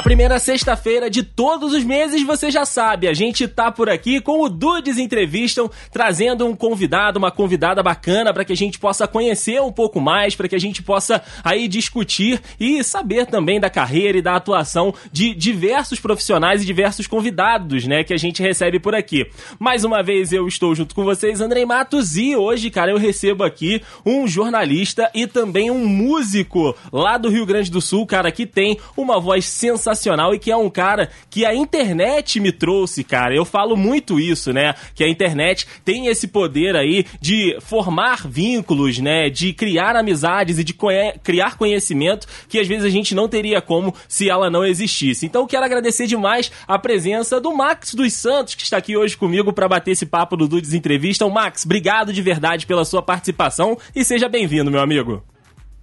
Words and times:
A 0.00 0.02
primeira 0.02 0.38
sexta-feira 0.38 1.10
de 1.10 1.22
todos 1.22 1.74
os 1.74 1.84
meses, 1.84 2.22
você 2.22 2.50
já 2.50 2.64
sabe, 2.64 3.06
a 3.06 3.12
gente 3.12 3.46
tá 3.46 3.70
por 3.70 3.90
aqui 3.90 4.18
com 4.18 4.40
o 4.40 4.48
Dudes 4.48 4.96
Entrevistam, 4.96 5.70
trazendo 5.92 6.46
um 6.46 6.56
convidado, 6.56 7.18
uma 7.18 7.30
convidada 7.30 7.82
bacana 7.82 8.32
para 8.32 8.42
que 8.42 8.52
a 8.54 8.56
gente 8.56 8.78
possa 8.78 9.06
conhecer 9.06 9.60
um 9.60 9.70
pouco 9.70 10.00
mais, 10.00 10.34
para 10.34 10.48
que 10.48 10.54
a 10.54 10.58
gente 10.58 10.82
possa 10.82 11.22
aí 11.44 11.68
discutir 11.68 12.40
e 12.58 12.82
saber 12.82 13.26
também 13.26 13.60
da 13.60 13.68
carreira 13.68 14.16
e 14.16 14.22
da 14.22 14.36
atuação 14.36 14.94
de 15.12 15.34
diversos 15.34 16.00
profissionais 16.00 16.62
e 16.62 16.64
diversos 16.64 17.06
convidados, 17.06 17.86
né, 17.86 18.02
que 18.02 18.14
a 18.14 18.18
gente 18.18 18.40
recebe 18.40 18.80
por 18.80 18.94
aqui. 18.94 19.26
Mais 19.58 19.84
uma 19.84 20.02
vez 20.02 20.32
eu 20.32 20.48
estou 20.48 20.74
junto 20.74 20.94
com 20.94 21.04
vocês, 21.04 21.42
Andrei 21.42 21.66
Matos, 21.66 22.16
e 22.16 22.34
hoje, 22.34 22.70
cara, 22.70 22.90
eu 22.90 22.96
recebo 22.96 23.44
aqui 23.44 23.82
um 24.06 24.26
jornalista 24.26 25.10
e 25.14 25.26
também 25.26 25.70
um 25.70 25.86
músico 25.86 26.74
lá 26.90 27.18
do 27.18 27.28
Rio 27.28 27.44
Grande 27.44 27.70
do 27.70 27.82
Sul, 27.82 28.06
cara, 28.06 28.32
que 28.32 28.46
tem 28.46 28.78
uma 28.96 29.20
voz 29.20 29.44
sensacional 29.44 29.89
sensacional 29.94 30.34
e 30.34 30.38
que 30.38 30.50
é 30.50 30.56
um 30.56 30.70
cara 30.70 31.10
que 31.28 31.44
a 31.44 31.54
internet 31.54 32.40
me 32.40 32.52
trouxe, 32.52 33.04
cara. 33.04 33.34
Eu 33.34 33.44
falo 33.44 33.76
muito 33.76 34.18
isso, 34.18 34.52
né? 34.52 34.74
Que 34.94 35.04
a 35.04 35.08
internet 35.08 35.66
tem 35.84 36.06
esse 36.06 36.28
poder 36.28 36.76
aí 36.76 37.04
de 37.20 37.56
formar 37.60 38.26
vínculos, 38.26 38.98
né? 38.98 39.28
De 39.28 39.52
criar 39.52 39.96
amizades 39.96 40.58
e 40.58 40.64
de 40.64 40.74
criar 41.22 41.56
conhecimento 41.56 42.26
que 42.48 42.58
às 42.58 42.66
vezes 42.66 42.84
a 42.84 42.90
gente 42.90 43.14
não 43.14 43.28
teria 43.28 43.60
como 43.60 43.94
se 44.08 44.28
ela 44.28 44.50
não 44.50 44.64
existisse. 44.64 45.26
Então 45.26 45.46
quero 45.46 45.64
agradecer 45.64 46.06
demais 46.06 46.50
a 46.66 46.78
presença 46.78 47.40
do 47.40 47.54
Max 47.54 47.94
dos 47.94 48.12
Santos, 48.12 48.54
que 48.54 48.62
está 48.62 48.76
aqui 48.76 48.96
hoje 48.96 49.16
comigo 49.16 49.52
para 49.52 49.68
bater 49.68 49.92
esse 49.92 50.06
papo 50.06 50.36
do 50.36 50.48
Dudes 50.48 50.72
Entrevista. 50.72 51.24
Então, 51.24 51.34
Max, 51.34 51.64
obrigado 51.64 52.12
de 52.12 52.22
verdade 52.22 52.66
pela 52.66 52.84
sua 52.84 53.02
participação 53.02 53.76
e 53.94 54.04
seja 54.04 54.28
bem-vindo, 54.28 54.70
meu 54.70 54.80
amigo. 54.80 55.22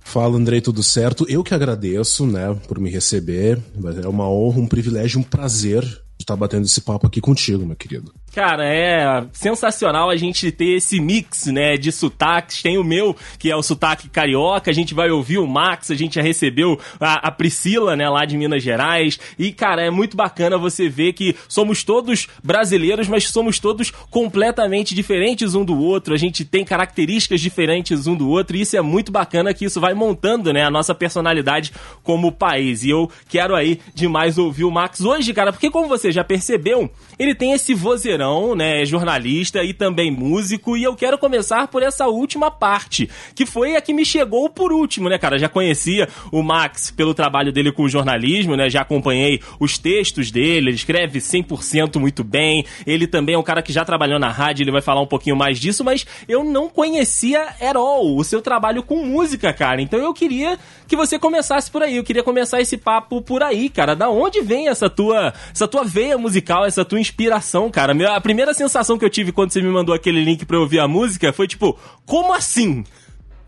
Fala, 0.07 0.37
Andrei, 0.37 0.61
tudo 0.61 0.81
certo? 0.81 1.25
Eu 1.27 1.43
que 1.43 1.53
agradeço, 1.53 2.25
né, 2.25 2.57
por 2.65 2.79
me 2.79 2.89
receber. 2.89 3.61
É 4.01 4.07
uma 4.07 4.27
honra, 4.29 4.61
um 4.61 4.65
privilégio, 4.65 5.19
um 5.19 5.23
prazer 5.23 5.83
estar 6.17 6.33
batendo 6.35 6.65
esse 6.65 6.79
papo 6.79 7.05
aqui 7.05 7.19
contigo, 7.19 7.65
meu 7.65 7.75
querido. 7.75 8.13
Cara, 8.37 8.63
é 8.67 9.25
sensacional 9.33 10.11
a 10.11 10.15
gente 10.15 10.51
ter 10.51 10.75
esse 10.75 10.99
mix, 10.99 11.47
né, 11.47 11.75
de 11.75 11.91
sotaques. 11.91 12.61
Tem 12.61 12.77
o 12.77 12.83
meu, 12.83 13.15
que 13.39 13.49
é 13.49 13.55
o 13.55 13.63
sotaque 13.63 14.07
carioca, 14.09 14.69
a 14.69 14.73
gente 14.75 14.93
vai 14.93 15.09
ouvir 15.09 15.39
o 15.39 15.47
Max, 15.47 15.89
a 15.89 15.95
gente 15.95 16.13
já 16.13 16.21
recebeu 16.21 16.79
a, 16.99 17.29
a 17.29 17.31
Priscila, 17.31 17.95
né, 17.95 18.07
lá 18.07 18.25
de 18.25 18.37
Minas 18.37 18.61
Gerais. 18.61 19.19
E, 19.39 19.51
cara, 19.51 19.81
é 19.81 19.89
muito 19.89 20.15
bacana 20.15 20.55
você 20.55 20.87
ver 20.87 21.13
que 21.13 21.35
somos 21.49 21.83
todos 21.83 22.27
brasileiros, 22.43 23.07
mas 23.07 23.27
somos 23.27 23.57
todos 23.57 23.89
completamente 23.89 24.93
diferentes 24.93 25.55
um 25.55 25.65
do 25.65 25.75
outro. 25.75 26.13
A 26.13 26.17
gente 26.17 26.45
tem 26.45 26.63
características 26.63 27.41
diferentes 27.41 28.05
um 28.05 28.15
do 28.15 28.29
outro, 28.29 28.55
e 28.55 28.61
isso 28.61 28.77
é 28.77 28.81
muito 28.83 29.11
bacana 29.11 29.51
que 29.51 29.65
isso 29.65 29.81
vai 29.81 29.95
montando, 29.95 30.53
né, 30.53 30.63
a 30.63 30.69
nossa 30.69 30.93
personalidade 30.93 31.73
como 32.03 32.31
país. 32.31 32.83
E 32.83 32.91
eu 32.91 33.09
quero 33.27 33.55
aí 33.55 33.79
demais 33.95 34.37
ouvir 34.37 34.63
o 34.63 34.69
Max 34.69 35.01
hoje, 35.01 35.33
cara, 35.33 35.51
porque 35.51 35.71
como 35.71 35.87
você 35.87 36.11
já 36.11 36.23
percebeu, 36.23 36.87
ele 37.17 37.33
tem 37.33 37.53
esse 37.53 37.73
vozeirão 37.73 38.26
né, 38.55 38.81
é 38.81 38.85
jornalista 38.85 39.63
e 39.63 39.73
também 39.73 40.11
músico, 40.11 40.75
e 40.75 40.83
eu 40.83 40.95
quero 40.95 41.17
começar 41.17 41.67
por 41.67 41.83
essa 41.83 42.07
última 42.07 42.49
parte, 42.51 43.09
que 43.35 43.45
foi 43.45 43.75
a 43.75 43.81
que 43.81 43.93
me 43.93 44.05
chegou 44.05 44.49
por 44.49 44.71
último, 44.71 45.09
né, 45.09 45.17
cara? 45.17 45.37
Já 45.37 45.49
conhecia 45.49 46.07
o 46.31 46.41
Max 46.43 46.91
pelo 46.91 47.13
trabalho 47.13 47.51
dele 47.51 47.71
com 47.71 47.83
o 47.83 47.89
jornalismo, 47.89 48.55
né? 48.55 48.69
Já 48.69 48.81
acompanhei 48.81 49.41
os 49.59 49.77
textos 49.77 50.31
dele, 50.31 50.69
ele 50.69 50.75
escreve 50.75 51.19
100% 51.19 51.99
muito 51.99 52.23
bem. 52.23 52.65
Ele 52.85 53.07
também 53.07 53.35
é 53.35 53.37
um 53.37 53.43
cara 53.43 53.61
que 53.61 53.71
já 53.71 53.83
trabalhou 53.85 54.19
na 54.19 54.29
rádio, 54.29 54.63
ele 54.63 54.71
vai 54.71 54.81
falar 54.81 55.01
um 55.01 55.07
pouquinho 55.07 55.35
mais 55.35 55.59
disso, 55.59 55.83
mas 55.83 56.05
eu 56.27 56.43
não 56.43 56.69
conhecia 56.69 57.43
at 57.61 57.75
all 57.75 58.15
o 58.17 58.23
seu 58.23 58.41
trabalho 58.41 58.83
com 58.83 59.03
música, 59.03 59.53
cara. 59.53 59.81
Então 59.81 59.99
eu 59.99 60.13
queria 60.13 60.57
que 60.87 60.95
você 60.95 61.19
começasse 61.19 61.69
por 61.69 61.83
aí. 61.83 61.97
Eu 61.97 62.03
queria 62.03 62.23
começar 62.23 62.61
esse 62.61 62.77
papo 62.77 63.21
por 63.21 63.43
aí, 63.43 63.69
cara. 63.69 63.95
Da 63.95 64.09
onde 64.09 64.41
vem 64.41 64.67
essa 64.69 64.89
tua, 64.89 65.33
essa 65.53 65.67
tua 65.67 65.83
veia 65.83 66.17
musical, 66.17 66.65
essa 66.65 66.85
tua 66.85 66.99
inspiração, 66.99 67.69
cara? 67.69 67.93
A 68.17 68.19
primeira 68.21 68.51
sensação 68.51 68.97
que 68.97 69.05
eu 69.05 69.11
tive 69.11 69.31
quando 69.31 69.53
você 69.53 69.61
me 69.61 69.69
mandou 69.69 69.93
aquele 69.93 70.23
link 70.23 70.43
pra 70.43 70.57
eu 70.57 70.61
ouvir 70.61 70.79
a 70.79 70.87
música 70.87 71.31
foi 71.31 71.47
tipo, 71.47 71.77
como 72.03 72.33
assim? 72.33 72.83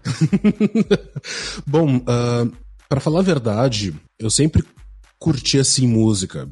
Bom, 1.66 1.97
uh, 1.97 2.03
ah, 2.07 2.47
para 2.88 3.00
falar 3.00 3.22
a 3.22 3.24
verdade, 3.24 3.96
eu 4.19 4.29
sempre 4.29 4.63
curti 5.18 5.58
assim 5.58 5.88
música. 5.88 6.47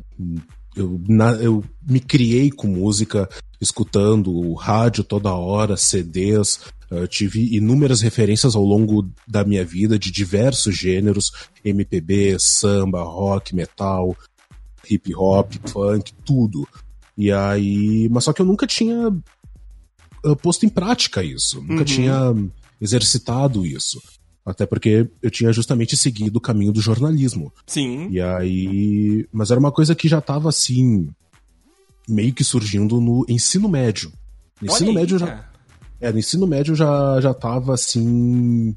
Eu, 0.75 0.99
na, 1.07 1.33
eu 1.33 1.63
me 1.87 1.99
criei 1.99 2.49
com 2.49 2.65
música, 2.65 3.29
escutando 3.61 4.51
rádio 4.55 5.03
toda 5.03 5.35
hora, 5.35 5.77
CDs. 5.77 6.61
Eu 6.89 7.07
tive 7.07 7.55
inúmeras 7.55 8.01
referências 8.01 8.55
ao 8.55 8.63
longo 8.63 9.07
da 9.27 9.43
minha 9.43 9.63
vida 9.63 9.99
de 9.99 10.11
diversos 10.11 10.75
gêneros: 10.75 11.31
MPB, 11.63 12.37
samba, 12.39 13.03
rock, 13.03 13.55
metal, 13.55 14.17
hip 14.89 15.13
hop, 15.13 15.53
funk, 15.67 16.11
tudo. 16.25 16.67
E 17.17 17.31
aí. 17.31 18.07
Mas 18.09 18.25
só 18.25 18.31
que 18.33 18.41
eu 18.41 18.45
nunca 18.45 18.67
tinha 18.67 19.09
uh, 19.09 20.35
posto 20.35 20.65
em 20.65 20.69
prática 20.69 21.23
isso. 21.23 21.59
Nunca 21.61 21.79
uhum. 21.79 21.83
tinha 21.83 22.35
exercitado 22.79 23.65
isso. 23.65 23.99
Até 24.45 24.65
porque 24.65 25.09
eu 25.21 25.29
tinha 25.29 25.51
justamente 25.51 25.97
seguido 25.97 26.37
o 26.37 26.41
caminho 26.41 26.71
do 26.71 26.79
jornalismo. 26.79 27.51
Sim. 27.65 28.07
E 28.11 28.21
aí. 28.21 29.27
Mas 29.31 29.49
era 29.49 29.59
uma 29.59 29.71
coisa 29.71 29.95
que 29.95 30.07
já 30.07 30.21
tava 30.21 30.49
assim. 30.49 31.09
meio 32.07 32.33
que 32.33 32.43
surgindo 32.43 33.01
no 33.01 33.25
ensino 33.27 33.67
médio. 33.67 34.11
No 34.61 34.67
ensino 34.67 34.91
aí, 34.91 34.95
médio 34.95 35.17
já. 35.17 35.49
É, 35.99 36.11
no 36.11 36.19
ensino 36.19 36.45
médio 36.45 36.75
já, 36.75 37.19
já 37.19 37.33
tava 37.33 37.73
assim. 37.73 38.75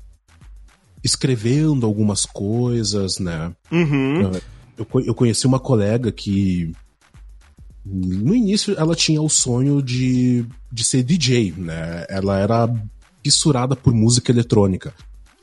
escrevendo 1.05 1.85
algumas 1.85 2.25
coisas, 2.25 3.19
né? 3.19 3.53
Uhum. 3.71 4.33
Eu, 4.79 4.87
eu 5.05 5.15
conheci 5.15 5.47
uma 5.47 5.61
colega 5.61 6.11
que 6.11 6.73
no 7.85 8.35
início 8.35 8.75
ela 8.79 8.95
tinha 8.95 9.21
o 9.23 9.29
sonho 9.29 9.83
de, 9.83 10.45
de 10.71 10.85
ser 10.85 11.03
DJ, 11.03 11.53
né? 11.57 12.05
Ela 12.09 12.39
era 12.39 12.73
fissurada 13.25 13.75
por 13.75 13.93
música 13.95 14.31
eletrônica. 14.31 14.95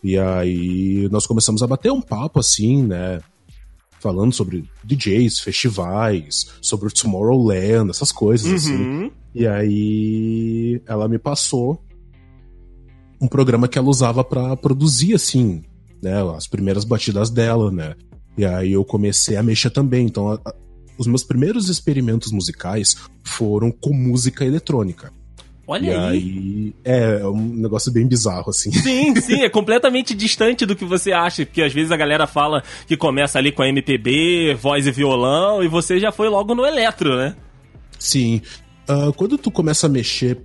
E 0.03 0.18
aí 0.18 1.08
nós 1.09 1.25
começamos 1.25 1.64
a 1.64 1.68
bater 1.68 1.92
um 1.92 2.02
papo 2.02 2.40
assim, 2.40 2.84
né? 2.84 3.20
Falando 4.00 4.31
sobre 4.31 4.64
DJs, 4.84 5.40
festivais, 5.40 6.53
sobre 6.62 6.88
o 6.88 6.92
Tomorrowland, 6.92 7.90
essas 7.90 8.12
coisas 8.12 8.52
assim. 8.52 8.75
uhum. 8.75 9.06
assim. 9.06 9.12
E 9.34 9.48
aí 9.48 10.81
ela 10.86 11.08
me 11.08 11.18
passou 11.18 11.81
um 13.19 13.28
programa 13.28 13.68
que 13.68 13.78
ela 13.78 13.90
usava 13.90 14.24
para 14.24 14.56
produzir 14.56 15.16
assim, 15.16 15.64
né, 16.02 16.22
as 16.36 16.48
primeiras 16.48 16.84
batidas 16.84 17.30
dela, 17.30 17.72
né? 17.72 17.96
E 18.38 18.46
aí 18.46 18.74
eu 18.74 18.86
comecei 18.86 19.36
a 19.36 19.44
mexer 19.44 19.72
também, 19.72 20.06
então 20.06 20.40
os 20.97 21.08
meus 21.08 21.24
primeiros 21.24 21.69
experimentos 21.69 22.31
musicais 22.31 22.97
foram 23.24 23.72
com 23.72 23.94
música 23.94 24.46
eletrônica. 24.46 25.12
Olha 25.68 25.85
e 25.85 25.94
aí. 25.94 26.00
aí. 26.00 26.74
É, 26.85 27.19
é 27.19 27.28
um 27.28 27.56
negócio 27.56 27.91
bem 27.91 28.08
bizarro, 28.08 28.50
assim. 28.50 28.72
Sim, 28.72 29.13
sim, 29.19 29.41
é 29.44 29.50
completamente 29.50 30.16
distante 30.16 30.66
do 30.66 30.75
que 30.75 30.86
você 30.86 31.12
acha. 31.12 31.46
Porque 31.46 31.62
às 31.62 31.74
vezes 31.74 31.91
a 31.91 31.97
galera 31.97 32.25
fala 32.25 32.63
que 32.88 32.96
começa 32.96 33.38
ali 33.38 33.52
com 33.52 33.62
a 33.62 33.68
MPB, 33.68 34.56
voz 34.56 34.88
e 34.88 34.91
violão, 34.91 35.62
e 35.62 35.68
você 35.68 36.00
já 36.00 36.12
foi 36.12 36.30
logo 36.30 36.56
no 36.56 36.66
eletro, 36.66 37.18
né? 37.18 37.36
Sim. 38.00 38.41
Uh, 38.90 39.12
quando 39.13 39.38
tu 39.38 39.52
começa 39.52 39.88
a 39.88 39.90
mexer 39.90 40.40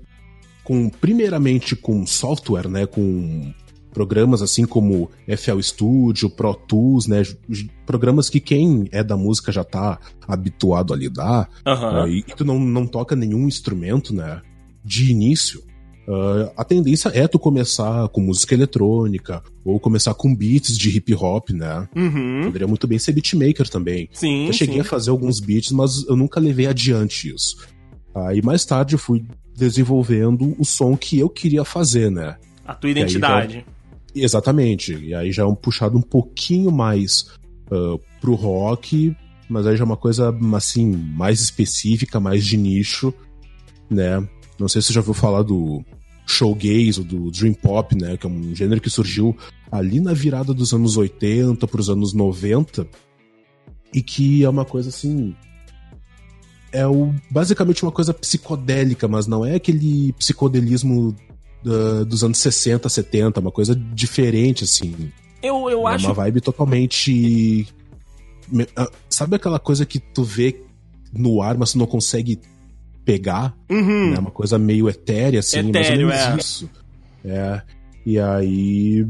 com, 0.64 0.88
primeiramente 0.88 1.76
com 1.76 2.04
software, 2.04 2.68
né? 2.68 2.84
Com 2.84 3.54
programas 3.92 4.42
assim 4.42 4.64
como 4.64 5.10
FL 5.26 5.60
Studio, 5.60 6.30
Pro 6.30 6.54
Tools, 6.54 7.06
né? 7.06 7.22
Programas 7.86 8.28
que 8.28 8.40
quem 8.40 8.88
é 8.90 9.02
da 9.04 9.16
música 9.16 9.52
já 9.52 9.62
tá 9.62 9.98
habituado 10.26 10.92
a 10.92 10.96
lidar. 10.96 11.48
Uhum. 11.66 12.04
Uh, 12.04 12.08
e, 12.08 12.22
tu 12.22 12.44
não, 12.44 12.58
não 12.58 12.86
toca 12.86 13.14
nenhum 13.14 13.46
instrumento, 13.46 14.14
né? 14.14 14.40
De 14.84 15.10
início. 15.10 15.62
Uh, 16.08 16.50
a 16.56 16.64
tendência 16.64 17.10
é 17.10 17.28
tu 17.28 17.38
começar 17.38 18.08
com 18.08 18.20
música 18.20 18.54
eletrônica 18.54 19.40
ou 19.64 19.78
começar 19.78 20.12
com 20.14 20.34
beats 20.34 20.76
de 20.76 20.96
hip 20.96 21.14
hop, 21.14 21.50
né? 21.50 21.88
Uhum. 21.94 22.42
Poderia 22.46 22.66
muito 22.66 22.88
bem 22.88 22.98
ser 22.98 23.12
beatmaker 23.12 23.68
também. 23.68 24.08
Sim. 24.12 24.46
Eu 24.46 24.52
cheguei 24.52 24.76
sim. 24.76 24.80
a 24.80 24.84
fazer 24.84 25.10
alguns 25.10 25.38
beats, 25.38 25.70
mas 25.70 26.04
eu 26.08 26.16
nunca 26.16 26.40
levei 26.40 26.66
adiante 26.66 27.32
isso. 27.32 27.56
Aí 28.14 28.42
mais 28.42 28.64
tarde 28.64 28.94
eu 28.94 28.98
fui 28.98 29.24
desenvolvendo 29.56 30.56
o 30.58 30.64
som 30.64 30.96
que 30.96 31.18
eu 31.18 31.28
queria 31.28 31.64
fazer, 31.64 32.10
né? 32.10 32.36
A 32.66 32.74
tua 32.74 32.90
identidade. 32.90 33.64
Exatamente. 34.14 34.94
E 34.94 35.14
aí 35.14 35.32
já 35.32 35.42
é 35.42 35.46
um 35.46 35.54
puxado 35.54 35.96
um 35.96 36.02
pouquinho 36.02 36.70
mais 36.70 37.26
uh, 37.70 37.98
pro 38.20 38.34
rock, 38.34 39.16
mas 39.48 39.66
aí 39.66 39.76
já 39.76 39.82
é 39.82 39.86
uma 39.86 39.96
coisa, 39.96 40.36
assim, 40.54 40.86
mais 40.86 41.40
específica, 41.40 42.20
mais 42.20 42.44
de 42.44 42.56
nicho, 42.56 43.12
né? 43.90 44.26
Não 44.58 44.68
sei 44.68 44.80
se 44.80 44.88
você 44.88 44.94
já 44.94 45.00
ouviu 45.00 45.14
falar 45.14 45.42
do 45.42 45.82
showgaze 46.26 47.00
ou 47.00 47.04
do 47.04 47.30
dream 47.30 47.54
pop, 47.54 47.96
né? 47.96 48.16
Que 48.16 48.26
é 48.26 48.30
um 48.30 48.54
gênero 48.54 48.80
que 48.80 48.90
surgiu 48.90 49.36
ali 49.70 50.00
na 50.00 50.12
virada 50.12 50.52
dos 50.52 50.72
anos 50.72 50.96
80 50.96 51.66
para 51.66 51.80
os 51.80 51.88
anos 51.88 52.12
90 52.12 52.86
e 53.94 54.02
que 54.02 54.44
é 54.44 54.48
uma 54.48 54.64
coisa 54.64 54.88
assim 54.90 55.34
é 56.72 56.86
o, 56.86 57.14
basicamente 57.30 57.82
uma 57.82 57.92
coisa 57.92 58.14
psicodélica, 58.14 59.06
mas 59.06 59.26
não 59.26 59.44
é 59.44 59.54
aquele 59.54 60.12
psicodelismo 60.14 61.14
uh, 61.64 62.04
dos 62.04 62.24
anos 62.24 62.38
60, 62.38 62.88
70, 62.88 63.40
uma 63.40 63.50
coisa 63.50 63.74
diferente, 63.74 64.64
assim. 64.64 65.10
Eu, 65.42 65.68
eu 65.68 65.88
é 65.88 65.94
acho. 65.94 66.06
Uma 66.06 66.14
vibe 66.14 66.40
totalmente 66.40 67.66
ah, 68.76 68.90
sabe 69.08 69.36
aquela 69.36 69.58
coisa 69.58 69.86
que 69.86 69.98
tu 69.98 70.24
vê 70.24 70.60
no 71.12 71.40
ar, 71.40 71.56
mas 71.56 71.72
tu 71.72 71.78
não 71.78 71.86
consegue 71.86 72.38
pegar? 73.04 73.56
Uhum. 73.70 74.10
Né? 74.10 74.18
Uma 74.18 74.30
coisa 74.30 74.58
meio 74.58 74.88
etérea, 74.88 75.40
assim, 75.40 75.68
Etéreo, 75.68 76.08
mais 76.08 76.20
ou 76.22 76.26
menos 76.28 76.36
é. 76.36 76.36
isso. 76.38 76.70
É. 77.24 77.62
E 78.04 78.18
aí. 78.18 79.06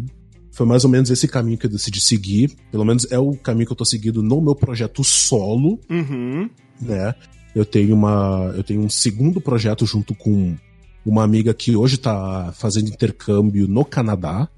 Foi 0.55 0.67
mais 0.67 0.85
ou 0.85 0.91
menos 0.91 1.11
esse 1.11 1.27
caminho 1.27 1.57
que 1.57 1.65
eu 1.65 1.71
decidi 1.71 1.99
seguir. 1.99 2.55
Pelo 2.71 2.85
menos 2.85 3.11
é 3.11 3.19
o 3.19 3.33
caminho 3.35 3.67
que 3.67 3.73
eu 3.73 3.77
tô 3.77 3.87
seguindo 3.87 4.23
no 4.23 4.39
meu 4.41 4.55
projeto 4.55 5.03
solo, 5.03 5.81
Uhum. 5.89 6.49
né? 6.81 7.15
Eu 7.55 7.65
tenho 7.65 7.95
uma. 7.95 8.53
Eu 8.55 8.63
tenho 8.63 8.83
um 8.83 8.89
segundo 8.89 9.41
projeto 9.41 9.87
junto 9.87 10.15
com 10.15 10.55
uma 11.05 11.23
amiga 11.23 11.53
que 11.53 11.77
hoje 11.77 11.99
tá 11.99 12.53
fazendo 12.55 12.89
intercâmbio 12.89 13.67
no 13.67 13.85
Canadá, 13.85 14.49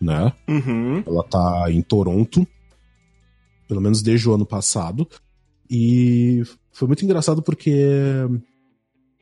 né? 0.00 0.32
Uhum. 0.48 1.02
Ela 1.06 1.24
tá 1.24 1.66
em 1.70 1.82
Toronto, 1.82 2.46
pelo 3.68 3.80
menos 3.80 4.02
desde 4.02 4.28
o 4.28 4.34
ano 4.34 4.46
passado. 4.46 5.06
E 5.68 6.42
foi 6.72 6.88
muito 6.88 7.04
engraçado 7.04 7.42
porque 7.42 7.78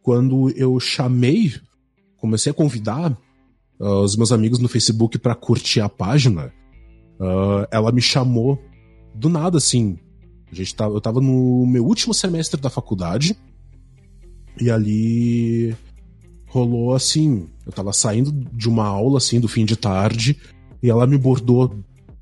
quando 0.03 0.51
eu 0.57 0.79
chamei, 0.79 1.55
comecei 2.17 2.51
a 2.51 2.55
convidar 2.55 3.17
ah, 3.81 4.01
os 4.01 4.17
meus 4.17 4.33
amigos 4.33 4.59
no 4.59 4.69
Facebook 4.69 5.19
pra 5.19 5.35
curtir 5.35 5.81
a 5.81 5.89
página, 5.89 6.53
ah, 7.21 7.69
ela 7.71 7.93
me 7.93 8.01
chamou 8.01 8.59
do 9.15 9.29
nada, 9.29 9.59
assim. 9.59 9.99
A 10.51 10.55
gente 10.55 10.75
tava, 10.75 10.95
eu 10.95 11.01
tava 11.01 11.21
no 11.21 11.67
meu 11.67 11.85
último 11.85 12.15
semestre 12.15 12.61
da 12.61 12.71
faculdade 12.71 13.37
e 14.61 14.71
ali 14.71 15.77
rolou 16.49 16.95
assim. 16.95 17.47
Eu 17.67 17.73
tava 17.73 17.93
saindo 17.93 18.33
de 18.33 18.69
uma 18.69 18.87
aula, 18.87 19.19
assim, 19.19 19.39
do 19.41 19.49
fim 19.49 19.65
de 19.65 19.77
tarde 19.77 20.37
e 20.83 20.89
ela 20.91 21.07
me 21.07 21.19
bordou 21.19 21.75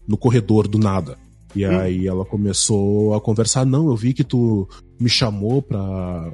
no 0.06 0.16
corredor 0.16 0.68
do 0.68 0.78
nada. 0.78 1.16
E 1.54 1.64
Hum. 1.66 1.78
aí 1.78 2.06
ela 2.06 2.24
começou 2.24 3.14
a 3.14 3.20
conversar, 3.20 3.64
não, 3.64 3.88
eu 3.88 3.96
vi 3.96 4.12
que 4.12 4.24
tu 4.24 4.68
me 5.00 5.08
chamou 5.08 5.62
pra 5.62 6.32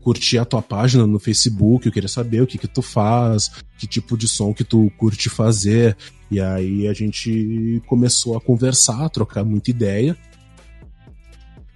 curtir 0.00 0.38
a 0.38 0.44
tua 0.44 0.60
página 0.60 1.06
no 1.06 1.18
Facebook, 1.18 1.86
eu 1.86 1.92
queria 1.92 2.08
saber 2.08 2.42
o 2.42 2.46
que 2.46 2.58
que 2.58 2.68
tu 2.68 2.82
faz, 2.82 3.50
que 3.78 3.86
tipo 3.86 4.16
de 4.18 4.28
som 4.28 4.52
que 4.52 4.62
tu 4.64 4.90
curte 4.98 5.30
fazer. 5.30 5.96
E 6.30 6.40
aí 6.40 6.86
a 6.86 6.92
gente 6.92 7.82
começou 7.86 8.36
a 8.36 8.40
conversar, 8.40 9.04
a 9.04 9.08
trocar 9.08 9.44
muita 9.44 9.70
ideia. 9.70 10.16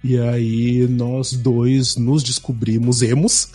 E 0.03 0.17
aí 0.17 0.87
nós 0.87 1.33
dois 1.33 1.97
nos 1.97 2.23
descobrimos 2.23 3.01
emos. 3.01 3.49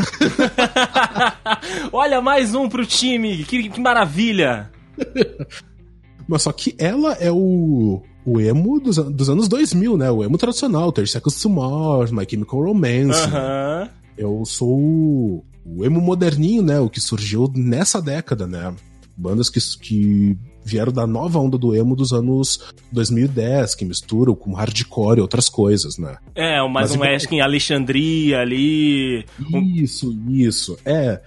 Olha, 1.90 2.20
mais 2.20 2.54
um 2.54 2.68
pro 2.68 2.84
time. 2.84 3.44
Que, 3.44 3.68
que 3.68 3.80
maravilha. 3.80 4.70
Mas 6.28 6.42
só 6.42 6.52
que 6.52 6.74
ela 6.78 7.12
é 7.14 7.30
o, 7.30 8.02
o 8.24 8.40
emo 8.40 8.78
dos, 8.80 8.96
dos 8.96 9.28
anos 9.30 9.48
2000, 9.48 9.96
né? 9.96 10.10
O 10.10 10.22
emo 10.22 10.36
tradicional, 10.38 10.92
30 10.92 11.12
Seconds 11.12 11.40
to 11.40 11.50
Mars, 11.50 12.10
My 12.10 12.26
Chemical 12.28 12.62
Romance. 12.62 13.26
né? 13.30 13.36
Aham. 13.36 13.90
Eu 14.16 14.44
sou 14.44 14.78
o, 14.78 15.44
o 15.64 15.84
emo 15.84 16.00
moderninho, 16.00 16.62
né? 16.62 16.78
O 16.78 16.88
que 16.88 17.00
surgiu 17.00 17.50
nessa 17.54 18.00
década, 18.00 18.46
né? 18.46 18.74
Bandas 19.16 19.48
que, 19.48 19.60
que 19.80 20.36
vieram 20.64 20.92
da 20.92 21.06
nova 21.06 21.38
onda 21.38 21.56
do 21.56 21.74
emo 21.74 21.94
dos 21.94 22.12
anos 22.12 22.58
2010, 22.90 23.74
que 23.76 23.84
misturam 23.84 24.34
com 24.34 24.52
hardcore 24.54 25.18
e 25.18 25.20
outras 25.20 25.48
coisas, 25.48 25.96
né? 25.98 26.16
É, 26.34 26.60
mais 26.62 26.90
Mas 26.90 26.92
um 26.92 26.94
igual- 27.04 27.18
que 27.28 27.34
em 27.36 27.40
Alexandria 27.40 28.40
ali. 28.40 29.24
Um- 29.52 29.60
Isso, 29.76 30.16
isso. 30.28 30.76
É. 30.84 31.20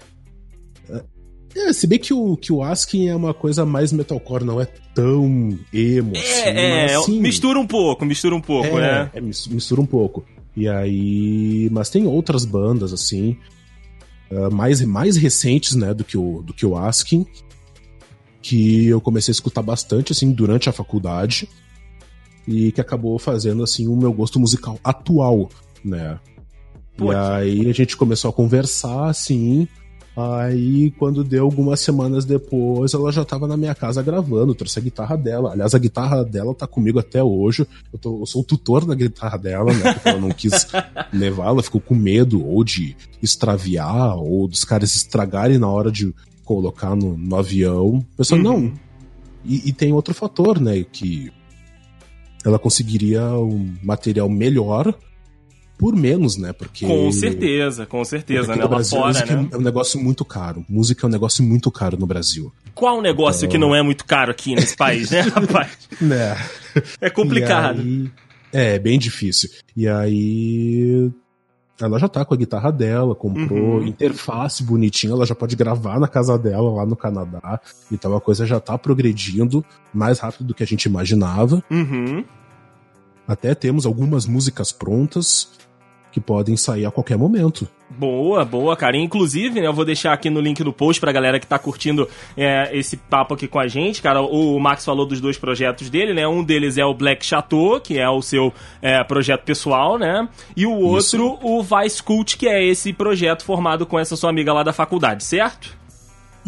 É, 1.56 1.74
se 1.74 1.88
bem 1.88 1.98
que 1.98 2.14
o, 2.14 2.38
que 2.38 2.52
o 2.54 2.62
Askin 2.62 3.08
é 3.08 3.16
uma 3.16 3.34
coisa 3.34 3.66
mais 3.66 3.92
metalcore, 3.92 4.44
não 4.44 4.62
é 4.62 4.66
tão 4.94 5.58
emo 5.74 6.12
assim. 6.16 6.42
É, 6.44 6.50
é, 6.50 6.96
mas, 6.98 7.06
sim, 7.06 7.20
mistura 7.20 7.60
um 7.60 7.66
pouco, 7.66 8.06
mistura 8.06 8.36
um 8.36 8.42
pouco, 8.42 8.78
é, 8.78 8.82
né? 9.06 9.12
é, 9.14 9.22
mis- 9.22 9.48
mistura 9.48 9.82
um 9.82 9.86
pouco. 9.86 10.24
E 10.56 10.68
aí. 10.68 11.68
Mas 11.72 11.90
tem 11.90 12.06
outras 12.06 12.46
bandas, 12.46 12.94
assim. 12.94 13.38
ah, 14.32 14.50
mais, 14.52 14.82
mais 14.82 15.16
recentes, 15.18 15.74
né, 15.74 15.94
do 15.94 16.04
que 16.04 16.18
o, 16.18 16.44
do 16.44 16.54
que 16.54 16.66
o 16.66 16.78
Askin. 16.78 17.26
Que 18.42 18.88
eu 18.88 19.02
comecei 19.02 19.32
a 19.32 19.34
escutar 19.34 19.62
bastante, 19.62 20.12
assim, 20.12 20.32
durante 20.32 20.70
a 20.70 20.74
faculdade. 20.74 21.48
E 22.48 22.72
que 22.72 22.80
acabou 22.80 23.18
fazendo, 23.20 23.64
assim, 23.64 23.88
o 23.88 23.96
meu 23.96 24.14
gosto 24.14 24.40
musical 24.40 24.80
atual, 24.84 25.50
né? 25.84 26.18
Pô, 26.96 27.12
e 27.12 27.16
aí 27.16 27.70
a 27.70 27.74
gente 27.74 27.98
começou 27.98 28.30
a 28.30 28.34
conversar, 28.34 29.10
assim. 29.10 29.68
Aí, 30.16 30.90
quando 30.98 31.24
deu 31.24 31.44
algumas 31.44 31.80
semanas 31.80 32.26
depois, 32.26 32.92
ela 32.96 33.12
já 33.12 33.24
tava 33.24 33.46
na 33.48 33.56
minha 33.56 33.76
casa 33.76 34.02
gravando, 34.02 34.56
trouxe 34.56 34.80
a 34.80 34.82
guitarra 34.82 35.16
dela. 35.16 35.52
Aliás, 35.52 35.76
a 35.76 35.78
guitarra 35.78 36.24
dela 36.26 36.56
tá 36.56 36.66
comigo 36.66 36.98
até 36.98 37.24
hoje. 37.24 37.68
Eu, 37.94 38.00
tô- 38.00 38.20
eu 38.22 38.26
sou 38.26 38.42
o 38.42 38.46
tutor 38.46 38.84
da 38.84 38.96
guitarra 38.96 39.38
dela, 39.38 39.72
né? 39.72 39.94
Porque 39.94 40.10
ela 40.10 40.20
não 40.20 40.32
quis 40.32 40.66
levar, 41.14 41.48
ela 41.50 41.62
ficou 41.62 41.80
com 41.80 41.94
medo 41.94 42.44
ou 42.44 42.64
de 42.64 42.96
extraviar, 43.22 44.16
ou 44.18 44.48
dos 44.48 44.64
caras 44.64 44.96
estragarem 44.96 45.60
na 45.60 45.68
hora 45.70 45.92
de 45.92 46.12
colocar 46.48 46.96
no, 46.96 47.18
no 47.18 47.36
avião. 47.36 48.04
Pessoal, 48.16 48.40
Uhum. 48.40 48.44
não. 48.62 48.74
E, 49.46 49.70
e 49.70 49.74
tem 49.74 49.92
outro 49.94 50.14
fator, 50.14 50.60
né? 50.60 50.84
Que 50.92 51.32
ela 52.46 52.58
conseguiria 52.58 53.24
um 53.34 53.76
material 53.84 54.30
melhor 54.30 54.94
por 55.78 55.96
menos, 55.96 56.38
né? 56.38 56.54
Porque. 56.54 56.86
Com 56.86 57.12
certeza, 57.12 57.86
com 57.86 58.04
certeza, 58.04 58.56
né? 58.56 58.66
Brasil, 58.68 58.98
fora, 58.98 59.08
música 59.14 59.36
né? 59.36 59.50
é 59.52 59.58
um 59.58 59.62
negócio 59.62 60.00
muito 60.02 60.26
caro. 60.26 60.66
Música 60.68 61.06
é 61.06 61.08
um 61.08 61.12
negócio 61.12 61.44
muito 61.44 61.70
caro 61.70 61.98
no 61.98 62.08
Brasil. 62.08 62.52
Qual 62.74 63.02
negócio 63.02 63.48
que 63.50 63.58
não 63.58 63.76
é 63.76 63.82
muito 63.82 64.06
caro 64.06 64.32
aqui 64.32 64.56
nesse 64.56 64.76
país, 64.78 65.12
né, 65.12 65.22
rapaz? 65.22 65.78
Né? 66.02 66.36
É 67.02 67.10
complicado. 67.10 67.82
Aí- 67.82 68.10
é, 68.54 68.80
bem 68.80 68.98
difícil. 68.98 69.50
E 69.76 69.88
aí. 69.88 71.12
Ela 71.80 72.00
já 72.00 72.08
tá 72.10 72.26
com 72.26 72.34
a 72.34 72.38
guitarra 72.38 72.72
dela, 72.72 73.14
comprou 73.14 73.78
Uhum. 73.78 73.86
interface 73.88 74.64
bonitinha, 74.64 75.14
ela 75.14 75.26
já 75.26 75.36
pode 75.36 75.56
gravar 75.56 76.00
na 76.00 76.08
casa 76.08 76.38
dela 76.38 76.72
lá 76.72 76.86
no 76.86 76.96
Canadá. 76.96 77.60
Então 77.92 78.16
a 78.16 78.22
coisa 78.22 78.46
já 78.46 78.60
tá 78.60 78.78
progredindo 78.78 79.64
mais 79.94 80.20
rápido 80.20 80.48
do 80.48 80.54
que 80.56 80.64
a 80.64 80.68
gente 80.68 80.86
imaginava. 80.86 81.64
Uhum. 81.70 82.24
Até 83.28 83.54
temos 83.54 83.86
algumas 83.86 84.26
músicas 84.26 84.72
prontas 84.72 85.50
que 86.18 86.22
podem 86.22 86.58
sair 86.58 86.84
a 86.84 86.90
qualquer 86.90 87.16
momento. 87.16 87.68
Boa, 87.90 88.44
boa, 88.44 88.76
cara. 88.76 88.98
Inclusive, 88.98 89.62
né, 89.62 89.68
eu 89.68 89.74
vou 89.74 89.86
deixar 89.86 90.14
aqui 90.14 90.32
no 90.32 90.42
link 90.42 90.64
do 90.64 90.74
post 90.74 91.00
pra 91.00 91.12
galera 91.12 91.40
que 91.40 91.46
tá 91.46 91.60
curtindo 91.60 92.10
é, 92.36 92.76
esse 92.76 92.98
papo 92.98 93.36
aqui 93.36 93.48
com 93.48 93.60
a 93.60 93.68
gente, 93.68 94.02
cara. 94.02 94.22
O 94.22 94.60
Max 94.60 94.84
falou 94.84 95.06
dos 95.06 95.22
dois 95.22 95.38
projetos 95.38 95.90
dele, 95.92 96.16
né? 96.16 96.28
Um 96.28 96.44
deles 96.44 96.78
é 96.78 96.84
o 96.84 96.94
Black 96.94 97.24
Chateau, 97.24 97.80
que 97.80 98.00
é 98.00 98.10
o 98.10 98.22
seu 98.22 98.52
é, 98.82 99.04
projeto 99.04 99.44
pessoal, 99.44 100.00
né? 100.00 100.28
E 100.56 100.66
o 100.66 100.74
outro, 100.74 101.38
o 101.42 101.62
Vice 101.62 102.02
Cult, 102.02 102.36
que 102.36 102.48
é 102.48 102.66
esse 102.66 102.92
projeto 102.92 103.46
formado 103.46 103.86
com 103.86 104.00
essa 104.00 104.16
sua 104.16 104.32
amiga 104.32 104.52
lá 104.52 104.64
da 104.64 104.74
faculdade, 104.74 105.24
certo? 105.24 105.78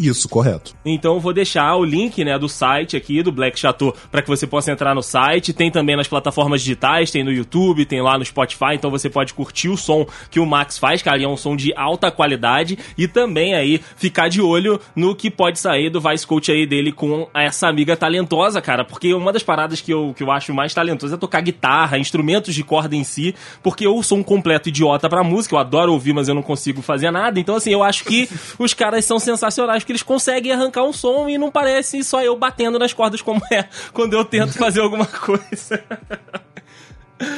Isso, 0.00 0.30
correto. 0.30 0.74
Então 0.82 1.12
eu 1.12 1.20
vou 1.20 1.34
deixar 1.34 1.76
o 1.76 1.84
link, 1.84 2.24
né, 2.24 2.38
do 2.38 2.48
site 2.48 2.96
aqui 2.96 3.22
do 3.22 3.30
Black 3.30 3.60
Chateau 3.60 3.94
para 4.10 4.22
que 4.22 4.28
você 4.28 4.46
possa 4.46 4.72
entrar 4.72 4.94
no 4.94 5.02
site. 5.02 5.52
Tem 5.52 5.70
também 5.70 5.94
nas 5.94 6.08
plataformas 6.08 6.62
digitais, 6.62 7.10
tem 7.10 7.22
no 7.22 7.30
YouTube, 7.30 7.84
tem 7.84 8.00
lá 8.00 8.16
no 8.16 8.24
Spotify, 8.24 8.72
então 8.72 8.90
você 8.90 9.10
pode 9.10 9.34
curtir 9.34 9.68
o 9.68 9.76
som 9.76 10.06
que 10.30 10.40
o 10.40 10.46
Max 10.46 10.78
faz, 10.78 11.02
cara, 11.02 11.22
é 11.22 11.28
um 11.28 11.36
som 11.36 11.54
de 11.54 11.74
alta 11.76 12.10
qualidade 12.10 12.78
e 12.96 13.06
também 13.06 13.54
aí 13.54 13.78
ficar 13.96 14.28
de 14.28 14.40
olho 14.40 14.80
no 14.96 15.14
que 15.14 15.30
pode 15.30 15.58
sair 15.58 15.90
do 15.90 16.00
Vice 16.00 16.26
Coach 16.26 16.50
aí 16.50 16.66
dele 16.66 16.92
com 16.92 17.28
essa 17.34 17.68
amiga 17.68 17.94
talentosa, 17.94 18.62
cara, 18.62 18.86
porque 18.86 19.12
uma 19.12 19.34
das 19.34 19.42
paradas 19.42 19.82
que 19.82 19.92
eu, 19.92 20.14
que 20.16 20.22
eu 20.22 20.30
acho 20.30 20.54
mais 20.54 20.72
talentosa 20.72 21.16
é 21.16 21.18
tocar 21.18 21.42
guitarra, 21.42 21.98
instrumentos 21.98 22.54
de 22.54 22.64
corda 22.64 22.96
em 22.96 23.04
si, 23.04 23.34
porque 23.62 23.86
eu 23.86 24.02
sou 24.02 24.16
um 24.16 24.22
completo 24.22 24.70
idiota 24.70 25.10
pra 25.10 25.22
música, 25.22 25.54
eu 25.54 25.58
adoro 25.58 25.92
ouvir, 25.92 26.14
mas 26.14 26.26
eu 26.26 26.34
não 26.34 26.42
consigo 26.42 26.80
fazer 26.80 27.10
nada. 27.10 27.38
Então 27.38 27.56
assim, 27.56 27.70
eu 27.70 27.82
acho 27.82 28.04
que 28.04 28.26
os 28.58 28.72
caras 28.72 29.04
são 29.04 29.18
sensacionais 29.18 29.84
porque 29.90 29.92
eles 29.92 30.02
conseguem 30.02 30.52
arrancar 30.52 30.84
um 30.84 30.92
som 30.92 31.28
e 31.28 31.36
não 31.36 31.50
parece 31.50 32.02
só 32.04 32.22
eu 32.22 32.36
batendo 32.36 32.78
nas 32.78 32.92
cordas 32.92 33.20
como 33.20 33.40
é 33.52 33.64
quando 33.92 34.14
eu 34.14 34.24
tento 34.24 34.52
fazer 34.52 34.80
alguma 34.80 35.06
coisa. 35.06 35.82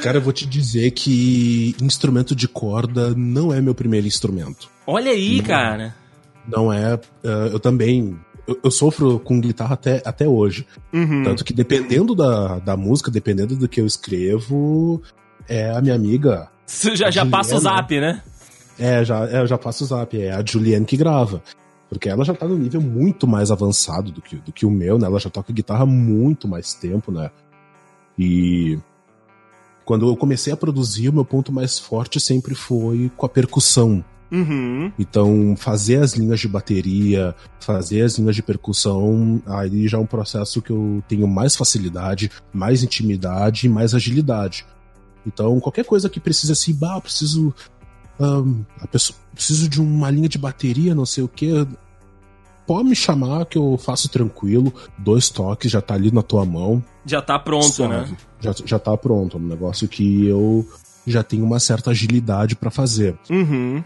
Cara, 0.02 0.18
eu 0.18 0.22
vou 0.22 0.32
te 0.32 0.46
dizer 0.46 0.90
que 0.92 1.74
instrumento 1.82 2.36
de 2.36 2.46
corda 2.46 3.14
não 3.16 3.52
é 3.52 3.60
meu 3.60 3.74
primeiro 3.74 4.06
instrumento. 4.06 4.70
Olha 4.86 5.10
aí, 5.10 5.42
cara. 5.42 5.94
Não 6.46 6.72
é. 6.72 6.94
eh, 7.24 7.50
eu 7.52 7.58
também. 7.58 8.16
Eu, 8.46 8.70
sofro 8.70 9.18
com 9.20 9.40
guitarra 9.40 9.74
até, 9.74 10.02
até 10.04 10.26
hoje. 10.26 10.66
Uhum. 10.92 11.22
Tanto 11.24 11.44
que 11.44 11.52
dependendo 11.52 12.14
da, 12.14 12.58
da 12.58 12.76
música, 12.76 13.10
dependendo 13.10 13.56
do 13.56 13.68
que 13.68 13.80
eu 13.80 13.86
escrevo, 13.86 15.02
é 15.48 15.70
a 15.70 15.80
minha 15.80 15.94
amiga. 15.94 16.48
Você 16.66 16.94
já, 16.94 17.10
já 17.10 17.24
passa 17.24 17.56
o 17.56 17.60
zap, 17.60 18.00
né? 18.00 18.20
É, 18.78 19.04
já, 19.04 19.28
é, 19.28 19.40
eu 19.40 19.46
já 19.46 19.58
passo 19.58 19.84
o 19.84 19.86
zap. 19.86 20.20
É 20.20 20.32
a 20.32 20.44
Juliane 20.44 20.84
que 20.84 20.96
grava. 20.96 21.42
Porque 21.92 22.08
ela 22.08 22.24
já 22.24 22.32
tá 22.32 22.48
num 22.48 22.56
nível 22.56 22.80
muito 22.80 23.26
mais 23.26 23.50
avançado 23.50 24.10
do 24.10 24.22
que, 24.22 24.36
do 24.36 24.50
que 24.50 24.64
o 24.64 24.70
meu, 24.70 24.98
né? 24.98 25.06
Ela 25.06 25.20
já 25.20 25.28
toca 25.28 25.52
guitarra 25.52 25.82
há 25.82 25.86
muito 25.86 26.48
mais 26.48 26.72
tempo, 26.72 27.12
né? 27.12 27.30
E 28.18 28.78
quando 29.84 30.08
eu 30.08 30.16
comecei 30.16 30.50
a 30.54 30.56
produzir, 30.56 31.10
o 31.10 31.12
meu 31.12 31.24
ponto 31.24 31.52
mais 31.52 31.78
forte 31.78 32.18
sempre 32.18 32.54
foi 32.54 33.12
com 33.14 33.26
a 33.26 33.28
percussão. 33.28 34.02
Uhum. 34.30 34.90
Então, 34.98 35.54
fazer 35.54 35.96
as 35.96 36.14
linhas 36.14 36.40
de 36.40 36.48
bateria, 36.48 37.34
fazer 37.60 38.00
as 38.00 38.18
linhas 38.18 38.34
de 38.34 38.42
percussão, 38.42 39.42
aí 39.44 39.86
já 39.86 39.98
é 39.98 40.00
um 40.00 40.06
processo 40.06 40.62
que 40.62 40.70
eu 40.70 41.04
tenho 41.06 41.28
mais 41.28 41.54
facilidade, 41.54 42.30
mais 42.54 42.82
intimidade 42.82 43.66
e 43.66 43.68
mais 43.68 43.94
agilidade. 43.94 44.64
Então, 45.26 45.60
qualquer 45.60 45.84
coisa 45.84 46.08
que 46.08 46.18
precisa 46.18 46.54
assim, 46.54 46.72
bah, 46.72 46.98
preciso. 47.02 47.54
Um, 48.20 48.64
a 48.80 48.86
pessoa, 48.86 49.18
preciso 49.34 49.68
de 49.68 49.80
uma 49.80 50.10
linha 50.10 50.28
de 50.28 50.38
bateria, 50.38 50.94
não 50.94 51.06
sei 51.06 51.24
o 51.24 51.28
que. 51.28 51.66
Pode 52.66 52.88
me 52.88 52.94
chamar 52.94 53.46
que 53.46 53.58
eu 53.58 53.76
faço 53.76 54.08
tranquilo. 54.08 54.72
Dois 54.96 55.28
toques, 55.28 55.70
já 55.70 55.80
tá 55.80 55.94
ali 55.94 56.12
na 56.12 56.22
tua 56.22 56.44
mão. 56.44 56.82
Já 57.04 57.20
tá 57.20 57.38
pronto, 57.38 57.66
suave. 57.66 58.12
né? 58.12 58.16
Já, 58.40 58.54
já 58.64 58.78
tá 58.78 58.96
pronto. 58.96 59.36
É 59.36 59.40
um 59.40 59.46
negócio 59.46 59.88
que 59.88 60.26
eu 60.26 60.66
já 61.06 61.22
tenho 61.22 61.44
uma 61.44 61.58
certa 61.58 61.90
agilidade 61.90 62.54
para 62.54 62.70
fazer. 62.70 63.18
Uhum. 63.28 63.82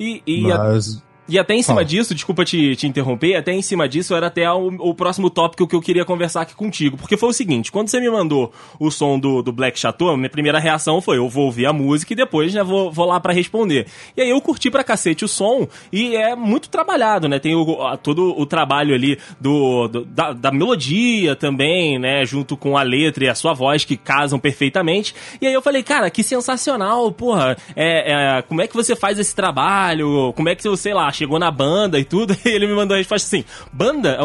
E, 0.00 0.22
e 0.26 0.40
Mas... 0.42 0.96
a... 0.96 1.13
E 1.26 1.38
até 1.38 1.54
em 1.54 1.62
cima 1.62 1.76
Fala. 1.76 1.84
disso, 1.86 2.14
desculpa 2.14 2.44
te, 2.44 2.76
te 2.76 2.86
interromper, 2.86 3.34
até 3.34 3.50
em 3.52 3.62
cima 3.62 3.88
disso 3.88 4.14
era 4.14 4.26
até 4.26 4.50
o, 4.50 4.66
o, 4.78 4.94
próximo 4.94 5.30
tópico 5.30 5.66
que 5.66 5.74
eu 5.74 5.80
queria 5.80 6.04
conversar 6.04 6.42
aqui 6.42 6.54
contigo. 6.54 6.98
Porque 6.98 7.16
foi 7.16 7.30
o 7.30 7.32
seguinte, 7.32 7.72
quando 7.72 7.88
você 7.88 7.98
me 7.98 8.10
mandou 8.10 8.52
o 8.78 8.90
som 8.90 9.18
do, 9.18 9.42
do 9.42 9.50
Black 9.50 9.78
Chateau, 9.78 10.16
minha 10.18 10.28
primeira 10.28 10.58
reação 10.58 11.00
foi, 11.00 11.16
eu 11.16 11.28
vou 11.28 11.46
ouvir 11.46 11.64
a 11.64 11.72
música 11.72 12.12
e 12.12 12.16
depois, 12.16 12.52
né, 12.52 12.62
vou, 12.62 12.92
vou 12.92 13.06
lá 13.06 13.18
para 13.18 13.32
responder. 13.32 13.86
E 14.14 14.20
aí 14.20 14.28
eu 14.28 14.40
curti 14.40 14.70
pra 14.70 14.84
cacete 14.84 15.24
o 15.24 15.28
som 15.28 15.66
e 15.90 16.14
é 16.14 16.36
muito 16.36 16.68
trabalhado, 16.68 17.26
né? 17.26 17.38
Tem 17.38 17.54
o, 17.54 17.96
todo 18.02 18.38
o 18.38 18.44
trabalho 18.44 18.94
ali 18.94 19.18
do, 19.40 19.88
do 19.88 20.04
da, 20.04 20.32
da, 20.32 20.50
melodia 20.50 21.34
também, 21.34 21.98
né? 21.98 22.26
Junto 22.26 22.54
com 22.54 22.76
a 22.76 22.82
letra 22.82 23.24
e 23.24 23.28
a 23.28 23.34
sua 23.34 23.54
voz 23.54 23.84
que 23.84 23.96
casam 23.96 24.38
perfeitamente. 24.38 25.14
E 25.40 25.46
aí 25.46 25.54
eu 25.54 25.62
falei, 25.62 25.82
cara, 25.82 26.10
que 26.10 26.22
sensacional, 26.22 27.10
porra. 27.10 27.56
É, 27.74 28.38
é, 28.38 28.42
como 28.42 28.60
é 28.60 28.66
que 28.66 28.74
você 28.74 28.94
faz 28.94 29.18
esse 29.18 29.34
trabalho? 29.34 30.32
Como 30.34 30.50
é 30.50 30.54
que, 30.54 30.62
você, 30.62 30.76
sei 30.76 30.94
lá, 30.94 31.13
chegou 31.16 31.38
na 31.38 31.50
banda 31.50 31.98
e 31.98 32.04
tudo, 32.04 32.36
e 32.44 32.48
ele 32.48 32.66
me 32.66 32.74
mandou 32.74 32.94
a 32.94 32.98
resposta 32.98 33.26
assim: 33.26 33.44
banda? 33.72 34.18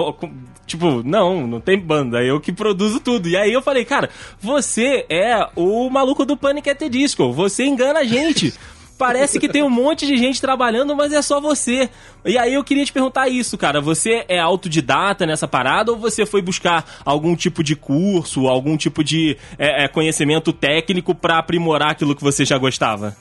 Tipo, 0.66 1.02
não, 1.04 1.48
não 1.48 1.60
tem 1.60 1.80
banda, 1.80 2.24
eu 2.24 2.40
que 2.40 2.52
produzo 2.52 3.00
tudo. 3.00 3.28
E 3.28 3.36
aí 3.36 3.52
eu 3.52 3.62
falei, 3.62 3.84
cara, 3.84 4.10
você 4.40 5.06
é 5.10 5.48
o 5.56 5.90
maluco 5.90 6.26
do 6.26 6.38
Panic! 6.38 6.70
at 6.70 6.78
the 6.78 6.90
Disco, 6.90 7.32
você 7.34 7.66
engana 7.66 8.02
a 8.02 8.04
gente. 8.04 8.54
Parece 9.00 9.40
que 9.40 9.48
tem 9.48 9.64
um 9.64 9.70
monte 9.70 10.06
de 10.06 10.18
gente 10.18 10.42
trabalhando, 10.42 10.94
mas 10.94 11.14
é 11.14 11.22
só 11.22 11.40
você. 11.40 11.90
E 12.26 12.38
aí 12.38 12.54
eu 12.54 12.64
queria 12.66 12.84
te 12.84 12.92
perguntar 12.92 13.30
isso, 13.30 13.58
cara. 13.58 13.80
Você 13.80 14.26
é 14.28 14.38
autodidata 14.38 15.26
nessa 15.26 15.48
parada 15.48 15.94
ou 15.94 15.98
você 15.98 16.26
foi 16.26 16.42
buscar 16.42 16.86
algum 17.06 17.34
tipo 17.34 17.64
de 17.64 17.78
curso, 17.78 18.50
algum 18.50 18.76
tipo 18.76 19.02
de 19.02 19.38
é, 19.58 19.86
é, 19.86 19.88
conhecimento 19.88 20.52
técnico 20.52 21.16
para 21.16 21.40
aprimorar 21.40 21.92
aquilo 21.92 22.14
que 22.14 22.22
você 22.22 22.44
já 22.44 22.58
gostava? 22.58 23.16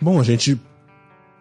Bom, 0.00 0.20
a 0.20 0.22
gente 0.22 0.60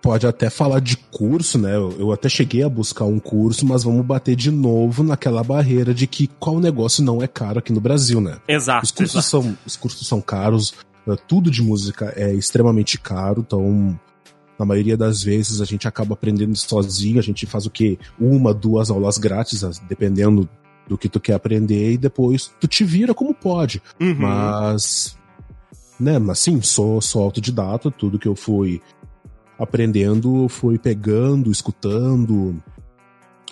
pode 0.03 0.27
até 0.27 0.49
falar 0.49 0.81
de 0.81 0.97
curso, 0.97 1.57
né? 1.57 1.77
Eu 1.77 2.11
até 2.11 2.27
cheguei 2.27 2.61
a 2.61 2.67
buscar 2.67 3.05
um 3.05 3.19
curso, 3.19 3.65
mas 3.65 3.85
vamos 3.85 4.05
bater 4.05 4.35
de 4.35 4.51
novo 4.51 5.01
naquela 5.01 5.41
barreira 5.41 5.93
de 5.93 6.05
que 6.05 6.27
qual 6.27 6.59
negócio 6.59 7.01
não 7.01 7.23
é 7.23 7.27
caro 7.27 7.59
aqui 7.59 7.71
no 7.71 7.79
Brasil, 7.79 8.19
né? 8.19 8.37
Exato. 8.45 8.83
Os 8.83 8.91
cursos, 8.91 9.15
exato. 9.15 9.29
São, 9.29 9.57
os 9.65 9.77
cursos 9.77 10.05
são 10.05 10.19
caros, 10.19 10.73
eh, 11.07 11.15
tudo 11.25 11.49
de 11.49 11.61
música 11.63 12.11
é 12.17 12.33
extremamente 12.33 12.99
caro, 12.99 13.45
então 13.47 13.97
na 14.59 14.65
maioria 14.65 14.97
das 14.97 15.23
vezes 15.23 15.61
a 15.61 15.65
gente 15.65 15.87
acaba 15.87 16.15
aprendendo 16.15 16.55
sozinho, 16.57 17.17
a 17.17 17.23
gente 17.23 17.45
faz 17.45 17.65
o 17.65 17.71
quê? 17.71 17.97
Uma, 18.19 18.53
duas 18.53 18.91
aulas 18.91 19.17
grátis, 19.17 19.63
dependendo 19.87 20.49
do 20.85 20.97
que 20.97 21.07
tu 21.07 21.17
quer 21.17 21.35
aprender, 21.35 21.93
e 21.93 21.97
depois 21.97 22.51
tu 22.59 22.67
te 22.67 22.83
vira 22.83 23.13
como 23.13 23.33
pode. 23.33 23.81
Uhum. 24.01 24.15
Mas 24.19 25.17
né, 25.97 26.19
mas 26.19 26.39
sim, 26.39 26.61
sou, 26.61 26.99
sou 26.99 27.23
autodidata, 27.23 27.89
tudo 27.89 28.19
que 28.19 28.27
eu 28.27 28.35
fui 28.35 28.81
aprendendo, 29.57 30.47
fui 30.49 30.77
pegando, 30.77 31.51
escutando, 31.51 32.55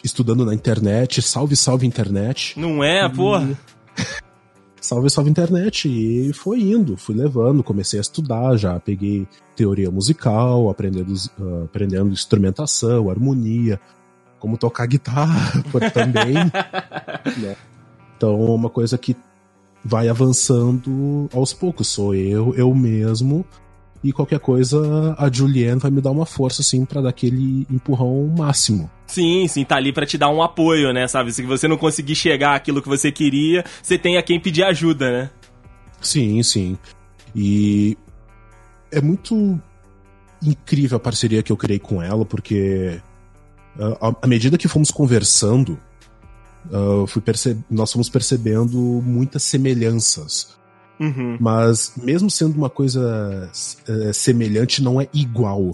estudando 0.04 0.46
na 0.46 0.54
internet. 0.54 1.22
Salve, 1.22 1.56
salve 1.56 1.86
internet. 1.86 2.60
Não 2.60 2.84
é, 2.84 3.06
e... 3.06 3.10
porra? 3.10 3.58
salve, 4.82 5.10
salve 5.10 5.30
internet. 5.30 5.88
E 5.88 6.34
foi 6.34 6.62
indo, 6.62 6.98
fui 6.98 7.16
levando, 7.16 7.64
comecei 7.64 8.00
a 8.00 8.02
estudar 8.02 8.58
já. 8.58 8.80
Peguei 8.80 9.28
teoria 9.56 9.92
musical, 9.92 10.70
aprendendo, 10.70 11.14
uh, 11.40 11.64
aprendendo 11.66 12.12
instrumentação, 12.12 13.10
harmonia, 13.10 13.80
como 14.40 14.58
tocar 14.58 14.88
guitarra 14.88 15.64
também. 15.94 16.34
né? 16.34 17.56
Então, 18.18 18.40
uma 18.40 18.70
coisa 18.70 18.98
que 18.98 19.16
vai 19.84 20.08
avançando 20.08 21.30
aos 21.34 21.54
poucos. 21.54 21.88
Sou 21.88 22.14
eu, 22.14 22.54
eu 22.56 22.74
mesmo, 22.74 23.46
e 24.04 24.12
qualquer 24.12 24.40
coisa, 24.40 25.16
a 25.18 25.32
Julianne 25.32 25.80
vai 25.80 25.92
me 25.92 26.02
dar 26.02 26.12
uma 26.12 26.26
força, 26.26 26.62
assim, 26.62 26.86
para 26.86 27.02
dar 27.02 27.10
aquele 27.10 27.68
empurrão 27.70 28.34
máximo. 28.36 28.90
Sim, 29.06 29.48
sim, 29.48 29.64
tá 29.64 29.76
ali 29.76 29.94
para 29.94 30.06
te 30.06 30.18
dar 30.18 30.30
um 30.30 30.42
apoio, 30.42 30.92
né, 30.92 31.08
sabe? 31.08 31.32
Se 31.32 31.44
você 31.44 31.68
não 31.68 31.78
conseguir 31.78 32.16
chegar 32.16 32.56
àquilo 32.56 32.82
que 32.82 32.90
você 32.90 33.12
queria, 33.12 33.64
você 33.82 33.98
tem 33.98 34.18
a 34.18 34.24
quem 34.24 34.40
pedir 34.40 34.64
ajuda, 34.64 35.12
né? 35.12 35.30
Sim, 36.02 36.42
sim. 36.42 36.78
E 37.36 37.96
é 38.92 39.00
muito 39.00 39.60
incrível 40.42 40.98
a 40.98 41.00
parceria 41.00 41.44
que 41.44 41.52
eu 41.52 41.58
criei 41.58 41.78
com 41.78 42.02
ela, 42.02 42.26
porque 42.26 43.00
uh, 43.78 44.16
à 44.20 44.28
medida 44.28 44.58
que 44.58 44.68
fomos 44.68 44.90
conversando, 44.90 45.78
uh, 46.72 47.06
fui 47.06 47.22
nós 47.70 47.92
fomos 47.92 48.10
percebendo 48.10 48.78
muitas 48.78 49.44
semelhanças. 49.44 50.60
Uhum. 51.02 51.36
Mas 51.40 51.94
mesmo 51.98 52.30
sendo 52.30 52.56
uma 52.56 52.70
coisa 52.70 53.50
é, 53.88 54.14
semelhante, 54.14 54.84
não 54.84 55.02
é 55.02 55.08
igual, 55.12 55.72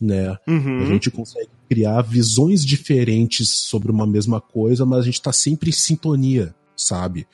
né? 0.00 0.38
Uhum. 0.46 0.82
A 0.82 0.84
gente 0.84 1.10
consegue 1.10 1.48
criar 1.68 2.00
visões 2.02 2.64
diferentes 2.64 3.50
sobre 3.50 3.90
uma 3.90 4.06
mesma 4.06 4.40
coisa, 4.40 4.86
mas 4.86 5.00
a 5.00 5.02
gente 5.02 5.20
tá 5.20 5.32
sempre 5.32 5.70
em 5.70 5.72
sintonia, 5.72 6.54
sabe? 6.76 7.26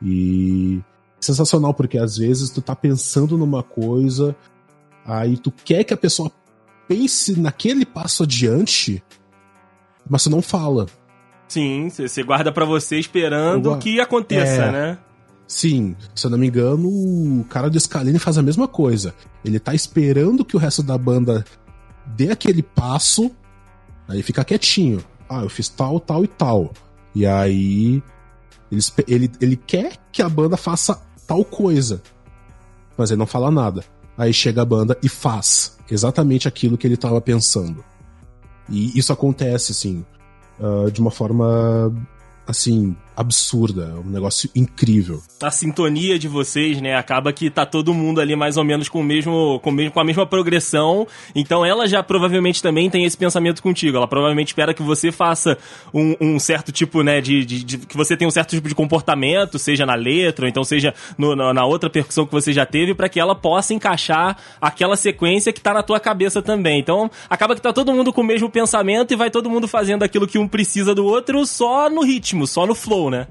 E 0.00 0.80
sensacional, 1.20 1.74
porque 1.74 1.98
às 1.98 2.16
vezes 2.18 2.50
tu 2.50 2.62
tá 2.62 2.76
pensando 2.76 3.36
numa 3.36 3.64
coisa, 3.64 4.36
aí 5.04 5.36
tu 5.36 5.50
quer 5.50 5.82
que 5.82 5.92
a 5.92 5.96
pessoa 5.96 6.30
pense 6.86 7.38
naquele 7.38 7.84
passo 7.84 8.22
adiante, 8.22 9.02
mas 10.08 10.22
tu 10.22 10.30
não 10.30 10.40
fala. 10.40 10.86
Sim, 11.48 11.88
você 11.88 12.22
guarda 12.22 12.52
para 12.52 12.64
você 12.64 12.96
esperando 12.96 13.76
que 13.78 14.00
aconteça, 14.00 14.62
é, 14.62 14.72
né? 14.72 14.98
Sim, 15.46 15.94
se 16.14 16.26
eu 16.26 16.30
não 16.30 16.38
me 16.38 16.48
engano, 16.48 16.88
o 16.88 17.44
cara 17.48 17.70
do 17.70 17.78
Scalene 17.78 18.18
faz 18.18 18.36
a 18.36 18.42
mesma 18.42 18.66
coisa. 18.66 19.14
Ele 19.44 19.60
tá 19.60 19.74
esperando 19.74 20.44
que 20.44 20.56
o 20.56 20.58
resto 20.58 20.82
da 20.82 20.98
banda 20.98 21.44
dê 22.04 22.30
aquele 22.30 22.62
passo, 22.62 23.30
aí 24.08 24.22
fica 24.22 24.44
quietinho. 24.44 25.04
Ah, 25.28 25.42
eu 25.42 25.48
fiz 25.48 25.68
tal, 25.68 26.00
tal 26.00 26.24
e 26.24 26.28
tal. 26.28 26.72
E 27.14 27.24
aí 27.24 28.02
ele, 28.70 28.82
ele, 29.06 29.30
ele 29.40 29.56
quer 29.56 29.96
que 30.10 30.20
a 30.20 30.28
banda 30.28 30.56
faça 30.56 31.00
tal 31.26 31.44
coisa, 31.44 32.02
mas 32.96 33.10
ele 33.10 33.18
não 33.18 33.26
fala 33.26 33.50
nada. 33.50 33.84
Aí 34.18 34.32
chega 34.32 34.62
a 34.62 34.64
banda 34.64 34.98
e 35.02 35.08
faz 35.08 35.76
exatamente 35.90 36.48
aquilo 36.48 36.76
que 36.76 36.86
ele 36.86 36.94
estava 36.94 37.20
pensando. 37.20 37.84
E 38.68 38.98
isso 38.98 39.12
acontece, 39.12 39.72
assim, 39.72 40.04
uh, 40.58 40.90
de 40.90 41.00
uma 41.00 41.10
forma, 41.10 41.92
assim, 42.46 42.96
absurda, 43.16 43.94
é 43.96 43.98
um 43.98 44.10
negócio 44.10 44.50
incrível. 44.54 45.22
A 45.42 45.50
sintonia 45.50 46.18
de 46.18 46.28
vocês, 46.28 46.80
né, 46.82 46.94
acaba 46.94 47.32
que 47.32 47.48
tá 47.48 47.64
todo 47.64 47.94
mundo 47.94 48.20
ali 48.20 48.36
mais 48.36 48.58
ou 48.58 48.64
menos 48.64 48.88
com 48.90 49.00
o 49.00 49.02
mesmo, 49.02 49.58
com, 49.60 49.70
mesmo, 49.70 49.92
com 49.92 50.00
a 50.00 50.04
mesma 50.04 50.26
progressão. 50.26 51.06
Então 51.34 51.64
ela 51.64 51.88
já 51.88 52.02
provavelmente 52.02 52.62
também 52.62 52.90
tem 52.90 53.04
esse 53.04 53.16
pensamento 53.16 53.62
contigo. 53.62 53.96
Ela 53.96 54.06
provavelmente 54.06 54.48
espera 54.48 54.74
que 54.74 54.82
você 54.82 55.10
faça 55.10 55.56
um, 55.94 56.14
um 56.20 56.38
certo 56.38 56.70
tipo, 56.70 57.02
né, 57.02 57.22
de, 57.22 57.44
de, 57.44 57.64
de, 57.64 57.78
que 57.78 57.96
você 57.96 58.16
tenha 58.16 58.28
um 58.28 58.30
certo 58.30 58.50
tipo 58.50 58.68
de 58.68 58.74
comportamento, 58.74 59.58
seja 59.58 59.86
na 59.86 59.94
letra, 59.94 60.44
ou 60.44 60.48
então 60.48 60.62
seja 60.62 60.92
no, 61.16 61.34
na, 61.34 61.54
na, 61.54 61.64
outra 61.64 61.88
percussão 61.88 62.26
que 62.26 62.32
você 62.32 62.52
já 62.52 62.66
teve, 62.66 62.94
para 62.94 63.08
que 63.08 63.18
ela 63.18 63.34
possa 63.34 63.72
encaixar 63.72 64.36
aquela 64.60 64.96
sequência 64.96 65.52
que 65.52 65.60
tá 65.60 65.72
na 65.72 65.82
tua 65.82 65.98
cabeça 65.98 66.42
também. 66.42 66.78
Então 66.80 67.10
acaba 67.30 67.54
que 67.54 67.62
tá 67.62 67.72
todo 67.72 67.92
mundo 67.94 68.12
com 68.12 68.20
o 68.20 68.24
mesmo 68.24 68.50
pensamento 68.50 69.12
e 69.12 69.16
vai 69.16 69.30
todo 69.30 69.48
mundo 69.48 69.66
fazendo 69.66 70.02
aquilo 70.02 70.26
que 70.26 70.38
um 70.38 70.46
precisa 70.46 70.94
do 70.94 71.06
outro 71.06 71.46
só 71.46 71.88
no 71.88 72.02
ritmo, 72.02 72.46
só 72.46 72.66
no 72.66 72.74
flow 72.74 73.05
né? 73.10 73.28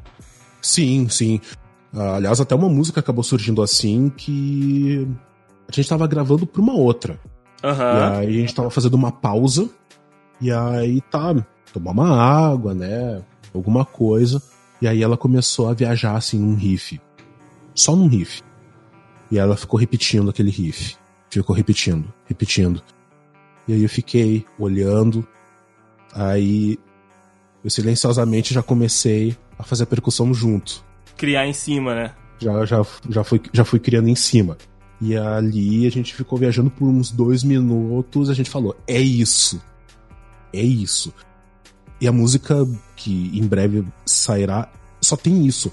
Sim, 0.62 1.08
sim. 1.10 1.40
Uh, 1.94 2.02
aliás, 2.02 2.42
até 2.42 2.54
uma 2.56 2.68
música 2.70 3.00
acabou 3.00 3.24
surgindo 3.24 3.62
assim 3.62 4.10
que 4.10 5.08
a 5.68 5.72
gente 5.72 5.88
tava 5.88 6.08
gravando 6.08 6.46
pra 6.46 6.62
uma 6.62 6.74
outra. 6.74 7.20
Uhum. 7.64 7.72
E 7.72 8.28
aí 8.28 8.38
a 8.38 8.40
gente 8.42 8.56
tava 8.56 8.70
fazendo 8.70 8.96
uma 8.96 9.12
pausa. 9.12 9.70
E 10.42 10.52
aí 10.52 11.02
tá, 11.02 11.34
tomar 11.72 11.92
uma 11.92 12.22
água, 12.22 12.74
né? 12.74 13.22
Alguma 13.54 13.86
coisa. 13.86 14.42
E 14.82 14.88
aí 14.88 15.02
ela 15.02 15.18
começou 15.18 15.70
a 15.70 15.74
viajar 15.74 16.16
assim 16.16 16.38
num 16.38 16.56
riff. 16.56 17.00
Só 17.74 17.96
num 17.96 18.08
riff. 18.08 18.44
E 19.32 19.40
ela 19.40 19.56
ficou 19.56 19.80
repetindo 19.80 20.30
aquele 20.30 20.52
riff. 20.52 20.96
Ficou 21.30 21.56
repetindo, 21.56 22.14
repetindo. 22.26 22.82
E 23.68 23.74
aí 23.74 23.84
eu 23.84 23.90
fiquei 23.90 24.46
olhando. 24.60 25.28
Aí 26.14 26.78
eu 27.64 27.70
silenciosamente 27.70 28.54
já 28.54 28.62
comecei 28.62 29.36
a 29.58 29.64
fazer 29.64 29.84
a 29.84 29.88
percussão 29.88 30.34
junto. 30.34 30.84
Criar 31.18 31.48
em 31.48 31.54
cima, 31.54 31.96
né? 31.96 32.12
Já, 32.40 32.66
já, 32.66 32.86
já, 33.10 33.24
fui, 33.24 33.42
já 33.54 33.64
fui 33.64 33.80
criando 33.80 34.10
em 34.10 34.16
cima. 34.16 34.58
E 35.02 35.16
ali 35.16 35.86
a 35.86 35.92
gente 35.92 36.14
ficou 36.14 36.38
viajando 36.38 36.70
por 36.70 36.88
uns 36.88 37.12
dois 37.12 37.44
minutos, 37.44 38.30
a 38.30 38.34
gente 38.34 38.50
falou, 38.50 38.76
é 38.88 39.00
isso. 39.00 39.62
É 40.54 40.62
isso. 40.62 41.14
E 42.00 42.08
a 42.08 42.12
música 42.12 42.66
que 42.96 43.32
em 43.38 43.46
breve 43.48 43.86
sairá 44.06 44.70
só 45.02 45.16
tem 45.16 45.46
isso. 45.46 45.72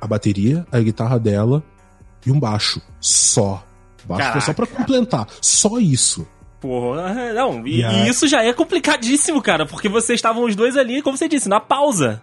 A 0.00 0.06
bateria, 0.06 0.66
a 0.70 0.78
guitarra 0.80 1.18
dela 1.18 1.62
e 2.24 2.30
um 2.30 2.38
baixo. 2.38 2.80
Só. 3.00 3.64
Baixo 4.04 4.22
Caraca. 4.22 4.32
foi 4.32 4.40
só 4.40 4.52
pra 4.52 4.66
complementar. 4.66 5.26
Só 5.40 5.78
isso. 5.78 6.26
Porra, 6.60 7.32
não, 7.34 7.66
e, 7.66 7.82
e, 7.82 8.08
isso 8.08 8.26
já 8.26 8.42
é 8.42 8.52
complicadíssimo, 8.52 9.42
cara, 9.42 9.66
porque 9.66 9.88
vocês 9.88 10.18
estavam 10.18 10.44
os 10.44 10.56
dois 10.56 10.76
ali, 10.76 11.02
como 11.02 11.16
você 11.16 11.28
disse, 11.28 11.48
na 11.48 11.60
pausa. 11.60 12.22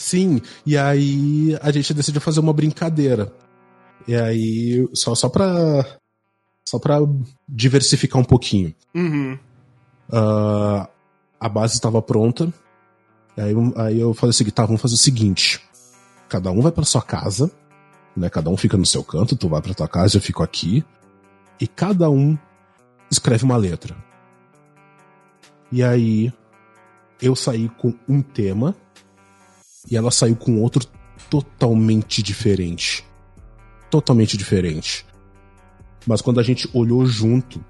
Sim, 0.00 0.40
e 0.64 0.78
aí 0.78 1.58
a 1.60 1.70
gente 1.70 1.92
decidiu 1.92 2.22
fazer 2.22 2.40
uma 2.40 2.54
brincadeira. 2.54 3.30
E 4.08 4.14
aí, 4.16 4.88
só, 4.94 5.14
só 5.14 5.28
pra. 5.28 5.84
Só 6.66 6.78
pra 6.78 6.96
diversificar 7.46 8.18
um 8.18 8.24
pouquinho. 8.24 8.74
Uhum. 8.94 9.38
Uh, 10.08 10.88
a 11.38 11.48
base 11.50 11.74
estava 11.74 12.00
pronta. 12.00 12.50
Aí, 13.36 13.52
aí 13.76 14.00
eu 14.00 14.14
falei 14.14 14.30
assim: 14.30 14.48
tá, 14.48 14.64
vamos 14.64 14.80
fazer 14.80 14.94
o 14.94 14.98
seguinte. 14.98 15.60
Cada 16.30 16.50
um 16.50 16.62
vai 16.62 16.72
para 16.72 16.84
sua 16.84 17.02
casa, 17.02 17.50
né? 18.16 18.30
Cada 18.30 18.48
um 18.48 18.56
fica 18.56 18.78
no 18.78 18.86
seu 18.86 19.04
canto, 19.04 19.36
tu 19.36 19.50
vai 19.50 19.60
pra 19.60 19.74
tua 19.74 19.86
casa, 19.86 20.16
eu 20.16 20.22
fico 20.22 20.42
aqui. 20.42 20.82
E 21.60 21.66
cada 21.66 22.08
um 22.08 22.38
escreve 23.10 23.44
uma 23.44 23.58
letra. 23.58 23.94
E 25.70 25.82
aí 25.82 26.32
eu 27.20 27.36
saí 27.36 27.68
com 27.68 27.92
um 28.08 28.22
tema 28.22 28.74
e 29.88 29.96
ela 29.96 30.10
saiu 30.10 30.36
com 30.36 30.60
outro 30.60 30.86
totalmente 31.28 32.22
diferente. 32.22 33.04
Totalmente 33.90 34.36
diferente. 34.36 35.06
Mas 36.06 36.20
quando 36.20 36.40
a 36.40 36.42
gente 36.42 36.68
olhou 36.72 37.04
junto, 37.06 37.62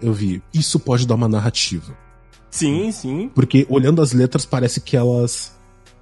eu 0.00 0.12
vi, 0.12 0.42
isso 0.52 0.78
pode 0.80 1.06
dar 1.06 1.14
uma 1.14 1.28
narrativa. 1.28 1.96
Sim, 2.50 2.92
sim. 2.92 3.30
Porque 3.34 3.66
olhando 3.68 4.02
as 4.02 4.12
letras 4.12 4.44
parece 4.44 4.80
que 4.80 4.96
elas 4.96 5.52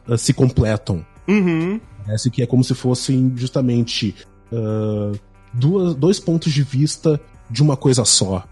uh, 0.09 0.19
se 0.19 0.33
completam. 0.33 1.05
Uhum. 1.29 1.81
Parece 2.05 2.31
que 2.31 2.43
é 2.43 2.47
como 2.47 2.65
se 2.65 2.75
fossem 2.75 3.33
justamente 3.37 4.15
uh, 4.51 5.19
duas, 5.53 5.95
dois 5.95 6.19
pontos 6.19 6.53
de 6.53 6.63
vista 6.63 7.21
de 7.49 7.63
uma 7.63 7.77
coisa 7.77 8.05
só. 8.05 8.45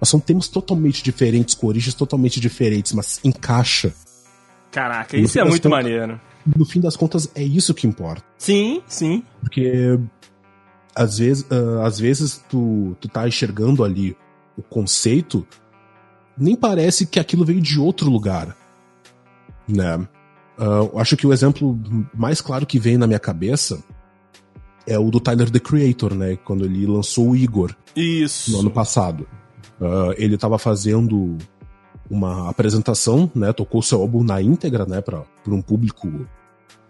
Mas 0.00 0.10
são 0.10 0.20
temas 0.20 0.46
totalmente 0.48 1.02
diferentes, 1.02 1.54
com 1.54 1.66
origens 1.66 1.94
totalmente 1.94 2.38
diferentes, 2.38 2.92
mas 2.92 3.18
encaixa. 3.24 3.92
Caraca, 4.70 5.16
isso 5.16 5.38
é 5.38 5.44
muito 5.44 5.62
contas, 5.62 5.70
maneiro. 5.70 6.20
No 6.56 6.64
fim 6.64 6.80
das 6.80 6.96
contas, 6.96 7.30
é 7.34 7.42
isso 7.42 7.74
que 7.74 7.86
importa. 7.86 8.24
Sim, 8.38 8.82
sim. 8.86 9.22
Porque 9.40 9.98
às 10.94 11.18
vezes, 11.18 11.44
uh, 11.44 11.80
às 11.82 11.98
vezes 11.98 12.44
tu, 12.48 12.96
tu 13.00 13.08
tá 13.08 13.26
enxergando 13.26 13.84
ali 13.84 14.16
o 14.56 14.62
conceito, 14.62 15.46
nem 16.36 16.56
parece 16.56 17.06
que 17.06 17.20
aquilo 17.20 17.44
veio 17.44 17.60
de 17.60 17.78
outro 17.78 18.10
lugar. 18.10 18.56
Né? 19.66 19.96
Uh, 20.58 20.98
acho 20.98 21.16
que 21.16 21.26
o 21.26 21.32
exemplo 21.32 21.78
mais 22.12 22.40
claro 22.40 22.66
que 22.66 22.78
vem 22.78 22.98
na 22.98 23.06
minha 23.06 23.20
cabeça 23.20 23.82
é 24.86 24.98
o 24.98 25.10
do 25.10 25.20
Tyler 25.20 25.50
the 25.50 25.60
Creator, 25.60 26.14
né? 26.14 26.36
Quando 26.36 26.64
ele 26.64 26.86
lançou 26.86 27.30
o 27.30 27.36
Igor. 27.36 27.74
Isso. 27.94 28.50
No 28.52 28.60
ano 28.60 28.70
passado. 28.70 29.28
Uh, 29.80 30.12
ele 30.16 30.34
estava 30.34 30.58
fazendo 30.58 31.36
uma 32.10 32.48
apresentação, 32.48 33.30
né? 33.34 33.52
Tocou 33.52 33.82
seu 33.82 34.00
álbum 34.00 34.22
na 34.22 34.40
íntegra, 34.40 34.86
né? 34.86 35.00
Para 35.00 35.24
um 35.46 35.62
público 35.62 36.26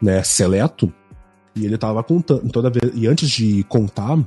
né, 0.00 0.22
seleto. 0.22 0.92
E 1.54 1.64
ele 1.64 1.74
estava 1.74 2.02
contando 2.02 2.48
toda 2.50 2.70
vez. 2.70 2.92
E 2.94 3.06
antes 3.06 3.28
de 3.30 3.64
contar, 3.64 4.18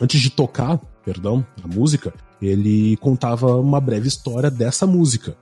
antes 0.00 0.20
de 0.20 0.30
tocar, 0.30 0.78
perdão, 1.04 1.44
a 1.62 1.68
música, 1.68 2.12
ele 2.40 2.96
contava 2.98 3.56
uma 3.56 3.80
breve 3.80 4.08
história 4.08 4.50
dessa 4.50 4.86
música. 4.86 5.36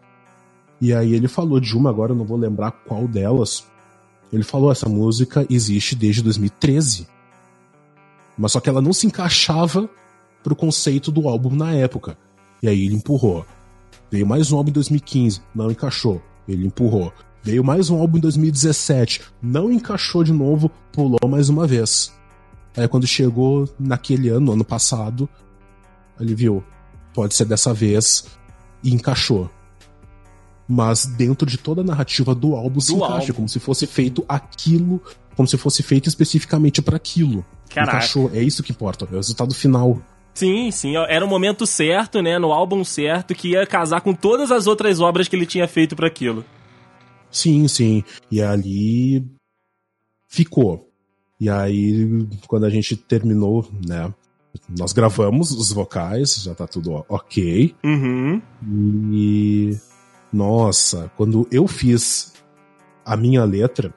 E 0.81 0.93
aí 0.93 1.15
ele 1.15 1.29
falou 1.29 1.61
de 1.61 1.77
uma, 1.77 1.91
agora 1.91 2.13
eu 2.13 2.17
não 2.17 2.25
vou 2.25 2.37
lembrar 2.37 2.71
qual 2.73 3.07
delas. 3.09 3.65
Ele 4.33 4.43
falou: 4.43 4.71
essa 4.71 4.89
música 4.89 5.47
existe 5.51 5.95
desde 5.95 6.23
2013. 6.23 7.07
Mas 8.37 8.53
só 8.53 8.61
que 8.61 8.69
ela 8.69 8.81
não 8.81 8.93
se 8.93 9.07
encaixava 9.07 9.89
pro 10.43 10.57
conceito 10.57 11.13
do 11.13 11.29
álbum 11.29 11.55
na 11.55 11.73
época. 11.73 12.17
E 12.63 12.69
aí 12.69 12.87
ele 12.87 12.95
empurrou. 12.95 13.45
Veio 14.13 14.27
mais 14.27 14.53
um 14.53 14.59
álbum 14.59 14.69
em 14.69 14.75
2015, 14.75 15.41
não 15.55 15.71
encaixou. 15.71 16.21
Ele 16.47 16.67
empurrou. 16.67 17.11
Veio 17.43 17.65
mais 17.65 17.89
um 17.89 17.99
álbum 17.99 18.19
em 18.19 18.21
2017, 18.21 19.23
não 19.41 19.73
encaixou 19.73 20.23
de 20.23 20.35
novo, 20.35 20.71
pulou 20.93 21.27
mais 21.27 21.49
uma 21.49 21.67
vez. 21.67 22.13
Aí 22.77 22.87
quando 22.87 23.07
chegou 23.07 23.67
naquele 23.81 24.29
ano, 24.29 24.53
ano 24.53 24.67
passado, 24.67 25.27
ele 26.21 26.35
viu, 26.35 26.63
pode 27.15 27.35
ser 27.35 27.47
dessa 27.47 27.73
vez, 27.73 28.27
e 28.85 28.93
encaixou. 28.93 29.51
Mas 30.69 31.07
dentro 31.07 31.49
de 31.49 31.57
toda 31.57 31.81
a 31.81 31.85
narrativa 31.85 32.35
do 32.35 32.55
álbum 32.55 32.75
do 32.75 32.81
se 32.83 32.95
encaixa, 32.95 33.15
álbum. 33.15 33.33
como 33.33 33.49
se 33.49 33.59
fosse 33.59 33.87
feito 33.87 34.27
aquilo, 34.29 35.01
como 35.35 35.49
se 35.49 35.57
fosse 35.57 35.83
feito 35.83 36.11
especificamente 36.11 36.83
para 36.83 36.97
aquilo. 36.97 37.43
Caraca. 37.71 37.97
Encaixou, 37.97 38.31
é 38.35 38.43
isso 38.43 38.63
que 38.63 38.73
importa, 38.73 39.07
é 39.07 39.15
o 39.15 39.17
resultado 39.17 39.55
final. 39.55 40.03
Sim, 40.35 40.71
sim, 40.71 40.97
era 40.97 41.25
o 41.25 41.29
momento 41.29 41.67
certo, 41.67 42.23
né, 42.23 42.39
no 42.39 42.53
álbum 42.53 42.83
certo, 42.85 43.35
que 43.35 43.51
ia 43.51 43.67
casar 43.67 44.01
com 44.01 44.15
todas 44.15 44.51
as 44.51 44.67
outras 44.67 45.01
obras 45.01 45.29
que 45.29 45.37
ele 45.37 45.47
tinha 45.47 45.69
feito 45.69 45.95
para 45.95 46.07
aquilo. 46.07 46.45
Sim, 47.31 47.69
sim. 47.69 48.03
E 48.31 48.41
ali 48.43 49.25
ficou. 50.29 50.89
E 51.39 51.51
aí, 51.51 52.27
quando 52.47 52.65
a 52.65 52.71
gente 52.71 52.97
terminou, 52.97 53.69
né, 53.87 54.13
nós 54.79 54.93
gravamos 54.93 55.51
os 55.51 55.73
vocais, 55.73 56.43
já 56.43 56.55
tá 56.55 56.67
tudo 56.67 57.05
ok. 57.09 57.75
Uhum. 57.85 58.41
E 59.13 59.77
nossa, 60.33 61.11
quando 61.17 61.47
eu 61.51 61.67
fiz 61.67 62.33
a 63.05 63.17
minha 63.17 63.45
letra, 63.45 63.93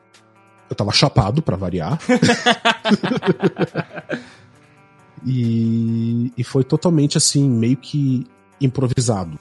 eu 0.70 0.76
tava 0.76 0.92
chapado 0.92 1.42
para 1.42 1.56
variar. 1.56 2.00
e, 5.26 6.32
e 6.38 6.44
foi 6.44 6.64
totalmente 6.64 7.18
assim, 7.18 7.50
meio 7.50 7.78
que 7.78 8.28
improvisado. 8.62 9.40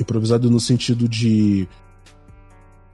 Improvisado 0.00 0.50
no 0.50 0.58
sentido 0.58 1.08
de. 1.08 1.68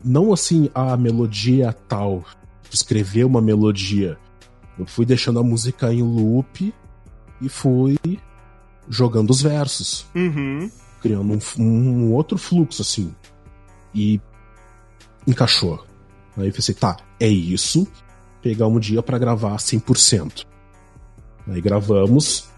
Não 0.04 0.32
assim, 0.32 0.68
a 0.74 0.96
melodia 0.96 1.72
tal, 1.72 2.24
escrever 2.70 3.24
uma 3.24 3.40
melodia. 3.40 4.18
Eu 4.78 4.86
fui 4.86 5.06
deixando 5.06 5.40
a 5.40 5.42
música 5.42 5.92
em 5.92 6.02
loop 6.02 6.72
e 7.40 7.48
fui 7.48 7.98
jogando 8.88 9.30
os 9.30 9.40
versos. 9.40 10.06
Uhum. 10.14 10.70
Criando 11.00 11.38
um, 11.58 11.62
um, 11.62 12.12
outro 12.12 12.36
fluxo, 12.36 12.82
assim. 12.82 13.14
E 13.94 14.20
encaixou. 15.26 15.84
Aí 16.36 16.48
eu 16.48 16.52
pensei, 16.52 16.74
tá, 16.74 16.96
é 17.18 17.28
isso. 17.28 17.88
Pegar 18.42 18.66
um 18.68 18.78
dia 18.78 19.02
para 19.02 19.18
gravar 19.18 19.56
100%. 19.56 20.47
Aí 21.48 21.60
gravamos. 21.60 22.48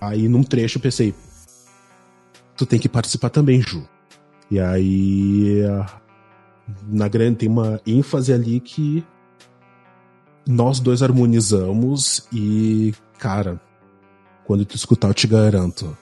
Aí 0.00 0.28
num 0.28 0.42
trecho 0.42 0.78
eu 0.78 0.82
pensei, 0.82 1.14
tu 2.56 2.66
tem 2.66 2.78
que 2.78 2.88
participar 2.88 3.30
também, 3.30 3.60
Ju. 3.60 3.86
E 4.50 4.60
aí 4.60 5.62
na 6.86 7.08
grande 7.08 7.38
tem 7.38 7.48
uma 7.48 7.80
ênfase 7.86 8.32
ali 8.32 8.60
que 8.60 9.04
nós 10.46 10.80
dois 10.80 11.02
harmonizamos 11.02 12.26
e, 12.32 12.94
cara, 13.18 13.60
quando 14.44 14.64
tu 14.64 14.76
escutar, 14.76 15.08
eu 15.08 15.14
te 15.14 15.26
garanto, 15.26 15.96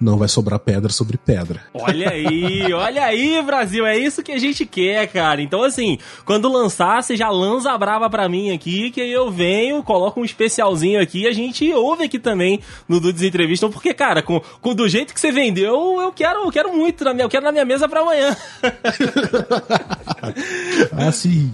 não 0.00 0.18
vai 0.18 0.28
sobrar 0.28 0.58
pedra 0.58 0.92
sobre 0.92 1.16
pedra. 1.16 1.62
Olha 1.72 2.10
aí, 2.10 2.72
olha 2.72 3.04
aí, 3.04 3.42
Brasil, 3.42 3.86
é 3.86 3.96
isso 3.96 4.22
que 4.22 4.32
a 4.32 4.38
gente 4.38 4.66
quer, 4.66 5.06
cara. 5.08 5.40
Então, 5.40 5.62
assim, 5.62 5.98
quando 6.24 6.52
lançar, 6.52 7.02
você 7.02 7.16
já 7.16 7.30
lança 7.30 7.76
brava 7.78 8.08
pra 8.10 8.28
mim 8.28 8.50
aqui, 8.50 8.90
que 8.90 9.00
aí 9.00 9.10
eu 9.10 9.30
venho, 9.30 9.82
coloco 9.82 10.20
um 10.20 10.24
especialzinho 10.24 11.00
aqui 11.00 11.22
e 11.22 11.26
a 11.26 11.32
gente 11.32 11.72
ouve 11.72 12.04
aqui 12.04 12.18
também 12.18 12.60
no 12.88 13.00
Dudes 13.00 13.22
Entrevista, 13.22 13.68
porque, 13.68 13.94
cara, 13.94 14.22
com, 14.22 14.40
com 14.60 14.74
do 14.74 14.88
jeito 14.88 15.14
que 15.14 15.20
você 15.20 15.32
vendeu, 15.32 16.00
eu 16.00 16.12
quero, 16.12 16.44
eu 16.44 16.52
quero 16.52 16.76
muito, 16.76 17.02
na 17.04 17.14
minha, 17.14 17.24
eu 17.24 17.30
quero 17.30 17.44
na 17.44 17.52
minha 17.52 17.64
mesa 17.64 17.88
pra 17.88 18.00
amanhã. 18.00 18.36
assim, 20.92 21.52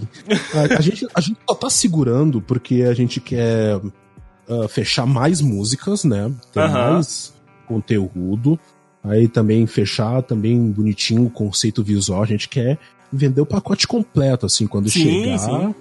a, 0.53 0.77
a, 0.77 0.81
gente, 0.81 1.07
a 1.13 1.21
gente 1.21 1.37
só 1.47 1.55
tá 1.55 1.69
segurando 1.69 2.41
porque 2.41 2.83
a 2.83 2.93
gente 2.93 3.21
quer 3.21 3.77
uh, 3.77 4.67
fechar 4.67 5.05
mais 5.05 5.39
músicas, 5.39 6.03
né? 6.03 6.31
Tem 6.51 6.67
mais 6.67 7.33
conteúdo. 7.67 8.59
Aí 9.03 9.27
também 9.27 9.67
fechar 9.67 10.21
também 10.21 10.71
bonitinho 10.71 11.25
o 11.25 11.29
conceito 11.29 11.83
visual. 11.83 12.23
A 12.23 12.25
gente 12.25 12.47
quer 12.47 12.79
vender 13.11 13.41
o 13.41 13.45
pacote 13.45 13.87
completo, 13.87 14.45
assim, 14.45 14.65
quando 14.65 14.89
sim, 14.89 15.01
chegar. 15.03 15.39
Sim. 15.39 15.75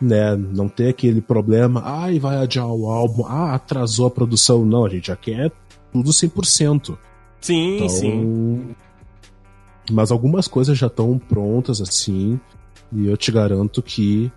Né, 0.00 0.36
não 0.36 0.68
ter 0.68 0.90
aquele 0.90 1.20
problema, 1.20 1.82
ai, 1.84 2.20
vai 2.20 2.36
adiar 2.36 2.68
o 2.68 2.88
álbum, 2.88 3.26
ah, 3.26 3.54
atrasou 3.54 4.06
a 4.06 4.10
produção. 4.10 4.64
Não, 4.64 4.84
a 4.84 4.88
gente 4.88 5.08
já 5.08 5.16
quer 5.16 5.50
tudo 5.92 6.10
100%. 6.10 6.96
Sim, 7.40 7.76
então, 7.76 7.88
sim. 7.88 8.76
Mas 9.90 10.12
algumas 10.12 10.46
coisas 10.46 10.78
já 10.78 10.86
estão 10.86 11.18
prontas, 11.18 11.80
assim, 11.80 12.38
e 12.92 13.08
eu 13.08 13.16
te 13.16 13.32
garanto 13.32 13.82
que 13.82 14.30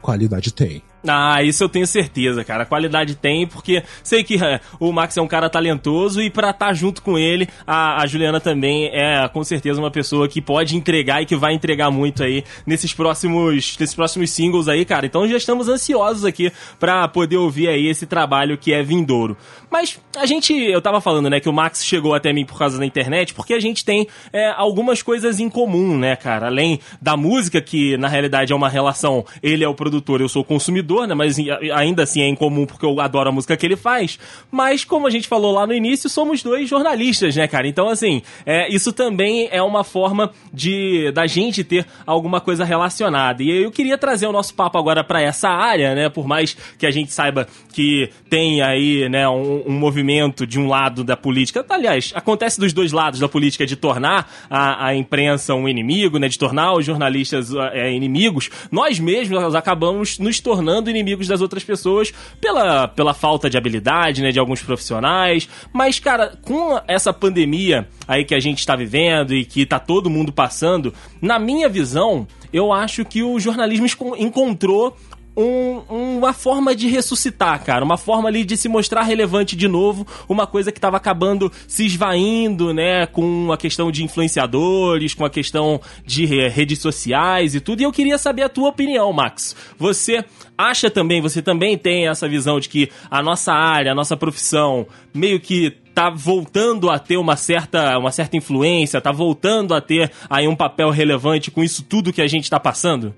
qualidade 0.00 0.52
tem. 0.52 0.82
Ah, 1.06 1.42
isso 1.42 1.64
eu 1.64 1.68
tenho 1.68 1.86
certeza, 1.86 2.44
cara. 2.44 2.62
A 2.62 2.66
qualidade 2.66 3.16
tem, 3.16 3.46
porque 3.46 3.82
sei 4.04 4.22
que 4.22 4.42
é, 4.42 4.60
o 4.78 4.92
Max 4.92 5.16
é 5.16 5.22
um 5.22 5.26
cara 5.26 5.50
talentoso 5.50 6.22
e 6.22 6.30
pra 6.30 6.50
estar 6.50 6.66
tá 6.66 6.72
junto 6.72 7.02
com 7.02 7.18
ele, 7.18 7.48
a, 7.66 8.02
a, 8.02 8.06
Juliana 8.06 8.40
também 8.40 8.86
é 8.92 9.28
com 9.28 9.42
certeza 9.42 9.80
uma 9.80 9.90
pessoa 9.90 10.28
que 10.28 10.40
pode 10.40 10.76
entregar 10.76 11.20
e 11.20 11.26
que 11.26 11.34
vai 11.34 11.54
entregar 11.54 11.90
muito 11.90 12.22
aí 12.22 12.44
nesses 12.64 12.94
próximos, 12.94 13.76
nesses 13.78 13.94
próximos 13.94 14.30
singles 14.30 14.68
aí, 14.68 14.84
cara. 14.84 15.04
Então 15.04 15.26
já 15.26 15.36
estamos 15.36 15.68
ansiosos 15.68 16.24
aqui 16.24 16.52
pra 16.78 17.08
poder 17.08 17.36
ouvir 17.36 17.68
aí 17.68 17.88
esse 17.88 18.06
trabalho 18.06 18.56
que 18.56 18.72
é 18.72 18.82
vindouro. 18.82 19.36
Mas 19.70 19.98
a 20.16 20.26
gente, 20.26 20.54
eu 20.54 20.80
tava 20.80 21.00
falando, 21.00 21.28
né, 21.30 21.40
que 21.40 21.48
o 21.48 21.52
Max 21.52 21.84
chegou 21.84 22.14
até 22.14 22.32
mim 22.32 22.44
por 22.44 22.58
causa 22.58 22.78
da 22.78 22.86
internet, 22.86 23.34
porque 23.34 23.54
a 23.54 23.60
gente 23.60 23.84
tem 23.84 24.06
é, 24.32 24.50
algumas 24.50 25.02
coisas 25.02 25.40
em 25.40 25.48
comum, 25.48 25.98
né, 25.98 26.14
cara? 26.14 26.46
Além 26.46 26.78
da 27.00 27.16
música, 27.16 27.60
que 27.60 27.96
na 27.96 28.06
realidade 28.06 28.52
é 28.52 28.56
uma 28.56 28.68
relação, 28.68 29.24
ele 29.42 29.64
é 29.64 29.68
o 29.68 29.74
produtor, 29.74 30.20
eu 30.20 30.28
sou 30.28 30.42
o 30.42 30.44
consumidor 30.44 30.91
né? 31.06 31.14
Mas 31.14 31.36
ainda 31.74 32.02
assim 32.02 32.22
é 32.22 32.28
incomum 32.28 32.66
porque 32.66 32.84
eu 32.84 33.00
adoro 33.00 33.28
a 33.28 33.32
música 33.32 33.56
que 33.56 33.66
ele 33.66 33.76
faz. 33.76 34.18
Mas, 34.50 34.84
como 34.84 35.06
a 35.06 35.10
gente 35.10 35.26
falou 35.28 35.52
lá 35.52 35.66
no 35.66 35.74
início, 35.74 36.08
somos 36.08 36.42
dois 36.42 36.68
jornalistas, 36.68 37.34
né, 37.36 37.46
cara? 37.48 37.66
Então, 37.66 37.88
assim, 37.88 38.22
é, 38.44 38.72
isso 38.72 38.92
também 38.92 39.48
é 39.50 39.62
uma 39.62 39.84
forma 39.84 40.30
de 40.52 41.10
da 41.12 41.26
gente 41.26 41.64
ter 41.64 41.86
alguma 42.06 42.40
coisa 42.40 42.64
relacionada. 42.64 43.42
E 43.42 43.50
eu 43.50 43.70
queria 43.70 43.98
trazer 43.98 44.26
o 44.26 44.32
nosso 44.32 44.54
papo 44.54 44.78
agora 44.78 45.02
para 45.02 45.20
essa 45.20 45.48
área, 45.48 45.94
né? 45.94 46.08
Por 46.08 46.26
mais 46.26 46.56
que 46.78 46.86
a 46.86 46.90
gente 46.90 47.12
saiba 47.12 47.46
que 47.72 48.10
tem 48.28 48.62
aí, 48.62 49.08
né, 49.08 49.28
um, 49.28 49.64
um 49.66 49.72
movimento 49.72 50.46
de 50.46 50.58
um 50.60 50.68
lado 50.68 51.02
da 51.02 51.16
política. 51.16 51.64
Aliás, 51.68 52.12
acontece 52.14 52.60
dos 52.60 52.72
dois 52.72 52.92
lados 52.92 53.18
da 53.18 53.28
política 53.28 53.66
de 53.66 53.76
tornar 53.76 54.30
a, 54.50 54.88
a 54.88 54.94
imprensa 54.94 55.54
um 55.54 55.68
inimigo, 55.68 56.18
né? 56.18 56.28
De 56.28 56.38
tornar 56.38 56.74
os 56.74 56.84
jornalistas 56.84 57.52
é, 57.72 57.92
inimigos. 57.92 58.50
Nós 58.70 58.98
mesmos 58.98 59.54
acabamos 59.54 60.18
nos 60.18 60.40
tornando 60.40 60.81
tornando 60.82 60.90
inimigos 60.90 61.28
das 61.28 61.40
outras 61.40 61.64
pessoas 61.64 62.12
pela, 62.40 62.88
pela 62.88 63.14
falta 63.14 63.48
de 63.48 63.56
habilidade, 63.56 64.20
né, 64.20 64.32
de 64.32 64.38
alguns 64.38 64.60
profissionais. 64.60 65.48
Mas, 65.72 65.98
cara, 65.98 66.36
com 66.42 66.80
essa 66.86 67.12
pandemia 67.12 67.88
aí 68.06 68.24
que 68.24 68.34
a 68.34 68.40
gente 68.40 68.58
está 68.58 68.74
vivendo 68.74 69.32
e 69.32 69.44
que 69.44 69.64
tá 69.64 69.78
todo 69.78 70.10
mundo 70.10 70.32
passando, 70.32 70.92
na 71.20 71.38
minha 71.38 71.68
visão, 71.68 72.26
eu 72.52 72.72
acho 72.72 73.04
que 73.04 73.22
o 73.22 73.38
jornalismo 73.38 73.86
encontrou 74.18 74.96
um, 75.36 76.16
uma 76.18 76.32
forma 76.32 76.74
de 76.74 76.88
ressuscitar, 76.88 77.62
cara. 77.64 77.84
Uma 77.84 77.96
forma 77.96 78.28
ali 78.28 78.44
de 78.44 78.56
se 78.56 78.68
mostrar 78.68 79.02
relevante 79.02 79.56
de 79.56 79.66
novo. 79.66 80.06
Uma 80.28 80.46
coisa 80.46 80.70
que 80.70 80.78
estava 80.78 80.96
acabando 80.96 81.50
se 81.66 81.86
esvaindo, 81.86 82.72
né? 82.72 83.06
Com 83.06 83.50
a 83.52 83.56
questão 83.56 83.90
de 83.90 84.04
influenciadores, 84.04 85.14
com 85.14 85.24
a 85.24 85.30
questão 85.30 85.80
de 86.04 86.26
redes 86.26 86.78
sociais 86.78 87.54
e 87.54 87.60
tudo. 87.60 87.80
E 87.80 87.84
eu 87.84 87.92
queria 87.92 88.18
saber 88.18 88.42
a 88.42 88.48
tua 88.48 88.68
opinião, 88.68 89.12
Max. 89.12 89.56
Você 89.78 90.24
acha 90.56 90.90
também, 90.90 91.20
você 91.20 91.40
também 91.40 91.78
tem 91.78 92.08
essa 92.08 92.28
visão 92.28 92.60
de 92.60 92.68
que 92.68 92.90
a 93.10 93.22
nossa 93.22 93.52
área, 93.52 93.92
a 93.92 93.94
nossa 93.94 94.16
profissão, 94.16 94.86
meio 95.14 95.40
que 95.40 95.70
tá 95.94 96.08
voltando 96.08 96.90
a 96.90 96.98
ter 96.98 97.16
uma 97.16 97.36
certa, 97.36 97.98
uma 97.98 98.10
certa 98.10 98.36
influência, 98.36 99.00
tá 99.00 99.12
voltando 99.12 99.74
a 99.74 99.80
ter 99.80 100.10
aí 100.28 100.48
um 100.48 100.56
papel 100.56 100.90
relevante 100.90 101.50
com 101.50 101.62
isso 101.62 101.82
tudo 101.82 102.12
que 102.12 102.22
a 102.22 102.26
gente 102.26 102.48
tá 102.48 102.58
passando? 102.58 103.14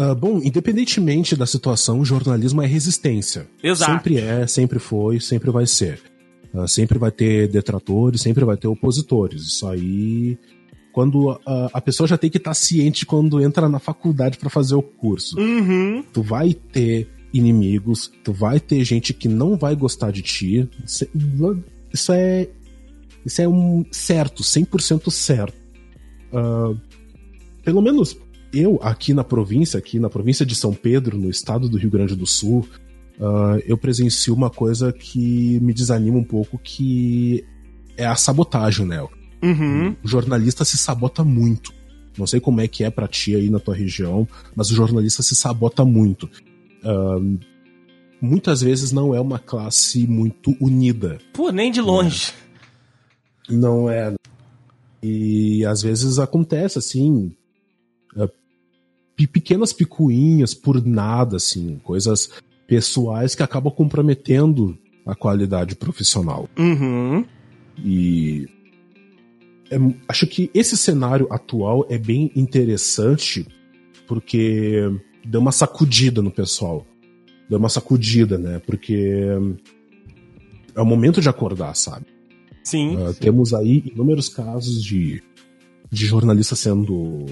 Uh, 0.00 0.14
bom, 0.14 0.40
independentemente 0.42 1.36
da 1.36 1.44
situação, 1.44 2.00
o 2.00 2.04
jornalismo 2.06 2.62
é 2.62 2.66
resistência. 2.66 3.46
Exato. 3.62 3.92
Sempre 3.92 4.16
é, 4.16 4.46
sempre 4.46 4.78
foi, 4.78 5.20
sempre 5.20 5.50
vai 5.50 5.66
ser. 5.66 6.00
Uh, 6.54 6.66
sempre 6.66 6.98
vai 6.98 7.10
ter 7.10 7.48
detratores, 7.48 8.22
sempre 8.22 8.42
vai 8.42 8.56
ter 8.56 8.66
opositores. 8.66 9.42
Isso 9.42 9.68
aí. 9.68 10.38
Quando 10.90 11.32
uh, 11.32 11.38
a 11.70 11.82
pessoa 11.82 12.06
já 12.06 12.16
tem 12.16 12.30
que 12.30 12.38
estar 12.38 12.50
tá 12.50 12.54
ciente 12.54 13.04
quando 13.04 13.42
entra 13.42 13.68
na 13.68 13.78
faculdade 13.78 14.38
para 14.38 14.48
fazer 14.48 14.74
o 14.74 14.80
curso. 14.82 15.38
Uhum. 15.38 16.02
Tu 16.10 16.22
vai 16.22 16.54
ter 16.54 17.06
inimigos, 17.30 18.10
tu 18.24 18.32
vai 18.32 18.58
ter 18.58 18.82
gente 18.84 19.12
que 19.12 19.28
não 19.28 19.54
vai 19.54 19.76
gostar 19.76 20.10
de 20.10 20.22
ti. 20.22 20.66
Isso 21.92 22.12
é. 22.12 22.48
Isso 23.22 23.42
é 23.42 23.46
um 23.46 23.84
certo, 23.92 24.42
100% 24.42 25.10
certo. 25.10 25.54
pelo 27.62 27.82
menos 27.82 28.16
eu, 28.52 28.78
aqui 28.82 29.14
na 29.14 29.24
província, 29.24 29.78
aqui 29.78 29.98
na 29.98 30.10
província 30.10 30.44
de 30.44 30.54
São 30.54 30.72
Pedro, 30.72 31.16
no 31.18 31.30
estado 31.30 31.68
do 31.68 31.76
Rio 31.76 31.90
Grande 31.90 32.16
do 32.16 32.26
Sul, 32.26 32.66
uh, 33.18 33.62
eu 33.64 33.78
presencio 33.78 34.34
uma 34.34 34.50
coisa 34.50 34.92
que 34.92 35.60
me 35.60 35.72
desanima 35.72 36.18
um 36.18 36.24
pouco, 36.24 36.58
que 36.58 37.44
é 37.96 38.06
a 38.06 38.16
sabotagem, 38.16 38.86
né? 38.86 39.06
Uhum. 39.42 39.96
O 40.02 40.08
jornalista 40.08 40.64
se 40.64 40.76
sabota 40.76 41.24
muito. 41.24 41.72
Não 42.18 42.26
sei 42.26 42.40
como 42.40 42.60
é 42.60 42.68
que 42.68 42.84
é 42.84 42.90
pra 42.90 43.06
ti 43.06 43.34
aí 43.34 43.48
na 43.48 43.60
tua 43.60 43.74
região, 43.74 44.26
mas 44.54 44.70
o 44.70 44.74
jornalista 44.74 45.22
se 45.22 45.34
sabota 45.34 45.84
muito. 45.84 46.28
Uh, 46.82 47.38
muitas 48.20 48.60
vezes 48.60 48.90
não 48.90 49.14
é 49.14 49.20
uma 49.20 49.38
classe 49.38 50.06
muito 50.06 50.54
unida. 50.60 51.18
Pô, 51.32 51.50
nem 51.50 51.70
de 51.70 51.80
longe. 51.80 52.32
Não 53.48 53.88
é. 53.88 54.14
E 55.02 55.64
às 55.64 55.82
vezes 55.82 56.18
acontece 56.18 56.78
assim, 56.78 57.34
pequenas 59.26 59.72
picuinhas 59.72 60.54
por 60.54 60.84
nada, 60.84 61.36
assim, 61.36 61.78
coisas 61.82 62.30
pessoais 62.66 63.34
que 63.34 63.42
acabam 63.42 63.72
comprometendo 63.72 64.78
a 65.04 65.14
qualidade 65.14 65.74
profissional. 65.74 66.48
Uhum. 66.58 67.24
E 67.82 68.48
é, 69.70 69.76
acho 70.08 70.26
que 70.26 70.50
esse 70.52 70.76
cenário 70.76 71.26
atual 71.30 71.86
é 71.88 71.96
bem 71.96 72.30
interessante 72.34 73.46
porque 74.06 74.90
deu 75.24 75.40
uma 75.40 75.52
sacudida 75.52 76.20
no 76.20 76.30
pessoal. 76.30 76.86
Deu 77.48 77.58
uma 77.58 77.68
sacudida, 77.68 78.38
né? 78.38 78.60
Porque 78.60 79.26
é 80.74 80.80
o 80.80 80.86
momento 80.86 81.20
de 81.20 81.28
acordar, 81.28 81.74
sabe? 81.74 82.06
Sim. 82.62 82.96
Uh, 82.96 83.12
sim. 83.12 83.20
Temos 83.20 83.54
aí 83.54 83.84
inúmeros 83.92 84.28
casos 84.28 84.82
de, 84.82 85.22
de 85.90 86.06
jornalistas 86.06 86.58
sendo 86.58 87.26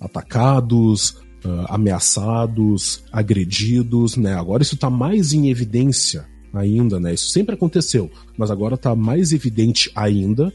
atacados, 0.00 1.23
uh, 1.44 1.66
ameaçados, 1.68 3.04
agredidos, 3.12 4.16
né? 4.16 4.34
Agora 4.34 4.62
isso 4.62 4.74
está 4.74 4.90
mais 4.90 5.32
em 5.32 5.50
evidência 5.50 6.26
ainda, 6.52 6.98
né? 7.00 7.14
Isso 7.14 7.30
sempre 7.30 7.54
aconteceu, 7.54 8.10
mas 8.36 8.50
agora 8.50 8.74
está 8.74 8.94
mais 8.94 9.32
evidente 9.32 9.90
ainda. 9.94 10.52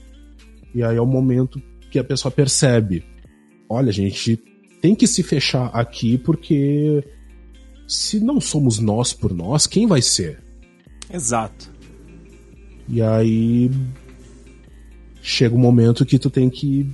E 0.73 0.84
aí 0.84 0.97
é 0.97 1.02
o 1.02 1.06
momento 1.06 1.62
que 1.91 1.99
a 1.99 2.04
pessoa 2.04 2.32
percebe: 2.32 3.04
olha, 3.69 3.89
a 3.89 3.93
gente 3.93 4.38
tem 4.82 4.95
que 4.95 5.08
se 5.08 5.23
fechar 5.23 5.67
aqui 5.67 6.17
porque 6.17 7.04
se 7.88 8.19
não 8.19 8.39
somos 8.39 8.80
nós 8.80 9.13
por 9.13 9.34
nós, 9.34 9.65
quem 9.65 9.88
vai 9.88 10.02
ser? 10.02 10.41
Exato. 11.12 11.71
E 12.88 13.02
aí 13.02 13.69
chega 15.21 15.56
um 15.56 15.60
momento 15.60 16.06
que 16.06 16.17
tu 16.17 16.30
tem 16.30 16.49
que 16.49 16.89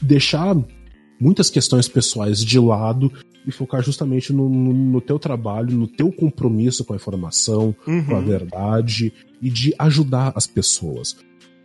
deixar 0.00 0.56
muitas 1.24 1.48
questões 1.48 1.88
pessoais 1.88 2.44
de 2.44 2.58
lado 2.58 3.10
e 3.46 3.50
focar 3.50 3.82
justamente 3.82 4.30
no, 4.30 4.46
no, 4.46 4.74
no 4.74 5.00
teu 5.00 5.18
trabalho, 5.18 5.74
no 5.74 5.86
teu 5.86 6.12
compromisso 6.12 6.84
com 6.84 6.92
a 6.92 6.96
informação, 6.96 7.74
uhum. 7.86 8.04
com 8.04 8.16
a 8.16 8.20
verdade 8.20 9.10
e 9.40 9.48
de 9.48 9.74
ajudar 9.78 10.34
as 10.36 10.46
pessoas. 10.46 11.16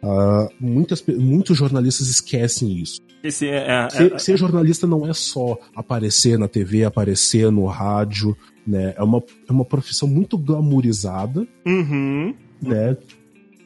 Uh, 0.02 0.48
muitas, 0.58 1.04
muitos 1.06 1.58
jornalistas 1.58 2.08
esquecem 2.08 2.78
isso. 2.80 3.02
Esse 3.22 3.50
é, 3.50 3.68
é, 3.68 3.90
ser, 3.90 4.14
é, 4.14 4.18
ser, 4.18 4.38
jornalista 4.38 4.88
não 4.88 5.06
é 5.06 5.14
só 5.14 5.58
aparecer 5.76 6.40
na 6.40 6.48
TV, 6.48 6.86
aparecer 6.86 7.52
no 7.52 7.66
rádio, 7.66 8.36
né? 8.66 8.94
É 8.96 9.04
uma, 9.04 9.22
é 9.46 9.52
uma 9.52 9.66
profissão 9.66 10.08
muito 10.08 10.38
glamourizada, 10.38 11.46
uhum. 11.66 12.34
né? 12.62 12.96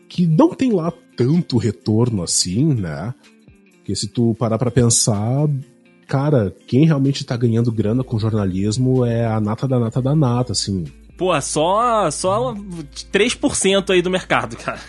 Que 0.09 0.25
não 0.25 0.55
tem 0.55 0.71
lá 0.71 0.91
tanto 1.15 1.57
retorno 1.57 2.23
assim, 2.23 2.73
né? 2.73 3.13
Porque 3.77 3.95
se 3.95 4.07
tu 4.07 4.33
parar 4.39 4.57
pra 4.57 4.71
pensar, 4.71 5.47
cara, 6.07 6.55
quem 6.67 6.85
realmente 6.85 7.25
tá 7.25 7.35
ganhando 7.35 7.71
grana 7.71 8.03
com 8.03 8.19
jornalismo 8.19 9.05
é 9.05 9.25
a 9.25 9.39
nata 9.39 9.67
da 9.67 9.79
nata 9.79 10.01
da 10.01 10.15
nata, 10.15 10.51
assim. 10.51 10.85
Pô, 11.17 11.39
só, 11.41 12.09
só 12.11 12.53
3% 13.11 13.89
aí 13.91 14.01
do 14.01 14.09
mercado, 14.09 14.55
cara. 14.57 14.81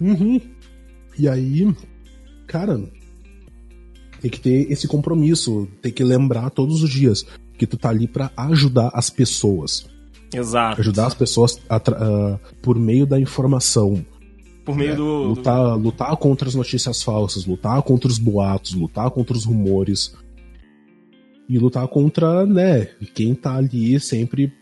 Uhum. 0.00 0.40
E 1.18 1.28
aí, 1.28 1.74
cara, 2.46 2.80
tem 4.20 4.30
que 4.30 4.40
ter 4.40 4.70
esse 4.70 4.86
compromisso, 4.86 5.68
tem 5.82 5.92
que 5.92 6.04
lembrar 6.04 6.50
todos 6.50 6.82
os 6.82 6.90
dias 6.90 7.26
que 7.56 7.66
tu 7.66 7.76
tá 7.76 7.88
ali 7.88 8.06
para 8.06 8.30
ajudar 8.36 8.90
as 8.94 9.10
pessoas. 9.10 9.88
Exato. 10.32 10.80
Ajudar 10.80 11.06
as 11.06 11.14
pessoas 11.14 11.60
a, 11.68 11.76
uh, 11.76 12.38
por 12.62 12.78
meio 12.78 13.06
da 13.06 13.18
informação, 13.18 14.04
por 14.68 14.76
meio 14.76 14.92
é, 14.92 14.96
do, 14.96 15.22
lutar, 15.28 15.56
do... 15.56 15.78
lutar 15.78 16.16
contra 16.18 16.46
as 16.46 16.54
notícias 16.54 17.02
falsas, 17.02 17.46
lutar 17.46 17.80
contra 17.80 18.06
os 18.06 18.18
boatos, 18.18 18.74
lutar 18.74 19.10
contra 19.10 19.34
os 19.34 19.46
rumores. 19.46 20.14
E 21.48 21.58
lutar 21.58 21.88
contra, 21.88 22.44
né, 22.44 22.84
quem 23.14 23.34
tá 23.34 23.56
ali 23.56 23.98
sempre 23.98 24.52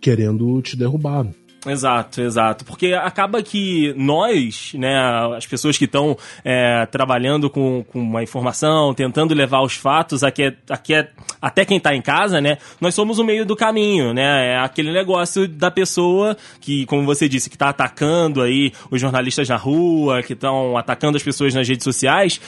querendo 0.00 0.62
te 0.62 0.74
derrubar. 0.74 1.30
Exato, 1.66 2.20
exato. 2.20 2.64
Porque 2.64 2.92
acaba 2.94 3.42
que 3.42 3.92
nós, 3.96 4.72
né, 4.74 4.96
as 5.36 5.46
pessoas 5.46 5.76
que 5.76 5.84
estão 5.84 6.16
é, 6.44 6.86
trabalhando 6.86 7.50
com, 7.50 7.84
com 7.84 8.00
uma 8.00 8.22
informação, 8.22 8.94
tentando 8.94 9.34
levar 9.34 9.62
os 9.62 9.74
fatos 9.74 10.22
aqui, 10.22 10.54
aqui 10.70 10.94
até 11.42 11.64
quem 11.64 11.78
está 11.78 11.94
em 11.94 12.00
casa, 12.00 12.40
né, 12.40 12.58
nós 12.80 12.94
somos 12.94 13.18
o 13.18 13.24
meio 13.24 13.44
do 13.44 13.56
caminho, 13.56 14.14
né? 14.14 14.52
É 14.52 14.58
aquele 14.58 14.92
negócio 14.92 15.48
da 15.48 15.70
pessoa 15.70 16.36
que, 16.60 16.86
como 16.86 17.04
você 17.04 17.28
disse, 17.28 17.50
que 17.50 17.56
está 17.56 17.68
atacando 17.68 18.42
aí 18.42 18.72
os 18.90 19.00
jornalistas 19.00 19.48
na 19.48 19.56
rua, 19.56 20.22
que 20.22 20.32
estão 20.32 20.76
atacando 20.76 21.16
as 21.16 21.22
pessoas 21.22 21.54
nas 21.54 21.68
redes 21.68 21.84
sociais, 21.84 22.40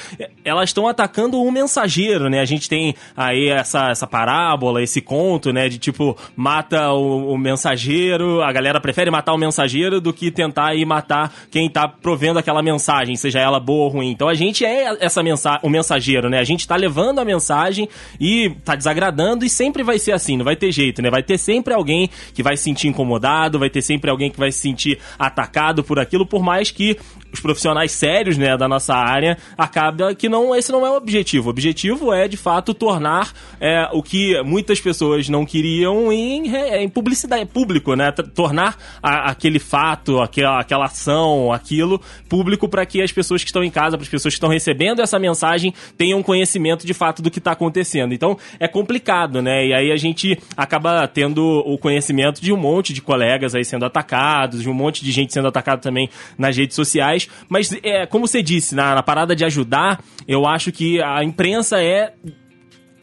elas 0.44 0.70
estão 0.70 0.86
atacando 0.86 1.42
o 1.42 1.50
mensageiro, 1.50 2.28
né? 2.28 2.40
A 2.40 2.44
gente 2.44 2.68
tem 2.68 2.94
aí 3.16 3.48
essa, 3.48 3.90
essa 3.90 4.06
parábola, 4.06 4.82
esse 4.82 5.00
conto, 5.00 5.52
né, 5.52 5.68
de 5.68 5.78
tipo, 5.78 6.16
mata 6.36 6.92
o, 6.92 7.32
o 7.32 7.38
mensageiro, 7.38 8.42
a 8.42 8.52
galera 8.52 8.80
prefere 8.80 9.07
matar 9.10 9.32
o 9.32 9.38
mensageiro 9.38 10.00
do 10.00 10.12
que 10.12 10.30
tentar 10.30 10.74
ir 10.74 10.84
matar 10.84 11.32
quem 11.50 11.68
tá 11.68 11.88
provendo 11.88 12.38
aquela 12.38 12.62
mensagem, 12.62 13.16
seja 13.16 13.40
ela 13.40 13.60
boa 13.60 13.84
ou 13.84 13.88
ruim. 13.88 14.10
Então 14.10 14.28
a 14.28 14.34
gente 14.34 14.64
é 14.64 14.96
essa 15.00 15.22
mensa 15.22 15.58
o 15.62 15.68
mensageiro, 15.68 16.28
né? 16.28 16.38
A 16.38 16.44
gente 16.44 16.66
tá 16.66 16.76
levando 16.76 17.18
a 17.18 17.24
mensagem 17.24 17.88
e 18.20 18.50
tá 18.64 18.74
desagradando 18.74 19.44
e 19.44 19.50
sempre 19.50 19.82
vai 19.82 19.98
ser 19.98 20.12
assim, 20.12 20.36
não 20.36 20.44
vai 20.44 20.56
ter 20.56 20.72
jeito, 20.72 21.02
né? 21.02 21.10
Vai 21.10 21.22
ter 21.22 21.38
sempre 21.38 21.74
alguém 21.74 22.10
que 22.34 22.42
vai 22.42 22.56
se 22.56 22.64
sentir 22.64 22.88
incomodado, 22.88 23.58
vai 23.58 23.70
ter 23.70 23.82
sempre 23.82 24.10
alguém 24.10 24.30
que 24.30 24.38
vai 24.38 24.52
se 24.52 24.58
sentir 24.58 24.98
atacado 25.18 25.82
por 25.82 25.98
aquilo, 25.98 26.26
por 26.26 26.42
mais 26.42 26.70
que 26.70 26.98
os 27.32 27.40
profissionais 27.40 27.92
sérios, 27.92 28.38
né, 28.38 28.56
da 28.56 28.66
nossa 28.66 28.94
área, 28.94 29.36
acaba 29.56 30.14
que 30.14 30.28
não 30.28 30.54
esse 30.54 30.72
não 30.72 30.86
é 30.86 30.90
o 30.90 30.96
objetivo. 30.96 31.48
O 31.48 31.50
objetivo 31.50 32.12
é, 32.12 32.26
de 32.26 32.36
fato, 32.36 32.72
tornar 32.72 33.32
é, 33.60 33.88
o 33.92 34.02
que 34.02 34.40
muitas 34.42 34.80
pessoas 34.80 35.28
não 35.28 35.44
queriam 35.44 36.12
em, 36.12 36.54
em 36.54 36.88
publicidade, 36.88 37.44
público, 37.46 37.94
né? 37.94 38.12
Tornar 38.12 38.76
a, 39.02 39.30
aquele 39.30 39.58
fato, 39.58 40.20
aquela, 40.20 40.60
aquela 40.60 40.84
ação, 40.86 41.52
aquilo 41.52 42.00
público 42.28 42.68
para 42.68 42.84
que 42.86 43.02
as 43.02 43.12
pessoas 43.12 43.42
que 43.42 43.48
estão 43.48 43.62
em 43.62 43.70
casa, 43.70 43.96
para 43.96 44.04
as 44.04 44.08
pessoas 44.08 44.34
que 44.34 44.38
estão 44.38 44.48
recebendo 44.48 45.00
essa 45.00 45.18
mensagem 45.18 45.72
tenham 45.96 46.22
conhecimento 46.22 46.86
de 46.86 46.94
fato 46.94 47.22
do 47.22 47.30
que 47.30 47.38
está 47.38 47.52
acontecendo. 47.52 48.12
Então 48.12 48.36
é 48.58 48.68
complicado, 48.68 49.42
né? 49.42 49.66
E 49.66 49.74
aí 49.74 49.92
a 49.92 49.96
gente 49.96 50.38
acaba 50.56 51.06
tendo 51.08 51.44
o 51.66 51.78
conhecimento 51.78 52.40
de 52.40 52.52
um 52.52 52.56
monte 52.56 52.92
de 52.92 53.00
colegas 53.02 53.54
aí 53.54 53.64
sendo 53.64 53.84
atacados, 53.84 54.62
de 54.62 54.68
um 54.68 54.74
monte 54.74 55.04
de 55.04 55.12
gente 55.12 55.32
sendo 55.32 55.48
atacado 55.48 55.80
também 55.80 56.08
nas 56.36 56.56
redes 56.56 56.74
sociais. 56.74 57.28
Mas 57.48 57.72
é, 57.82 58.06
como 58.06 58.26
você 58.26 58.42
disse, 58.42 58.74
na, 58.74 58.94
na 58.94 59.02
parada 59.02 59.34
de 59.34 59.44
ajudar, 59.44 60.02
eu 60.26 60.46
acho 60.46 60.72
que 60.72 61.02
a 61.02 61.22
imprensa 61.24 61.82
é 61.82 62.12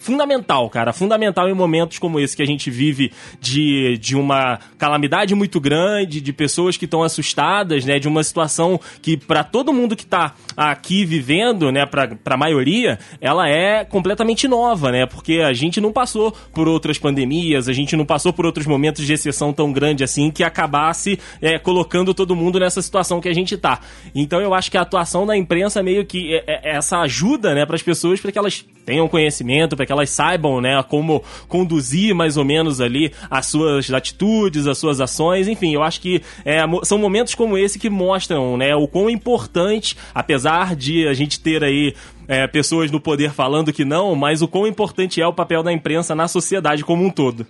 fundamental, 0.05 0.69
cara, 0.69 0.93
fundamental 0.93 1.49
em 1.49 1.53
momentos 1.53 1.97
como 1.97 2.19
esse 2.19 2.37
que 2.37 2.43
a 2.43 2.45
gente 2.45 2.69
vive 2.69 3.11
de, 3.41 3.97
de 3.97 4.15
uma 4.15 4.59
calamidade 4.77 5.33
muito 5.33 5.59
grande, 5.59 6.21
de 6.21 6.31
pessoas 6.31 6.77
que 6.77 6.85
estão 6.85 7.01
assustadas, 7.01 7.83
né, 7.83 7.97
de 7.97 8.07
uma 8.07 8.23
situação 8.23 8.79
que 9.01 9.17
para 9.17 9.43
todo 9.43 9.73
mundo 9.73 9.95
que 9.95 10.05
tá 10.05 10.35
aqui 10.55 11.03
vivendo, 11.05 11.71
né, 11.71 11.87
para 11.87 12.17
a 12.23 12.37
maioria, 12.37 12.99
ela 13.19 13.49
é 13.49 13.83
completamente 13.83 14.47
nova, 14.47 14.91
né, 14.91 15.07
porque 15.07 15.39
a 15.39 15.53
gente 15.53 15.81
não 15.81 15.91
passou 15.91 16.31
por 16.53 16.67
outras 16.67 16.99
pandemias, 16.99 17.67
a 17.67 17.73
gente 17.73 17.95
não 17.95 18.05
passou 18.05 18.31
por 18.31 18.45
outros 18.45 18.67
momentos 18.67 19.07
de 19.07 19.13
exceção 19.13 19.51
tão 19.51 19.73
grande 19.73 20.03
assim 20.03 20.29
que 20.29 20.43
acabasse 20.43 21.17
é, 21.41 21.57
colocando 21.57 22.13
todo 22.13 22.35
mundo 22.35 22.59
nessa 22.59 22.79
situação 22.79 23.19
que 23.19 23.27
a 23.27 23.33
gente 23.33 23.57
tá. 23.57 23.79
Então 24.13 24.39
eu 24.39 24.53
acho 24.53 24.69
que 24.69 24.77
a 24.77 24.81
atuação 24.81 25.25
da 25.25 25.35
imprensa 25.35 25.81
meio 25.81 26.05
que 26.05 26.35
é, 26.35 26.43
é 26.47 26.75
essa 26.75 26.99
ajuda, 26.99 27.55
né, 27.55 27.65
para 27.65 27.75
as 27.75 27.81
pessoas 27.81 28.21
para 28.21 28.31
que 28.31 28.37
elas 28.37 28.63
tenham 28.85 29.07
conhecimento, 29.07 29.75
para 29.75 29.85
que 29.85 29.94
elas 29.95 30.09
saibam, 30.09 30.61
né, 30.61 30.81
como 30.83 31.23
conduzir 31.47 32.13
mais 32.13 32.37
ou 32.37 32.45
menos 32.45 32.79
ali 32.79 33.11
as 33.29 33.47
suas 33.47 33.91
atitudes, 33.91 34.67
as 34.67 34.77
suas 34.77 35.01
ações, 35.01 35.47
enfim, 35.47 35.73
eu 35.73 35.81
acho 35.81 35.99
que 35.99 36.21
é, 36.43 36.61
são 36.83 36.97
momentos 36.97 37.33
como 37.33 37.57
esse 37.57 37.79
que 37.79 37.89
mostram, 37.89 38.57
né, 38.57 38.75
o 38.75 38.87
quão 38.87 39.09
importante, 39.09 39.97
apesar 40.13 40.75
de 40.75 41.07
a 41.07 41.13
gente 41.13 41.39
ter 41.39 41.63
aí 41.63 41.93
é, 42.27 42.47
pessoas 42.47 42.91
no 42.91 42.99
poder 42.99 43.31
falando 43.31 43.73
que 43.73 43.85
não, 43.85 44.15
mas 44.15 44.41
o 44.41 44.47
quão 44.47 44.67
importante 44.67 45.21
é 45.21 45.27
o 45.27 45.33
papel 45.33 45.63
da 45.63 45.71
imprensa 45.71 46.13
na 46.13 46.27
sociedade 46.27 46.83
como 46.83 47.03
um 47.03 47.09
todo. 47.09 47.45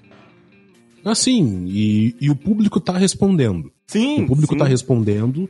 Assim, 1.04 1.66
e, 1.68 2.16
e 2.20 2.30
o 2.32 2.36
público 2.36 2.80
está 2.80 2.98
respondendo. 2.98 3.72
Sim. 3.86 4.24
O 4.24 4.28
público 4.28 4.54
está 4.54 4.66
respondendo 4.66 5.50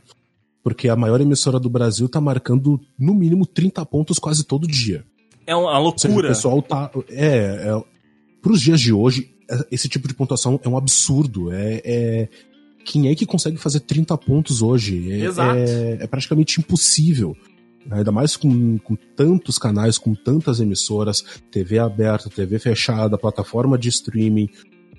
porque 0.66 0.88
a 0.88 0.96
maior 0.96 1.20
emissora 1.20 1.60
do 1.60 1.70
Brasil 1.70 2.06
está 2.06 2.20
marcando 2.20 2.80
no 2.98 3.14
mínimo 3.14 3.46
30 3.46 3.86
pontos 3.86 4.18
quase 4.18 4.44
todo 4.44 4.66
dia. 4.66 5.04
É 5.46 5.54
uma 5.54 5.78
loucura. 5.78 6.00
Seja, 6.00 6.18
o 6.18 6.22
pessoal 6.22 6.62
tá. 6.62 6.90
É, 7.08 7.68
é. 7.68 7.84
Pros 8.42 8.60
dias 8.60 8.80
de 8.80 8.92
hoje, 8.92 9.30
é, 9.50 9.66
esse 9.70 9.88
tipo 9.88 10.08
de 10.08 10.14
pontuação 10.14 10.60
é 10.62 10.68
um 10.68 10.76
absurdo. 10.76 11.52
É, 11.52 11.80
é 11.84 12.28
quem 12.84 13.08
é 13.08 13.14
que 13.14 13.26
consegue 13.26 13.56
fazer 13.56 13.80
30 13.80 14.16
pontos 14.18 14.62
hoje? 14.62 15.12
É, 15.12 15.24
Exato. 15.24 15.58
É, 15.58 15.98
é 16.00 16.06
praticamente 16.06 16.60
impossível. 16.60 17.36
Ainda 17.90 18.10
mais 18.10 18.36
com, 18.36 18.78
com 18.78 18.96
tantos 19.16 19.58
canais, 19.58 19.96
com 19.98 20.14
tantas 20.14 20.60
emissoras, 20.60 21.24
TV 21.50 21.78
aberta, 21.78 22.28
TV 22.28 22.58
fechada, 22.58 23.16
plataforma 23.16 23.78
de 23.78 23.88
streaming, 23.88 24.48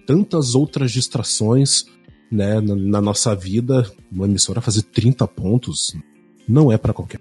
tantas 0.05 0.55
outras 0.55 0.91
distrações 0.91 1.85
né, 2.31 2.61
na, 2.61 2.75
na 2.75 3.01
nossa 3.01 3.35
vida. 3.35 3.89
Uma 4.11 4.25
emissora 4.25 4.61
fazer 4.61 4.83
30 4.83 5.27
pontos 5.27 5.93
não 6.47 6.71
é 6.71 6.77
para 6.77 6.93
qualquer 6.93 7.19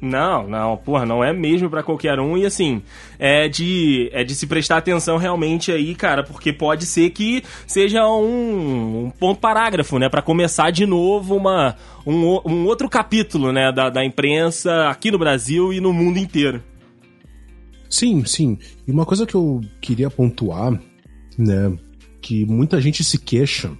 não, 0.00 0.46
não, 0.46 0.76
porra, 0.76 1.04
não 1.04 1.24
é 1.24 1.32
mesmo 1.32 1.68
para 1.68 1.82
qualquer 1.82 2.20
um 2.20 2.36
e 2.36 2.46
assim, 2.46 2.82
é 3.18 3.48
de 3.48 4.08
é 4.12 4.22
de 4.22 4.34
se 4.34 4.46
prestar 4.46 4.76
atenção 4.76 5.16
realmente 5.16 5.72
aí, 5.72 5.94
cara, 5.94 6.22
porque 6.22 6.52
pode 6.52 6.86
ser 6.86 7.10
que 7.10 7.42
seja 7.66 8.06
um, 8.06 9.06
um 9.06 9.10
ponto 9.10 9.40
parágrafo, 9.40 9.98
né, 9.98 10.08
para 10.08 10.22
começar 10.22 10.70
de 10.70 10.86
novo 10.86 11.34
uma 11.34 11.74
um, 12.06 12.40
um 12.46 12.66
outro 12.66 12.88
capítulo, 12.88 13.52
né, 13.52 13.72
da, 13.72 13.90
da 13.90 14.04
imprensa 14.04 14.88
aqui 14.88 15.10
no 15.10 15.18
Brasil 15.18 15.72
e 15.72 15.80
no 15.80 15.92
mundo 15.92 16.18
inteiro. 16.18 16.62
Sim, 17.90 18.24
sim. 18.24 18.58
E 18.86 18.92
uma 18.92 19.06
coisa 19.06 19.26
que 19.26 19.34
eu 19.34 19.60
queria 19.80 20.10
pontuar, 20.10 20.78
né, 21.36 21.76
que 22.20 22.44
muita 22.44 22.80
gente 22.80 23.02
se 23.02 23.18
queixa, 23.18 23.70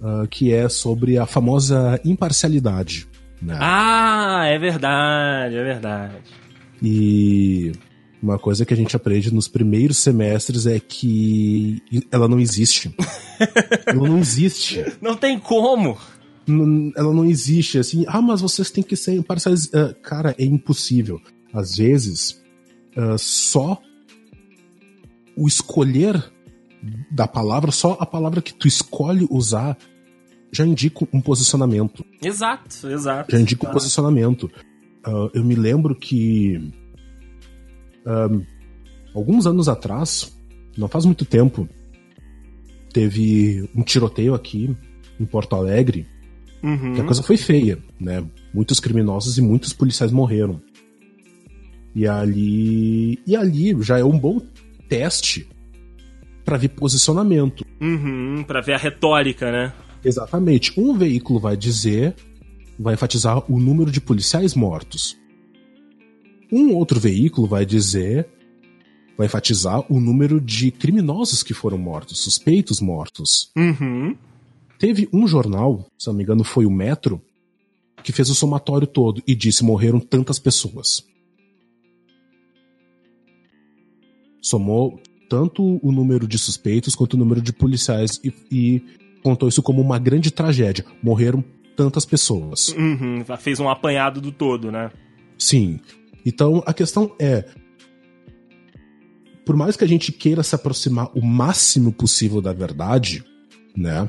uh, 0.00 0.26
que 0.28 0.52
é 0.52 0.68
sobre 0.68 1.16
a 1.16 1.26
famosa 1.26 2.00
imparcialidade. 2.04 3.08
Né? 3.40 3.56
Ah, 3.58 4.44
é 4.46 4.58
verdade, 4.58 5.56
é 5.56 5.64
verdade. 5.64 6.16
E 6.82 7.72
uma 8.22 8.38
coisa 8.38 8.66
que 8.66 8.74
a 8.74 8.76
gente 8.76 8.94
aprende 8.94 9.32
nos 9.32 9.48
primeiros 9.48 9.96
semestres 9.98 10.66
é 10.66 10.78
que 10.78 11.82
ela 12.10 12.28
não 12.28 12.38
existe. 12.38 12.94
ela 13.86 14.08
não 14.08 14.18
existe. 14.18 14.84
Não 15.00 15.16
tem 15.16 15.38
como. 15.38 15.96
ela 16.96 17.14
não 17.14 17.24
existe 17.24 17.78
assim. 17.78 18.04
Ah, 18.06 18.20
mas 18.20 18.42
vocês 18.42 18.70
têm 18.70 18.84
que 18.84 18.96
ser 18.96 19.14
imparciais. 19.14 19.66
Uh, 19.66 19.94
cara, 20.02 20.34
é 20.38 20.44
impossível. 20.44 21.20
Às 21.52 21.76
vezes, 21.76 22.42
uh, 22.96 23.18
só 23.18 23.80
o 25.34 25.48
escolher 25.48 26.22
da 27.10 27.26
palavra, 27.26 27.70
só 27.70 27.96
a 27.98 28.06
palavra 28.06 28.42
que 28.42 28.52
tu 28.52 28.68
escolhe 28.68 29.26
usar 29.30 29.76
já 30.52 30.66
indica 30.66 31.06
um 31.12 31.20
posicionamento. 31.20 32.04
Exato, 32.22 32.88
exato. 32.88 33.30
Já 33.30 33.40
indica 33.40 33.68
um 33.68 33.72
posicionamento. 33.72 34.50
Uh, 35.06 35.30
eu 35.32 35.44
me 35.44 35.54
lembro 35.54 35.94
que 35.94 36.72
uh, 38.04 38.44
alguns 39.14 39.46
anos 39.46 39.68
atrás, 39.68 40.36
não 40.76 40.88
faz 40.88 41.04
muito 41.04 41.24
tempo, 41.24 41.68
teve 42.92 43.68
um 43.74 43.82
tiroteio 43.82 44.34
aqui 44.34 44.74
em 45.18 45.24
Porto 45.24 45.54
Alegre, 45.54 46.06
uhum. 46.62 46.94
que 46.94 47.00
a 47.00 47.04
coisa 47.04 47.22
foi 47.22 47.36
feia, 47.36 47.78
né? 47.98 48.24
Muitos 48.52 48.80
criminosos 48.80 49.38
e 49.38 49.42
muitos 49.42 49.72
policiais 49.72 50.12
morreram. 50.12 50.60
E 51.94 52.06
ali, 52.06 53.18
e 53.26 53.36
ali 53.36 53.74
já 53.82 53.98
é 53.98 54.04
um 54.04 54.18
bom 54.18 54.40
teste 54.88 55.48
para 56.44 56.56
ver 56.56 56.68
posicionamento. 56.68 57.64
Uhum, 57.80 58.44
para 58.46 58.60
ver 58.60 58.74
a 58.74 58.78
retórica, 58.78 59.50
né? 59.50 59.72
Exatamente. 60.04 60.78
Um 60.78 60.96
veículo 60.96 61.38
vai 61.38 61.56
dizer, 61.56 62.14
vai 62.78 62.94
enfatizar 62.94 63.42
o 63.50 63.58
número 63.58 63.90
de 63.90 64.00
policiais 64.00 64.54
mortos. 64.54 65.18
Um 66.52 66.74
outro 66.74 66.98
veículo 66.98 67.46
vai 67.46 67.64
dizer, 67.64 68.28
vai 69.16 69.26
enfatizar 69.26 69.84
o 69.92 70.00
número 70.00 70.40
de 70.40 70.70
criminosos 70.70 71.42
que 71.42 71.54
foram 71.54 71.78
mortos, 71.78 72.20
suspeitos 72.20 72.80
mortos. 72.80 73.52
Uhum. 73.56 74.16
Teve 74.78 75.08
um 75.12 75.28
jornal, 75.28 75.86
se 75.98 76.06
não 76.06 76.14
me 76.14 76.22
engano 76.22 76.42
foi 76.42 76.64
o 76.64 76.70
Metro, 76.70 77.20
que 78.02 78.12
fez 78.12 78.30
o 78.30 78.34
somatório 78.34 78.86
todo 78.86 79.22
e 79.26 79.34
disse 79.34 79.62
morreram 79.62 80.00
tantas 80.00 80.38
pessoas. 80.38 81.04
Somou 84.40 84.98
tanto 85.28 85.78
o 85.86 85.92
número 85.92 86.26
de 86.26 86.38
suspeitos 86.38 86.94
quanto 86.94 87.14
o 87.14 87.18
número 87.18 87.42
de 87.42 87.52
policiais 87.52 88.18
e, 88.24 88.32
e 88.50 88.82
contou 89.22 89.48
isso 89.48 89.62
como 89.62 89.80
uma 89.80 89.98
grande 89.98 90.30
tragédia. 90.30 90.84
Morreram 91.02 91.44
tantas 91.76 92.04
pessoas. 92.04 92.68
Uhum, 92.68 93.24
fez 93.38 93.58
um 93.60 93.68
apanhado 93.68 94.20
do 94.20 94.30
todo, 94.30 94.70
né? 94.70 94.90
Sim. 95.38 95.80
Então 96.24 96.62
a 96.66 96.74
questão 96.74 97.14
é. 97.18 97.44
Por 99.44 99.56
mais 99.56 99.76
que 99.76 99.84
a 99.84 99.88
gente 99.88 100.12
queira 100.12 100.42
se 100.42 100.54
aproximar 100.54 101.10
o 101.14 101.24
máximo 101.24 101.92
possível 101.92 102.40
da 102.40 102.52
verdade, 102.52 103.24
né? 103.76 104.08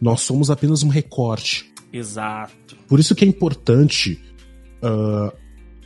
Nós 0.00 0.22
somos 0.22 0.50
apenas 0.50 0.82
um 0.82 0.88
recorte. 0.88 1.72
Exato. 1.92 2.76
Por 2.88 2.98
isso 2.98 3.14
que 3.14 3.24
é 3.24 3.28
importante 3.28 4.20
uh, 4.82 5.36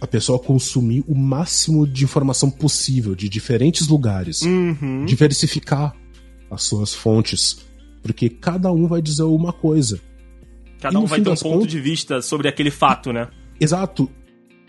a 0.01 0.07
pessoa 0.07 0.39
consumir 0.39 1.05
o 1.07 1.15
máximo 1.15 1.87
de 1.87 2.05
informação 2.05 2.51
possível 2.51 3.15
de 3.15 3.29
diferentes 3.29 3.87
lugares. 3.87 4.43
Uhum. 4.43 5.05
Diversificar 5.05 5.95
as 6.51 6.63
suas 6.63 6.95
fontes. 6.95 7.67
Porque 8.03 8.29
cada 8.29 8.73
um 8.73 8.87
vai 8.87 9.03
dizer 9.03 9.23
uma 9.25 9.53
coisa. 9.53 10.01
Cada 10.81 10.99
um 10.99 11.07
vai 11.07 11.21
ter 11.21 11.31
um 11.31 11.35
ponto 11.35 11.59
contas... 11.59 11.71
de 11.71 11.81
vista 11.81 12.23
sobre 12.23 12.49
aquele 12.49 12.71
fato, 12.71 13.13
né? 13.13 13.29
Exato. 13.61 14.11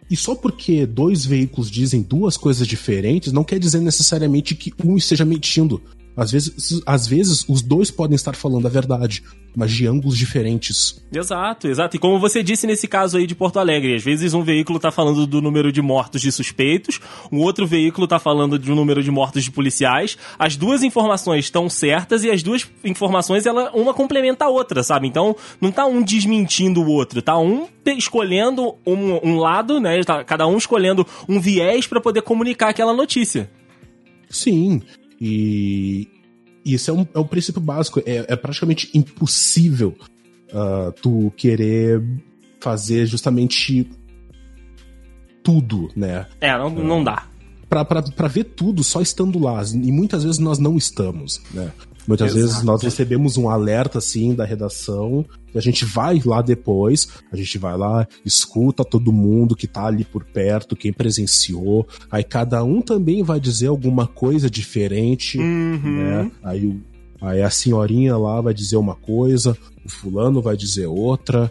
E 0.09 0.15
só 0.15 0.35
porque 0.35 0.85
dois 0.85 1.25
veículos 1.25 1.71
dizem 1.71 2.01
duas 2.01 2.35
coisas 2.35 2.67
diferentes, 2.67 3.31
não 3.31 3.45
quer 3.45 3.57
dizer 3.57 3.79
necessariamente 3.79 4.55
que 4.55 4.73
um 4.85 4.97
esteja 4.97 5.23
mentindo. 5.23 5.81
Às 6.15 6.31
vezes, 6.31 6.81
às 6.85 7.07
vezes, 7.07 7.45
os 7.47 7.61
dois 7.61 7.89
podem 7.89 8.15
estar 8.15 8.35
falando 8.35 8.65
a 8.65 8.69
verdade, 8.69 9.23
mas 9.55 9.71
de 9.71 9.87
ângulos 9.87 10.17
diferentes. 10.17 11.01
Exato, 11.11 11.67
exato. 11.67 11.95
E 11.95 11.99
como 11.99 12.19
você 12.19 12.43
disse 12.43 12.67
nesse 12.67 12.87
caso 12.87 13.17
aí 13.17 13.25
de 13.25 13.33
Porto 13.33 13.59
Alegre, 13.59 13.95
às 13.95 14.03
vezes 14.03 14.33
um 14.33 14.43
veículo 14.43 14.77
está 14.77 14.91
falando 14.91 15.25
do 15.25 15.41
número 15.41 15.71
de 15.71 15.81
mortos 15.81 16.21
de 16.21 16.31
suspeitos, 16.31 16.99
um 17.31 17.39
outro 17.39 17.65
veículo 17.65 18.05
está 18.05 18.19
falando 18.19 18.59
do 18.59 18.75
número 18.75 19.01
de 19.01 19.09
mortos 19.09 19.43
de 19.43 19.51
policiais. 19.51 20.17
As 20.37 20.55
duas 20.55 20.83
informações 20.83 21.45
estão 21.45 21.69
certas 21.69 22.23
e 22.23 22.29
as 22.29 22.43
duas 22.43 22.67
informações, 22.83 23.45
ela, 23.45 23.71
uma 23.73 23.93
complementa 23.93 24.45
a 24.45 24.49
outra, 24.49 24.83
sabe? 24.83 25.07
Então, 25.07 25.35
não 25.61 25.71
tá 25.71 25.85
um 25.85 26.01
desmentindo 26.01 26.81
o 26.81 26.87
outro, 26.87 27.21
tá 27.21 27.37
um 27.37 27.67
escolhendo 27.85 28.75
um, 28.85 29.29
um 29.29 29.37
lado, 29.37 29.79
né? 29.79 30.03
Tá 30.03 30.23
cada 30.23 30.45
um 30.45 30.57
escolhendo 30.57 31.05
um 31.27 31.39
viés 31.39 31.87
para 31.87 32.01
poder 32.01 32.21
comunicar 32.21 32.69
aquela 32.69 32.93
notícia. 32.93 33.49
Sim, 34.29 34.81
e 35.21 36.07
isso 36.65 36.89
é 36.89 36.93
um, 36.93 37.05
é 37.13 37.19
um 37.19 37.27
princípio 37.27 37.61
básico. 37.61 38.01
É, 38.05 38.25
é 38.27 38.35
praticamente 38.35 38.89
impossível 38.95 39.95
uh, 40.51 40.91
tu 40.99 41.31
querer 41.37 42.03
fazer 42.59 43.05
justamente 43.05 43.87
tudo, 45.43 45.89
né? 45.95 46.25
É, 46.39 46.57
não, 46.57 46.71
não 46.71 47.03
dá. 47.03 47.27
Pra, 47.69 47.85
pra, 47.85 48.01
pra 48.01 48.27
ver 48.27 48.45
tudo 48.45 48.83
só 48.83 48.99
estando 48.99 49.37
lá. 49.37 49.61
E 49.63 49.91
muitas 49.91 50.23
vezes 50.23 50.39
nós 50.39 50.57
não 50.57 50.75
estamos, 50.75 51.41
né? 51.53 51.71
Muitas 52.11 52.35
Exato. 52.35 52.45
vezes 52.45 52.63
nós 52.63 52.81
recebemos 52.81 53.37
um 53.37 53.47
alerta 53.47 53.99
assim 53.99 54.35
da 54.35 54.43
redação, 54.43 55.25
e 55.55 55.57
a 55.57 55.61
gente 55.61 55.85
vai 55.85 56.19
lá 56.25 56.41
depois, 56.41 57.07
a 57.31 57.37
gente 57.37 57.57
vai 57.57 57.77
lá, 57.77 58.05
escuta 58.25 58.83
todo 58.83 59.13
mundo 59.13 59.55
que 59.55 59.65
tá 59.65 59.85
ali 59.85 60.03
por 60.03 60.25
perto, 60.25 60.75
quem 60.75 60.91
presenciou, 60.91 61.87
aí 62.11 62.21
cada 62.21 62.65
um 62.65 62.81
também 62.81 63.23
vai 63.23 63.39
dizer 63.39 63.67
alguma 63.67 64.05
coisa 64.05 64.49
diferente, 64.49 65.37
uhum. 65.37 65.79
né? 66.03 66.31
Aí, 66.43 66.81
aí 67.21 67.41
a 67.41 67.49
senhorinha 67.49 68.17
lá 68.17 68.41
vai 68.41 68.53
dizer 68.53 68.75
uma 68.75 68.95
coisa, 68.95 69.57
o 69.85 69.89
fulano 69.89 70.41
vai 70.41 70.57
dizer 70.57 70.87
outra, 70.87 71.49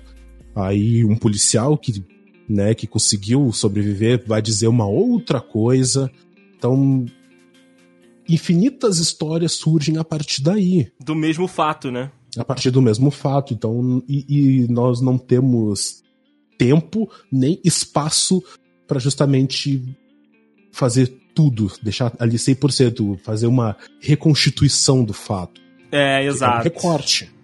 aí 0.54 1.06
um 1.06 1.16
policial 1.16 1.78
que, 1.78 2.04
né, 2.46 2.74
que 2.74 2.86
conseguiu 2.86 3.50
sobreviver 3.50 4.22
vai 4.26 4.42
dizer 4.42 4.68
uma 4.68 4.86
outra 4.86 5.40
coisa. 5.40 6.10
Então, 6.54 7.06
infinitas 8.34 8.98
histórias 8.98 9.52
surgem 9.52 9.98
a 9.98 10.04
partir 10.04 10.42
daí. 10.42 10.90
Do 10.98 11.14
mesmo 11.14 11.46
fato, 11.46 11.90
né? 11.90 12.10
A 12.36 12.44
partir 12.44 12.70
do 12.70 12.80
mesmo 12.80 13.10
fato. 13.10 13.52
Então, 13.52 14.02
e, 14.08 14.24
e 14.28 14.72
nós 14.72 15.00
não 15.00 15.18
temos 15.18 16.02
tempo 16.58 17.10
nem 17.32 17.60
espaço 17.64 18.42
para 18.86 18.98
justamente 18.98 19.82
fazer 20.72 21.08
tudo, 21.34 21.72
deixar 21.82 22.12
ali 22.18 22.36
100%, 22.36 23.18
fazer 23.20 23.46
uma 23.46 23.76
reconstituição 24.00 25.04
do 25.04 25.12
fato. 25.12 25.60
É, 25.90 26.24
exato. 26.24 26.56
É 26.56 26.60
um 26.60 26.62
recorte. 26.62 27.39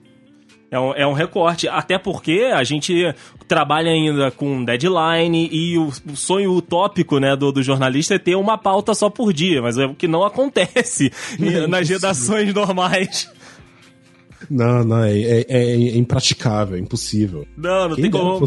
É 0.70 0.78
um, 0.78 0.92
é 0.94 1.06
um 1.06 1.12
recorte. 1.12 1.68
Até 1.68 1.98
porque 1.98 2.50
a 2.52 2.64
gente 2.64 3.14
trabalha 3.46 3.90
ainda 3.90 4.30
com 4.30 4.64
deadline 4.64 5.48
e 5.52 5.78
o, 5.78 5.92
o 6.10 6.16
sonho 6.16 6.52
utópico 6.52 7.18
né, 7.18 7.36
do, 7.36 7.52
do, 7.52 7.62
jornalista 7.62 8.14
é 8.14 8.18
ter 8.18 8.34
uma 8.34 8.58
pauta 8.58 8.94
só 8.94 9.08
por 9.08 9.32
dia, 9.32 9.62
mas 9.62 9.78
é 9.78 9.86
o 9.86 9.94
que 9.94 10.08
não 10.08 10.24
acontece 10.24 11.12
é 11.40 11.66
nas 11.68 11.88
redações 11.88 12.52
normais. 12.52 13.30
Não, 14.50 14.84
não, 14.84 15.02
é, 15.02 15.18
é, 15.18 15.44
é, 15.48 15.96
impraticável, 15.96 16.76
é 16.76 16.80
impossível. 16.80 17.46
Não, 17.56 17.88
não 17.88 17.96
Quem 17.96 18.02
tem 18.02 18.10
como. 18.10 18.44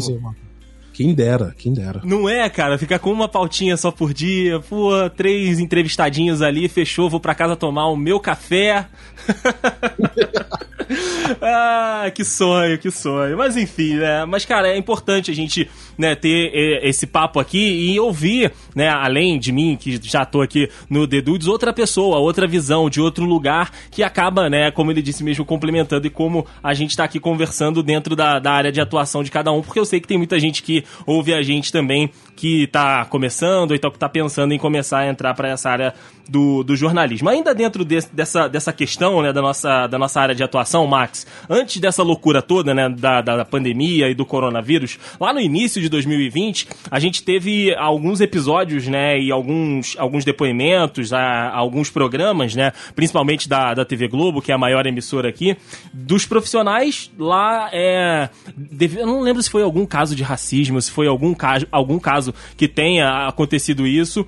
Quem 0.92 1.14
dera, 1.14 1.54
quem 1.56 1.72
dera. 1.72 2.02
Não 2.04 2.28
é, 2.28 2.48
cara, 2.50 2.76
ficar 2.76 2.98
com 2.98 3.10
uma 3.10 3.26
pautinha 3.26 3.74
só 3.76 3.90
por 3.90 4.12
dia, 4.12 4.60
pô, 4.60 4.90
três 5.16 5.58
entrevistadinhos 5.58 6.42
ali, 6.42 6.68
fechou, 6.68 7.08
vou 7.08 7.18
para 7.18 7.34
casa 7.34 7.56
tomar 7.56 7.86
o 7.86 7.96
meu 7.96 8.20
café. 8.20 8.86
ah, 11.40 12.10
que 12.14 12.24
sonho, 12.24 12.78
que 12.78 12.90
sonho. 12.90 13.36
Mas 13.36 13.56
enfim, 13.56 13.94
né? 13.94 14.24
Mas, 14.24 14.44
cara, 14.44 14.68
é 14.68 14.76
importante 14.76 15.30
a 15.30 15.34
gente 15.34 15.68
né, 15.96 16.14
ter 16.14 16.50
esse 16.82 17.06
papo 17.06 17.38
aqui 17.38 17.92
e 17.92 18.00
ouvir, 18.00 18.52
né, 18.74 18.88
além 18.88 19.38
de 19.38 19.52
mim, 19.52 19.76
que 19.76 20.00
já 20.02 20.24
tô 20.24 20.42
aqui 20.42 20.68
no 20.88 21.06
The 21.06 21.20
Dudes, 21.20 21.46
outra 21.46 21.72
pessoa, 21.72 22.18
outra 22.18 22.46
visão, 22.46 22.88
de 22.88 23.00
outro 23.00 23.24
lugar, 23.24 23.70
que 23.90 24.02
acaba, 24.02 24.48
né, 24.48 24.70
como 24.70 24.90
ele 24.90 25.02
disse 25.02 25.22
mesmo, 25.22 25.44
complementando 25.44 26.06
e 26.06 26.10
como 26.10 26.46
a 26.62 26.74
gente 26.74 26.96
tá 26.96 27.04
aqui 27.04 27.20
conversando 27.20 27.82
dentro 27.82 28.16
da, 28.16 28.38
da 28.38 28.52
área 28.52 28.72
de 28.72 28.80
atuação 28.80 29.22
de 29.22 29.30
cada 29.30 29.52
um, 29.52 29.62
porque 29.62 29.78
eu 29.78 29.84
sei 29.84 30.00
que 30.00 30.08
tem 30.08 30.18
muita 30.18 30.38
gente 30.38 30.62
que 30.62 30.84
ouve 31.06 31.34
a 31.34 31.42
gente 31.42 31.70
também 31.70 32.10
que 32.34 32.66
tá 32.68 33.04
começando, 33.04 33.70
ou 33.70 33.76
então 33.76 33.90
que 33.90 33.98
tá 33.98 34.08
pensando 34.08 34.52
em 34.54 34.58
começar 34.58 35.00
a 35.00 35.08
entrar 35.08 35.34
para 35.34 35.50
essa 35.50 35.68
área 35.68 35.94
do, 36.30 36.62
do 36.62 36.76
jornalismo. 36.76 37.28
Ainda 37.28 37.54
dentro 37.54 37.84
de, 37.84 37.98
dessa, 38.12 38.48
dessa 38.48 38.72
questão, 38.72 39.20
né, 39.20 39.32
da 39.32 39.42
nossa, 39.42 39.86
da 39.86 39.98
nossa 39.98 40.20
área 40.20 40.34
de 40.34 40.42
atuação, 40.42 40.79
Max, 40.86 41.26
antes 41.48 41.80
dessa 41.80 42.02
loucura 42.02 42.42
toda, 42.42 42.74
né, 42.74 42.88
da, 42.88 43.20
da 43.20 43.44
pandemia 43.44 44.08
e 44.08 44.14
do 44.14 44.24
coronavírus, 44.24 44.98
lá 45.20 45.32
no 45.32 45.40
início 45.40 45.80
de 45.80 45.88
2020, 45.88 46.68
a 46.90 46.98
gente 46.98 47.22
teve 47.22 47.74
alguns 47.74 48.20
episódios, 48.20 48.86
né, 48.86 49.18
e 49.18 49.30
alguns, 49.30 49.96
alguns 49.98 50.24
depoimentos, 50.24 51.12
a, 51.12 51.50
alguns 51.50 51.90
programas, 51.90 52.54
né, 52.54 52.72
principalmente 52.94 53.48
da, 53.48 53.74
da 53.74 53.84
TV 53.84 54.08
Globo, 54.08 54.42
que 54.42 54.52
é 54.52 54.54
a 54.54 54.58
maior 54.58 54.86
emissora 54.86 55.28
aqui, 55.28 55.56
dos 55.92 56.26
profissionais 56.26 57.10
lá, 57.18 57.68
é, 57.72 58.28
deve, 58.56 59.00
eu 59.00 59.06
não 59.06 59.20
lembro 59.20 59.42
se 59.42 59.50
foi 59.50 59.62
algum 59.62 59.86
caso 59.86 60.14
de 60.14 60.22
racismo, 60.22 60.80
se 60.80 60.90
foi 60.90 61.06
algum 61.06 61.34
caso, 61.34 61.66
algum 61.70 61.98
caso 61.98 62.34
que 62.56 62.68
tenha 62.68 63.26
acontecido 63.26 63.86
isso, 63.86 64.26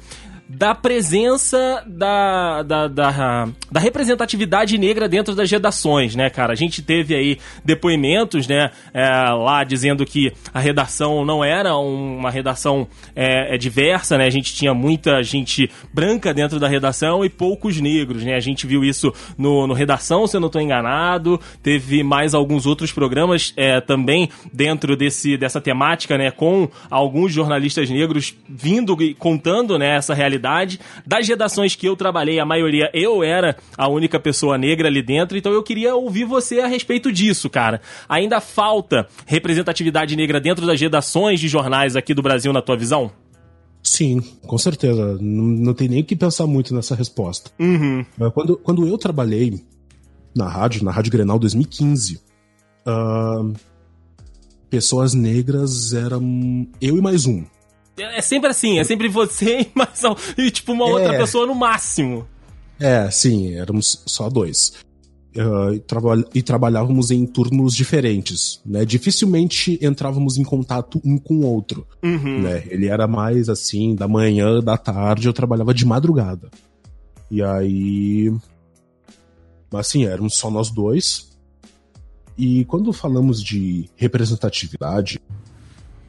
da 0.54 0.74
presença 0.74 1.82
da, 1.86 2.62
da, 2.62 2.86
da, 2.86 3.48
da, 3.70 3.80
representatividade 3.80 4.76
negra 4.76 5.08
dentro 5.08 5.34
das 5.34 5.50
redações, 5.50 6.14
né, 6.14 6.28
cara? 6.28 6.52
A 6.52 6.56
gente 6.56 6.82
teve 6.82 7.14
aí 7.14 7.38
depoimentos, 7.64 8.46
né, 8.46 8.70
é, 8.92 9.08
lá 9.30 9.64
dizendo 9.64 10.04
que 10.04 10.30
a 10.52 10.60
redação 10.60 11.24
não 11.24 11.42
era 11.42 11.74
uma 11.76 12.30
redação 12.30 12.86
é, 13.16 13.54
é, 13.54 13.58
diversa, 13.58 14.18
né? 14.18 14.26
A 14.26 14.30
gente 14.30 14.54
tinha 14.54 14.74
muita 14.74 15.22
gente 15.22 15.70
branca 15.92 16.34
dentro 16.34 16.60
da 16.60 16.68
redação 16.68 17.24
e 17.24 17.30
poucos 17.30 17.80
negros, 17.80 18.22
né? 18.22 18.34
A 18.34 18.40
gente 18.40 18.66
viu 18.66 18.84
isso 18.84 19.12
no, 19.38 19.66
no 19.66 19.72
Redação, 19.72 20.26
se 20.26 20.36
eu 20.36 20.40
não 20.40 20.48
estou 20.48 20.60
enganado. 20.60 21.40
Teve 21.62 22.02
mais 22.02 22.34
alguns 22.34 22.66
outros 22.66 22.92
programas 22.92 23.54
é, 23.56 23.80
também 23.80 24.28
dentro 24.52 24.96
desse, 24.96 25.36
dessa 25.38 25.60
temática, 25.60 26.18
né, 26.18 26.30
com 26.30 26.68
alguns 26.90 27.32
jornalistas 27.32 27.88
negros 27.88 28.34
vindo 28.46 29.00
e 29.02 29.14
contando, 29.14 29.78
né, 29.78 29.96
essa 29.96 30.12
realidade 30.12 30.41
realidade. 30.42 30.80
Das 31.06 31.26
redações 31.26 31.74
que 31.74 31.86
eu 31.86 31.96
trabalhei, 31.96 32.40
a 32.40 32.44
maioria 32.44 32.90
eu 32.92 33.22
era 33.22 33.56
a 33.76 33.88
única 33.88 34.18
pessoa 34.18 34.58
negra 34.58 34.88
ali 34.88 35.02
dentro, 35.02 35.38
então 35.38 35.52
eu 35.52 35.62
queria 35.62 35.94
ouvir 35.94 36.24
você 36.24 36.60
a 36.60 36.66
respeito 36.66 37.12
disso, 37.12 37.48
cara. 37.48 37.80
Ainda 38.08 38.40
falta 38.40 39.06
representatividade 39.26 40.16
negra 40.16 40.40
dentro 40.40 40.66
das 40.66 40.80
redações 40.80 41.40
de 41.40 41.48
jornais 41.48 41.96
aqui 41.96 42.12
do 42.12 42.22
Brasil, 42.22 42.52
na 42.52 42.60
tua 42.60 42.76
visão? 42.76 43.10
Sim, 43.82 44.20
com 44.46 44.58
certeza. 44.58 45.18
Não, 45.20 45.44
não 45.44 45.74
tem 45.74 45.88
nem 45.88 46.02
o 46.02 46.04
que 46.04 46.14
pensar 46.14 46.46
muito 46.46 46.74
nessa 46.74 46.94
resposta. 46.94 47.50
Uhum. 47.58 48.04
Quando, 48.32 48.56
quando 48.56 48.86
eu 48.86 48.98
trabalhei 48.98 49.60
na 50.34 50.48
rádio, 50.48 50.84
na 50.84 50.92
Rádio 50.92 51.12
Grenal 51.12 51.38
2015, 51.38 52.20
uh, 52.86 53.52
pessoas 54.70 55.14
negras 55.14 55.92
eram 55.92 56.66
eu 56.80 56.96
e 56.96 57.00
mais 57.00 57.26
um. 57.26 57.44
É 57.96 58.22
sempre 58.22 58.50
assim, 58.50 58.78
é 58.78 58.84
sempre 58.84 59.08
você 59.08 59.60
e 59.60 59.70
mais 59.74 60.02
e 60.38 60.50
tipo 60.50 60.72
uma 60.72 60.88
é. 60.88 60.92
outra 60.92 61.18
pessoa 61.18 61.46
no 61.46 61.54
máximo. 61.54 62.26
É, 62.80 63.10
sim, 63.10 63.54
éramos 63.54 64.02
só 64.06 64.28
dois. 64.28 64.72
Uh, 65.34 65.72
e, 65.74 65.80
traba 65.80 66.24
e, 66.34 66.42
trabalhávamos 66.42 67.10
em 67.10 67.24
turnos 67.24 67.74
diferentes, 67.74 68.60
né? 68.66 68.84
Dificilmente 68.84 69.78
entrávamos 69.80 70.36
em 70.36 70.42
contato 70.42 71.00
um 71.02 71.16
com 71.16 71.36
o 71.36 71.46
outro, 71.46 71.86
uhum. 72.02 72.42
né? 72.42 72.64
Ele 72.66 72.86
era 72.86 73.06
mais 73.06 73.48
assim, 73.48 73.94
da 73.94 74.06
manhã, 74.06 74.60
da 74.60 74.76
tarde, 74.76 75.26
eu 75.26 75.32
trabalhava 75.32 75.72
de 75.72 75.86
madrugada. 75.86 76.50
E 77.30 77.42
aí... 77.42 78.32
Assim, 79.72 80.04
éramos 80.04 80.34
só 80.34 80.50
nós 80.50 80.70
dois. 80.70 81.30
E 82.36 82.66
quando 82.66 82.92
falamos 82.92 83.42
de 83.42 83.88
representatividade, 83.96 85.18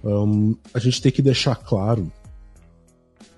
um, 0.04 0.56
a 0.74 0.80
gente 0.80 1.02
tem 1.02 1.12
que 1.12 1.22
deixar 1.22 1.56
claro 1.56 2.12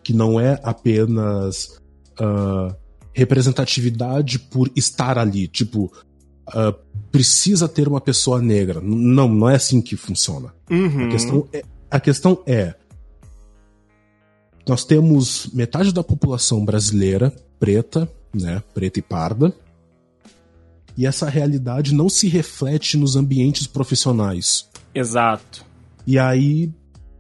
que 0.04 0.14
não 0.14 0.40
é 0.40 0.60
apenas 0.64 1.80
uh, 2.20 2.76
representatividade 3.14 4.40
por 4.40 4.72
estar 4.76 5.18
ali. 5.18 5.48
Tipo, 5.48 5.92
uh, 6.50 6.74
precisa 7.12 7.68
ter 7.68 7.88
uma 7.88 8.02
pessoa 8.02 8.42
negra. 8.42 8.82
Não, 8.82 9.28
não 9.28 9.50
é 9.50 9.56
assim 9.56 9.82
que 9.82 9.96
funciona. 9.96 10.54
Uhum. 10.70 11.08
A, 11.08 11.10
questão 11.10 11.48
é, 11.54 11.64
a 11.90 12.00
questão 12.00 12.44
é. 12.46 12.76
Nós 14.68 14.84
temos 14.84 15.50
metade 15.54 15.94
da 15.94 16.04
população 16.04 16.66
brasileira 16.66 17.32
preta, 17.60 18.12
né? 18.34 18.64
Preta 18.74 19.00
e 19.00 19.02
parda. 19.02 19.54
E 20.98 21.06
essa 21.06 21.30
realidade 21.30 21.94
não 21.94 22.10
se 22.10 22.28
reflete 22.28 22.98
nos 22.98 23.16
ambientes 23.16 23.68
profissionais. 23.68 24.70
Exato. 24.94 25.66
E 26.06 26.20
aí 26.20 26.72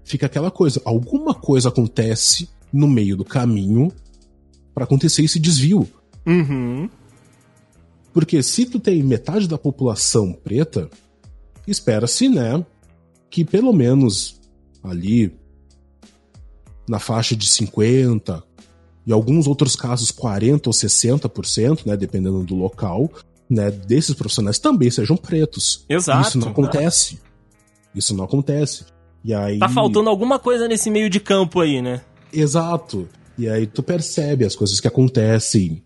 fica 0.03 0.25
aquela 0.25 0.51
coisa: 0.51 0.81
alguma 0.85 1.33
coisa 1.33 1.69
acontece 1.69 2.49
no 2.71 2.87
meio 2.87 3.15
do 3.15 3.25
caminho 3.25 3.91
para 4.73 4.83
acontecer 4.83 5.23
esse 5.23 5.39
desvio. 5.39 5.87
Uhum. 6.25 6.89
Porque 8.13 8.41
se 8.41 8.65
tu 8.65 8.79
tem 8.79 9.03
metade 9.03 9.47
da 9.47 9.57
população 9.57 10.33
preta, 10.33 10.89
espera-se, 11.67 12.29
né, 12.29 12.65
que 13.29 13.43
pelo 13.43 13.73
menos 13.73 14.39
ali 14.83 15.33
na 16.87 16.99
faixa 16.99 17.35
de 17.35 17.47
50, 17.47 18.43
e 19.05 19.11
alguns 19.11 19.47
outros 19.47 19.75
casos 19.75 20.11
40 20.11 20.69
ou 20.69 20.73
60%, 20.73 21.85
né, 21.85 21.95
dependendo 21.97 22.43
do 22.43 22.55
local, 22.55 23.11
né, 23.49 23.69
desses 23.69 24.15
profissionais 24.15 24.59
também 24.59 24.89
sejam 24.89 25.15
pretos. 25.15 25.85
Exato. 25.87 26.29
Isso 26.29 26.39
não 26.39 26.49
acontece. 26.49 27.19
Isso 27.95 28.15
não 28.15 28.25
acontece. 28.25 28.85
E 29.23 29.33
aí 29.33 29.57
Tá 29.57 29.69
faltando 29.69 30.09
alguma 30.09 30.37
coisa 30.37 30.67
nesse 30.67 30.89
meio 30.91 31.09
de 31.09 31.19
campo 31.19 31.59
aí, 31.61 31.81
né? 31.81 32.01
Exato. 32.31 33.07
E 33.37 33.49
aí 33.49 33.65
tu 33.65 33.81
percebe 33.81 34.45
as 34.45 34.55
coisas 34.55 34.79
que 34.79 34.87
acontecem 34.87 35.83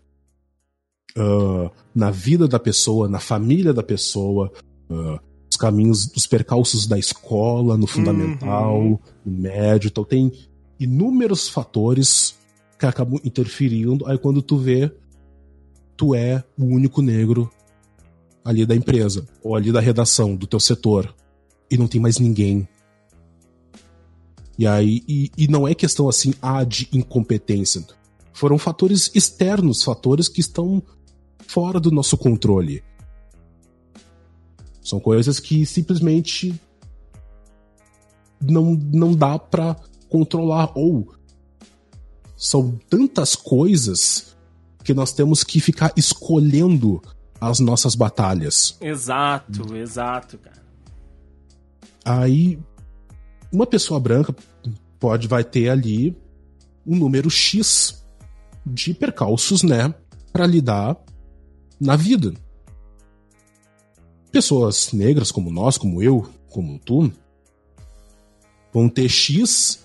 uh, 1.16 1.70
na 1.94 2.10
vida 2.10 2.46
da 2.46 2.58
pessoa, 2.58 3.08
na 3.08 3.18
família 3.18 3.72
da 3.72 3.82
pessoa, 3.82 4.52
uh, 4.90 5.18
os 5.50 5.56
caminhos, 5.56 6.10
os 6.16 6.26
percalços 6.26 6.86
da 6.86 6.98
escola, 6.98 7.76
no 7.76 7.86
fundamental, 7.86 8.78
Uhum. 8.78 8.98
no 9.24 9.38
médio. 9.38 9.88
Então 9.88 10.04
tem 10.04 10.32
inúmeros 10.78 11.48
fatores 11.48 12.36
que 12.78 12.86
acabam 12.86 13.20
interferindo. 13.24 14.06
Aí 14.06 14.16
quando 14.18 14.40
tu 14.42 14.56
vê, 14.56 14.92
tu 15.96 16.14
é 16.14 16.44
o 16.58 16.64
único 16.64 17.02
negro 17.02 17.50
ali 18.44 18.64
da 18.64 18.74
empresa, 18.74 19.26
ou 19.42 19.54
ali 19.54 19.70
da 19.70 19.80
redação, 19.80 20.34
do 20.34 20.46
teu 20.46 20.58
setor. 20.60 21.14
E 21.70 21.78
não 21.78 21.86
tem 21.86 22.00
mais 22.00 22.18
ninguém. 22.18 22.68
E 24.58 24.66
aí, 24.66 25.02
e, 25.08 25.30
e 25.38 25.48
não 25.48 25.66
é 25.66 25.74
questão 25.74 26.08
assim, 26.08 26.34
ah, 26.42 26.64
de 26.64 26.88
incompetência. 26.92 27.82
Foram 28.32 28.58
fatores 28.58 29.10
externos, 29.14 29.82
fatores 29.82 30.28
que 30.28 30.40
estão 30.40 30.82
fora 31.46 31.80
do 31.80 31.90
nosso 31.90 32.16
controle. 32.16 32.82
São 34.82 35.00
coisas 35.00 35.38
que 35.38 35.64
simplesmente 35.64 36.58
não, 38.40 38.74
não 38.74 39.14
dá 39.14 39.38
pra 39.38 39.76
controlar. 40.08 40.72
Ou 40.74 41.14
são 42.36 42.78
tantas 42.88 43.34
coisas 43.36 44.36
que 44.82 44.94
nós 44.94 45.12
temos 45.12 45.44
que 45.44 45.60
ficar 45.60 45.92
escolhendo 45.96 47.02
as 47.40 47.60
nossas 47.60 47.94
batalhas. 47.94 48.76
Exato, 48.80 49.76
exato, 49.76 50.38
cara. 50.38 50.60
Aí 52.04 52.58
uma 53.52 53.66
pessoa 53.66 54.00
branca 54.00 54.34
pode 54.98 55.26
vai 55.26 55.42
ter 55.42 55.68
ali 55.68 56.16
um 56.86 56.96
número 56.96 57.30
X 57.30 58.04
de 58.64 58.94
percalços, 58.94 59.62
né, 59.62 59.94
para 60.32 60.46
lidar 60.46 60.96
na 61.80 61.96
vida. 61.96 62.32
Pessoas 64.30 64.92
negras 64.92 65.32
como 65.32 65.50
nós, 65.50 65.76
como 65.76 66.02
eu, 66.02 66.28
como 66.48 66.78
tu, 66.78 67.10
vão 68.72 68.88
ter 68.88 69.08
X 69.08 69.82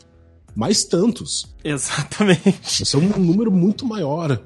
mais 0.55 0.83
tantos. 0.83 1.55
Exatamente. 1.63 2.83
Esse 2.83 2.95
é 2.95 2.99
um 2.99 3.19
número 3.19 3.51
muito 3.51 3.85
maior. 3.85 4.41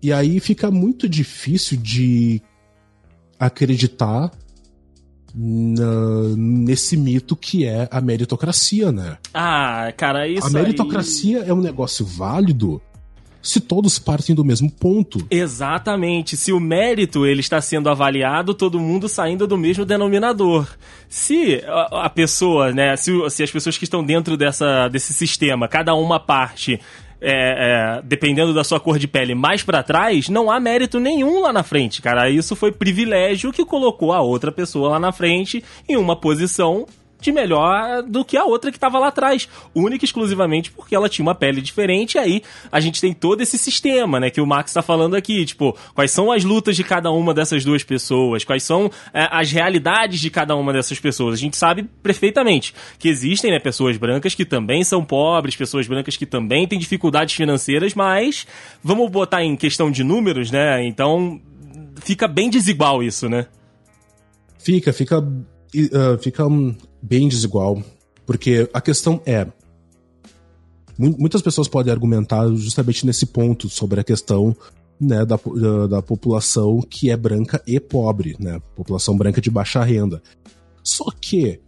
E 0.00 0.12
aí 0.12 0.40
fica 0.40 0.70
muito 0.70 1.08
difícil 1.08 1.76
de 1.76 2.40
acreditar 3.38 4.32
na- 5.34 6.34
nesse 6.36 6.96
mito 6.96 7.36
que 7.36 7.64
é 7.64 7.88
a 7.90 8.00
meritocracia, 8.00 8.90
né? 8.92 9.18
Ah, 9.32 9.92
cara, 9.96 10.26
isso 10.28 10.46
a 10.46 10.50
meritocracia 10.50 11.44
é 11.46 11.52
um 11.52 11.60
negócio 11.60 12.04
válido 12.04 12.80
se 13.40 13.60
todos 13.60 13.98
partem 13.98 14.34
do 14.34 14.44
mesmo 14.44 14.70
ponto. 14.70 15.18
aí... 15.30 15.38
Exatamente. 15.38 16.36
Se 16.36 16.52
o 16.52 16.60
mérito 16.60 17.24
ele 17.24 17.40
está 17.40 17.60
sendo 17.60 17.88
avaliado, 17.88 18.52
todo 18.52 18.80
mundo 18.80 19.08
saindo 19.08 19.46
do 19.46 19.56
mesmo 19.56 19.84
denominador. 19.84 20.68
Se 21.08 21.62
a, 21.66 22.06
a 22.06 22.10
pessoa, 22.10 22.72
né, 22.72 22.96
se, 22.96 23.12
se 23.30 23.42
as 23.42 23.50
pessoas 23.50 23.78
que 23.78 23.84
estão 23.84 24.04
dentro 24.04 24.36
dessa, 24.36 24.88
desse 24.88 25.14
sistema, 25.14 25.68
cada 25.68 25.94
uma 25.94 26.18
parte 26.20 26.80
é, 27.20 27.98
é, 27.98 28.02
dependendo 28.02 28.54
da 28.54 28.62
sua 28.64 28.80
cor 28.80 28.98
de 28.98 29.08
pele, 29.08 29.34
mais 29.34 29.62
pra 29.62 29.82
trás, 29.82 30.28
não 30.28 30.50
há 30.50 30.60
mérito 30.60 31.00
nenhum 31.00 31.40
lá 31.40 31.52
na 31.52 31.62
frente, 31.62 32.00
cara. 32.00 32.30
Isso 32.30 32.54
foi 32.54 32.72
privilégio 32.72 33.52
que 33.52 33.64
colocou 33.64 34.12
a 34.12 34.20
outra 34.20 34.52
pessoa 34.52 34.90
lá 34.90 35.00
na 35.00 35.12
frente 35.12 35.62
em 35.88 35.96
uma 35.96 36.16
posição 36.16 36.86
de 37.20 37.32
melhor 37.32 38.02
do 38.02 38.24
que 38.24 38.36
a 38.36 38.44
outra 38.44 38.70
que 38.70 38.78
tava 38.78 38.98
lá 38.98 39.08
atrás, 39.08 39.48
única 39.74 40.04
e 40.04 40.06
exclusivamente 40.06 40.70
porque 40.70 40.94
ela 40.94 41.08
tinha 41.08 41.24
uma 41.24 41.34
pele 41.34 41.60
diferente, 41.60 42.14
e 42.14 42.18
aí 42.18 42.42
a 42.70 42.80
gente 42.80 43.00
tem 43.00 43.12
todo 43.12 43.40
esse 43.40 43.58
sistema, 43.58 44.20
né, 44.20 44.30
que 44.30 44.40
o 44.40 44.46
Max 44.46 44.72
tá 44.72 44.82
falando 44.82 45.16
aqui, 45.16 45.44
tipo, 45.44 45.76
quais 45.94 46.10
são 46.10 46.30
as 46.30 46.44
lutas 46.44 46.76
de 46.76 46.84
cada 46.84 47.10
uma 47.10 47.34
dessas 47.34 47.64
duas 47.64 47.82
pessoas, 47.82 48.44
quais 48.44 48.62
são 48.62 48.90
é, 49.12 49.28
as 49.30 49.50
realidades 49.50 50.20
de 50.20 50.30
cada 50.30 50.54
uma 50.54 50.72
dessas 50.72 50.98
pessoas. 50.98 51.34
A 51.34 51.38
gente 51.38 51.56
sabe 51.56 51.84
perfeitamente 52.02 52.74
que 52.98 53.08
existem, 53.08 53.50
né, 53.50 53.58
pessoas 53.58 53.96
brancas 53.96 54.34
que 54.34 54.44
também 54.44 54.84
são 54.84 55.04
pobres, 55.04 55.56
pessoas 55.56 55.86
brancas 55.86 56.16
que 56.16 56.26
também 56.26 56.66
têm 56.66 56.78
dificuldades 56.78 57.34
financeiras, 57.34 57.94
mas 57.94 58.46
vamos 58.82 59.10
botar 59.10 59.42
em 59.42 59.56
questão 59.56 59.90
de 59.90 60.04
números, 60.04 60.50
né? 60.50 60.84
Então 60.86 61.40
fica 62.02 62.28
bem 62.28 62.50
desigual 62.50 63.02
isso, 63.02 63.28
né? 63.28 63.46
Fica, 64.58 64.92
fica, 64.92 65.18
ah, 65.18 66.18
fica 66.20 66.46
hum, 66.46 66.76
bem 67.02 67.28
desigual. 67.28 67.82
Porque 68.26 68.68
a 68.72 68.80
questão 68.80 69.20
é. 69.24 69.46
mu- 70.98 71.16
Muitas 71.18 71.42
pessoas 71.42 71.68
podem 71.68 71.92
argumentar 71.92 72.48
justamente 72.54 73.06
nesse 73.06 73.26
ponto 73.26 73.68
sobre 73.68 74.00
a 74.00 74.04
questão 74.04 74.54
né, 75.00 75.24
da, 75.24 75.36
da, 75.36 75.86
da 75.86 76.02
população 76.02 76.80
que 76.80 77.10
é 77.10 77.16
branca 77.16 77.62
e 77.66 77.78
pobre, 77.78 78.36
né? 78.38 78.60
População 78.74 79.16
branca 79.16 79.40
de 79.40 79.50
baixa 79.50 79.82
renda. 79.84 80.22
Só 80.82 81.06
que, 81.20 81.60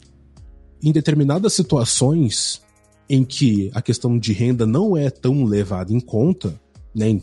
em 0.83 0.93
determinadas 0.93 1.53
situações 1.53 2.61
em 3.09 3.24
que 3.24 3.70
a 3.74 3.83
questão 3.83 4.18
de 4.18 4.33
renda 4.33 4.66
não 4.66 4.97
é 4.97 5.11
tão 5.11 5.45
levada 5.45 5.93
em 5.93 6.01
conta, 6.01 6.59
né, 6.95 7.09
em, 7.11 7.22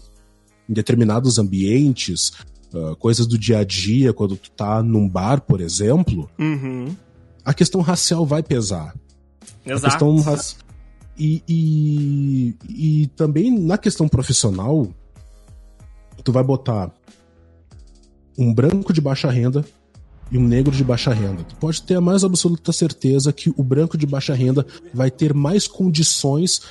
em 0.70 0.74
determinados 0.74 1.38
ambientes, 1.40 2.34
ah, 2.74 2.96
coisas 3.00 3.26
do 3.26 3.38
dia 3.38 3.60
a 3.60 3.64
dia, 3.64 4.12
quando 4.14 4.36
tu 4.36 4.52
tá 4.52 4.84
num 4.84 5.08
bar, 5.10 5.42
por 5.42 5.60
exemplo, 5.62 6.30
Uhum. 6.38 6.94
A 7.48 7.54
questão 7.54 7.80
racial 7.80 8.26
vai 8.26 8.44
pesar. 8.44 8.94
A 9.66 9.72
Exato. 9.72 9.86
questão 9.86 10.20
raci- 10.20 10.56
e, 11.18 11.42
e, 11.48 12.56
e 12.68 13.08
também 13.16 13.58
na 13.58 13.78
questão 13.78 14.08
profissional, 14.08 14.88
tu 16.24 16.32
vai 16.32 16.44
botar 16.44 16.92
um 18.38 18.54
branco 18.54 18.92
de 18.92 19.00
baixa 19.00 19.32
renda 19.32 19.66
e 20.30 20.38
um 20.38 20.46
negro 20.46 20.76
de 20.76 20.84
baixa 20.84 21.14
renda. 21.14 21.44
Tu 21.44 21.56
pode 21.56 21.82
ter 21.84 21.96
a 21.96 22.02
mais 22.02 22.24
absoluta 22.26 22.72
certeza 22.74 23.32
que 23.32 23.50
o 23.56 23.64
branco 23.64 23.98
de 23.98 24.06
baixa 24.06 24.34
renda 24.34 24.66
vai 24.94 25.10
ter 25.10 25.34
mais 25.34 25.68
condições 25.68 26.62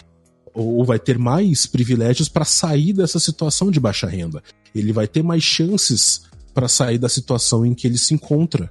ou 0.52 0.84
vai 0.84 0.98
ter 0.98 1.18
mais 1.18 1.64
privilégios 1.66 2.28
para 2.28 2.44
sair 2.44 2.92
dessa 2.92 3.18
situação 3.18 3.70
de 3.70 3.80
baixa 3.80 4.06
renda. 4.06 4.42
Ele 4.74 4.92
vai 4.92 5.08
ter 5.08 5.22
mais 5.22 5.42
chances 5.42 6.22
para 6.54 6.68
sair 6.68 6.98
da 6.98 7.08
situação 7.08 7.64
em 7.64 7.74
que 7.74 7.86
ele 7.86 7.98
se 7.98 8.12
encontra. 8.14 8.70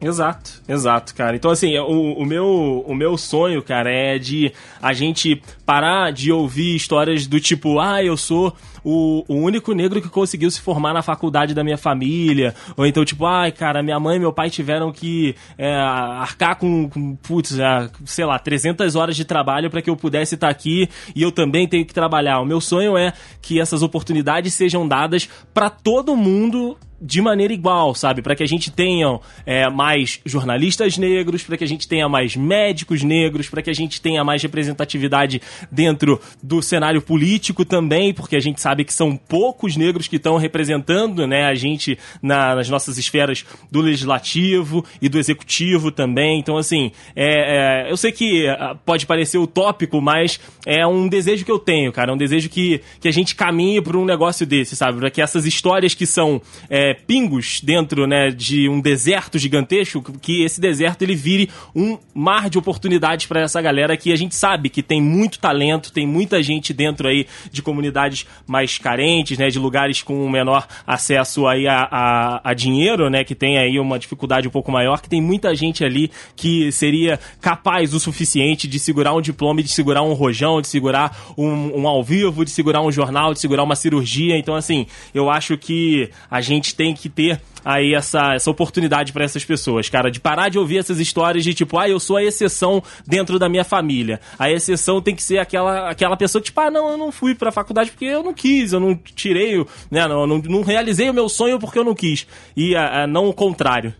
Exato, 0.00 0.62
exato, 0.68 1.14
cara. 1.14 1.36
Então, 1.36 1.50
assim, 1.50 1.76
o, 1.78 2.12
o, 2.18 2.24
meu, 2.26 2.84
o 2.86 2.94
meu 2.94 3.16
sonho, 3.16 3.62
cara, 3.62 3.90
é 3.90 4.18
de 4.18 4.52
a 4.80 4.92
gente 4.92 5.42
parar 5.64 6.12
de 6.12 6.30
ouvir 6.30 6.76
histórias 6.76 7.26
do 7.26 7.40
tipo, 7.40 7.80
ah, 7.80 8.04
eu 8.04 8.16
sou 8.16 8.54
o, 8.88 9.24
o 9.26 9.34
único 9.34 9.72
negro 9.72 10.00
que 10.00 10.08
conseguiu 10.08 10.48
se 10.48 10.60
formar 10.60 10.94
na 10.94 11.02
faculdade 11.02 11.52
da 11.52 11.64
minha 11.64 11.76
família. 11.76 12.54
Ou 12.76 12.86
então, 12.86 13.04
tipo, 13.04 13.26
ai, 13.26 13.50
cara, 13.50 13.82
minha 13.82 13.98
mãe 13.98 14.14
e 14.16 14.20
meu 14.20 14.32
pai 14.32 14.48
tiveram 14.48 14.92
que 14.92 15.34
é, 15.58 15.74
arcar 15.74 16.54
com, 16.54 16.88
com 16.88 17.16
putz, 17.16 17.58
é, 17.58 17.90
sei 18.04 18.24
lá, 18.24 18.38
300 18.38 18.94
horas 18.94 19.16
de 19.16 19.24
trabalho 19.24 19.68
para 19.68 19.82
que 19.82 19.90
eu 19.90 19.96
pudesse 19.96 20.36
estar 20.36 20.48
aqui 20.48 20.88
e 21.16 21.20
eu 21.20 21.32
também 21.32 21.66
tenho 21.66 21.84
que 21.84 21.92
trabalhar. 21.92 22.38
O 22.38 22.44
meu 22.44 22.60
sonho 22.60 22.96
é 22.96 23.12
que 23.42 23.60
essas 23.60 23.82
oportunidades 23.82 24.54
sejam 24.54 24.86
dadas 24.86 25.28
para 25.52 25.68
todo 25.68 26.14
mundo 26.14 26.78
de 27.00 27.20
maneira 27.20 27.52
igual, 27.52 27.94
sabe? 27.94 28.22
Para 28.22 28.34
que 28.34 28.42
a 28.42 28.46
gente 28.46 28.70
tenha 28.70 29.18
é, 29.44 29.68
mais 29.68 30.20
jornalistas 30.24 30.96
negros, 30.96 31.42
para 31.42 31.56
que 31.56 31.64
a 31.64 31.66
gente 31.66 31.86
tenha 31.86 32.08
mais 32.08 32.36
médicos 32.36 33.02
negros, 33.02 33.48
para 33.48 33.62
que 33.62 33.70
a 33.70 33.74
gente 33.74 34.00
tenha 34.00 34.24
mais 34.24 34.42
representatividade 34.42 35.40
dentro 35.70 36.20
do 36.42 36.62
cenário 36.62 37.02
político 37.02 37.64
também, 37.64 38.14
porque 38.14 38.36
a 38.36 38.40
gente 38.40 38.60
sabe 38.60 38.75
sabe 38.76 38.84
que 38.84 38.92
são 38.92 39.16
poucos 39.16 39.76
negros 39.76 40.06
que 40.06 40.16
estão 40.16 40.36
representando 40.36 41.26
né, 41.26 41.44
a 41.44 41.54
gente 41.54 41.98
na, 42.22 42.54
nas 42.54 42.68
nossas 42.68 42.98
esferas 42.98 43.44
do 43.70 43.80
legislativo 43.80 44.84
e 45.00 45.08
do 45.08 45.18
executivo 45.18 45.90
também. 45.90 46.38
Então, 46.38 46.58
assim, 46.58 46.92
é, 47.14 47.86
é, 47.86 47.90
eu 47.90 47.96
sei 47.96 48.12
que 48.12 48.46
ah, 48.48 48.76
pode 48.84 49.06
parecer 49.06 49.38
utópico, 49.38 50.00
mas 50.00 50.38
é 50.66 50.86
um 50.86 51.08
desejo 51.08 51.44
que 51.44 51.50
eu 51.50 51.58
tenho, 51.58 51.92
cara. 51.92 52.10
É 52.10 52.14
um 52.14 52.18
desejo 52.18 52.48
que, 52.48 52.82
que 53.00 53.08
a 53.08 53.12
gente 53.12 53.34
caminhe 53.34 53.80
para 53.80 53.96
um 53.96 54.04
negócio 54.04 54.44
desse, 54.44 54.76
sabe? 54.76 54.98
Para 54.98 55.10
que 55.10 55.22
essas 55.22 55.46
histórias 55.46 55.94
que 55.94 56.06
são 56.06 56.42
é, 56.68 56.92
pingos 56.92 57.60
dentro 57.62 58.06
né, 58.06 58.30
de 58.30 58.68
um 58.68 58.80
deserto 58.80 59.38
gigantesco, 59.38 60.02
que 60.20 60.42
esse 60.42 60.60
deserto 60.60 61.02
ele 61.02 61.14
vire 61.14 61.48
um 61.74 61.96
mar 62.14 62.50
de 62.50 62.58
oportunidades 62.58 63.26
para 63.26 63.40
essa 63.40 63.62
galera 63.62 63.96
que 63.96 64.12
a 64.12 64.16
gente 64.16 64.34
sabe 64.34 64.68
que 64.68 64.82
tem 64.82 65.00
muito 65.00 65.38
talento, 65.38 65.92
tem 65.92 66.06
muita 66.06 66.42
gente 66.42 66.74
dentro 66.74 67.08
aí 67.08 67.26
de 67.50 67.62
comunidades 67.62 68.26
mais 68.46 68.65
carentes, 68.78 69.38
né, 69.38 69.48
de 69.48 69.58
lugares 69.58 70.02
com 70.02 70.28
menor 70.28 70.66
acesso 70.86 71.46
aí 71.46 71.66
a, 71.66 71.88
a, 71.90 72.50
a 72.50 72.54
dinheiro, 72.54 73.08
né, 73.08 73.24
que 73.24 73.34
tem 73.34 73.58
aí 73.58 73.78
uma 73.78 73.98
dificuldade 73.98 74.48
um 74.48 74.50
pouco 74.50 74.70
maior, 74.70 75.00
que 75.00 75.08
tem 75.08 75.20
muita 75.20 75.54
gente 75.54 75.84
ali 75.84 76.10
que 76.34 76.70
seria 76.72 77.18
capaz 77.40 77.94
o 77.94 78.00
suficiente 78.00 78.68
de 78.68 78.78
segurar 78.78 79.14
um 79.14 79.20
diploma, 79.20 79.62
de 79.62 79.68
segurar 79.68 80.02
um 80.02 80.12
rojão, 80.12 80.60
de 80.60 80.68
segurar 80.68 81.16
um, 81.36 81.80
um 81.80 81.88
ao 81.88 82.02
vivo, 82.02 82.44
de 82.44 82.50
segurar 82.50 82.82
um 82.82 82.92
jornal, 82.92 83.32
de 83.32 83.40
segurar 83.40 83.62
uma 83.62 83.76
cirurgia. 83.76 84.36
Então, 84.36 84.54
assim, 84.54 84.86
eu 85.14 85.30
acho 85.30 85.56
que 85.56 86.10
a 86.30 86.40
gente 86.40 86.74
tem 86.74 86.94
que 86.94 87.08
ter 87.08 87.40
aí 87.66 87.94
essa, 87.94 88.34
essa 88.34 88.48
oportunidade 88.48 89.12
para 89.12 89.24
essas 89.24 89.44
pessoas, 89.44 89.88
cara, 89.88 90.08
de 90.08 90.20
parar 90.20 90.48
de 90.48 90.56
ouvir 90.56 90.78
essas 90.78 91.00
histórias 91.00 91.42
de 91.42 91.52
tipo, 91.52 91.76
ah, 91.76 91.88
eu 91.88 91.98
sou 91.98 92.16
a 92.16 92.22
exceção 92.22 92.80
dentro 93.04 93.40
da 93.40 93.48
minha 93.48 93.64
família. 93.64 94.20
A 94.38 94.48
exceção 94.48 95.02
tem 95.02 95.16
que 95.16 95.22
ser 95.22 95.38
aquela, 95.38 95.90
aquela 95.90 96.16
pessoa 96.16 96.40
que, 96.40 96.46
tipo, 96.46 96.60
ah, 96.60 96.70
não, 96.70 96.90
eu 96.90 96.96
não 96.96 97.10
fui 97.10 97.34
pra 97.34 97.50
faculdade 97.50 97.90
porque 97.90 98.04
eu 98.04 98.22
não 98.22 98.32
quis, 98.32 98.72
eu 98.72 98.78
não 98.78 98.94
tirei, 98.94 99.58
né, 99.90 100.06
não, 100.06 100.24
não, 100.28 100.38
não 100.38 100.62
realizei 100.62 101.10
o 101.10 101.14
meu 101.14 101.28
sonho 101.28 101.58
porque 101.58 101.76
eu 101.76 101.84
não 101.84 101.94
quis. 101.94 102.24
E 102.56 102.76
a, 102.76 103.02
a, 103.02 103.06
não 103.08 103.28
o 103.28 103.34
contrário. 103.34 103.92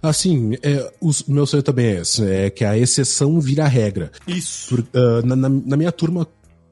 Assim, 0.00 0.52
é, 0.62 0.92
o 1.00 1.10
meu 1.26 1.46
sonho 1.46 1.62
também 1.62 1.86
é 1.86 2.00
esse, 2.02 2.24
é 2.24 2.50
que 2.50 2.64
a 2.64 2.78
exceção 2.78 3.40
vira 3.40 3.64
a 3.64 3.68
regra. 3.68 4.12
Isso. 4.28 4.68
Por, 4.68 4.80
uh, 4.80 5.26
na, 5.26 5.34
na, 5.34 5.48
na, 5.48 5.76
minha 5.76 5.90
turma, 5.90 6.28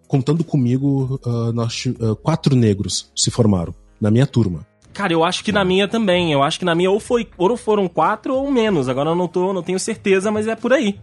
contando 0.07 0.45
comigo, 0.45 1.19
uh, 1.27 1.51
nós, 1.53 1.87
uh, 1.87 2.15
quatro 2.17 2.55
negros 2.55 3.11
se 3.17 3.33
formaram 3.33 3.75
na 4.01 4.13
minha 4.13 4.27
turma. 4.27 4.65
Cara, 4.93 5.13
eu 5.13 5.25
acho 5.25 5.43
que 5.43 5.53
na 5.53 5.65
minha 5.65 5.89
também. 5.89 6.33
Eu 6.33 6.43
acho 6.43 6.59
que 6.59 6.65
na 6.65 6.75
minha 6.75 6.91
ou 6.91 7.01
foi 7.01 7.29
ou 7.39 7.57
foram 7.57 7.89
quatro 7.89 8.35
ou 8.35 8.51
menos. 8.51 8.89
Agora 8.89 9.11
eu 9.11 9.15
não 9.15 9.29
tô, 9.29 9.53
não 9.53 9.63
tenho 9.63 9.79
certeza, 9.79 10.31
mas 10.31 10.47
é 10.47 10.55
por 10.55 10.73
aí. 10.73 10.99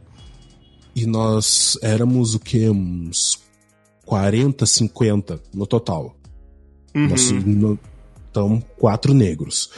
E 0.96 1.06
nós 1.06 1.78
éramos 1.82 2.36
o 2.36 2.40
que? 2.40 2.70
Uns 2.70 3.42
40, 4.06 4.66
50 4.66 5.42
no 5.54 5.66
total. 5.66 6.16
Uhum. 6.96 7.08
Nós, 7.08 7.32
no, 7.32 7.80
então, 8.30 8.62
quatro 8.78 9.14
negros. 9.14 9.70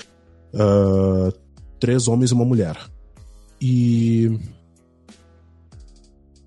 Uh, 0.54 1.32
três 1.80 2.08
homens 2.08 2.32
e 2.32 2.34
uma 2.34 2.46
mulher. 2.46 2.78
E 3.62 4.40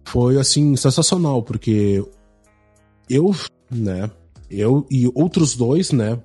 foi 0.04 0.38
assim 0.38 0.76
sensacional 0.76 1.42
porque 1.42 2.04
eu, 3.08 3.34
né, 3.70 4.10
eu 4.50 4.86
e 4.90 5.10
outros 5.14 5.54
dois, 5.54 5.92
né, 5.92 6.20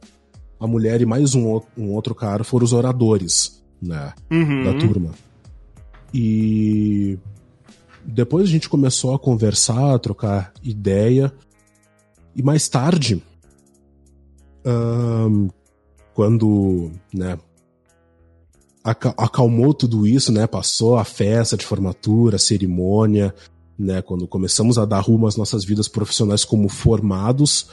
a 0.60 0.68
mulher 0.68 1.02
e 1.02 1.06
mais 1.06 1.36
um, 1.36 1.62
um 1.78 1.94
outro 1.94 2.14
cara 2.14 2.44
foram 2.44 2.66
os 2.66 2.74
oradores, 2.74 3.64
né? 3.82 4.14
Uhum. 4.30 4.64
Da 4.64 4.74
turma. 4.78 5.12
E 6.14 7.18
depois 8.04 8.46
a 8.46 8.52
gente 8.52 8.68
começou 8.68 9.14
a 9.14 9.20
conversar, 9.20 9.96
a 9.96 10.00
trocar 10.00 10.52
ideia. 10.64 11.32
E 12.36 12.44
mais 12.44 12.68
tarde, 12.68 13.24
um, 14.66 15.50
quando, 16.14 16.92
né, 17.14 17.38
acalmou 18.84 19.74
tudo 19.74 20.08
isso, 20.08 20.32
né, 20.32 20.48
passou 20.48 20.98
a 20.98 21.04
festa 21.04 21.56
de 21.56 21.66
formatura, 21.66 22.36
a 22.36 22.40
cerimônia, 22.40 23.34
né, 23.78 24.02
quando 24.02 24.28
começamos 24.28 24.78
a 24.78 24.86
dar 24.86 25.00
rumo 25.00 25.28
às 25.28 25.38
nossas 25.38 25.64
vidas 25.64 25.88
profissionais 25.88 26.44
como 26.44 26.68
formados, 26.68 27.70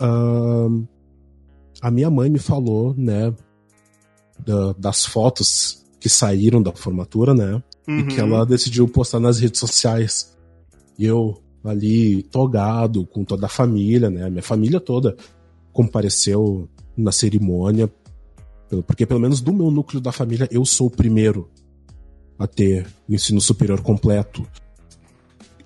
um, 0.00 0.86
a 1.80 1.90
minha 1.90 2.10
mãe 2.10 2.28
me 2.28 2.38
falou, 2.38 2.94
né, 2.96 3.32
da, 4.38 4.72
das 4.72 5.04
fotos 5.04 5.84
que 6.00 6.08
saíram 6.08 6.62
da 6.62 6.72
formatura, 6.72 7.34
né, 7.34 7.62
uhum. 7.86 8.00
e 8.00 8.06
que 8.06 8.20
uhum. 8.20 8.34
ela 8.34 8.46
decidiu 8.46 8.88
postar 8.88 9.20
nas 9.20 9.38
redes 9.38 9.60
sociais. 9.60 10.36
E 10.98 11.04
eu 11.04 11.40
ali 11.64 12.22
togado 12.24 13.04
com 13.06 13.24
toda 13.24 13.46
a 13.46 13.48
família, 13.48 14.10
né, 14.10 14.28
minha 14.30 14.42
família 14.42 14.80
toda 14.80 15.16
compareceu 15.72 16.68
na 16.96 17.12
cerimônia, 17.12 17.90
porque 18.86 19.06
pelo 19.06 19.20
menos 19.20 19.40
do 19.40 19.52
meu 19.52 19.70
núcleo 19.70 20.00
da 20.00 20.12
família 20.12 20.48
eu 20.50 20.64
sou 20.64 20.88
o 20.88 20.90
primeiro 20.90 21.48
a 22.38 22.46
ter 22.46 22.86
o 23.08 23.14
ensino 23.14 23.40
superior 23.40 23.80
completo. 23.80 24.46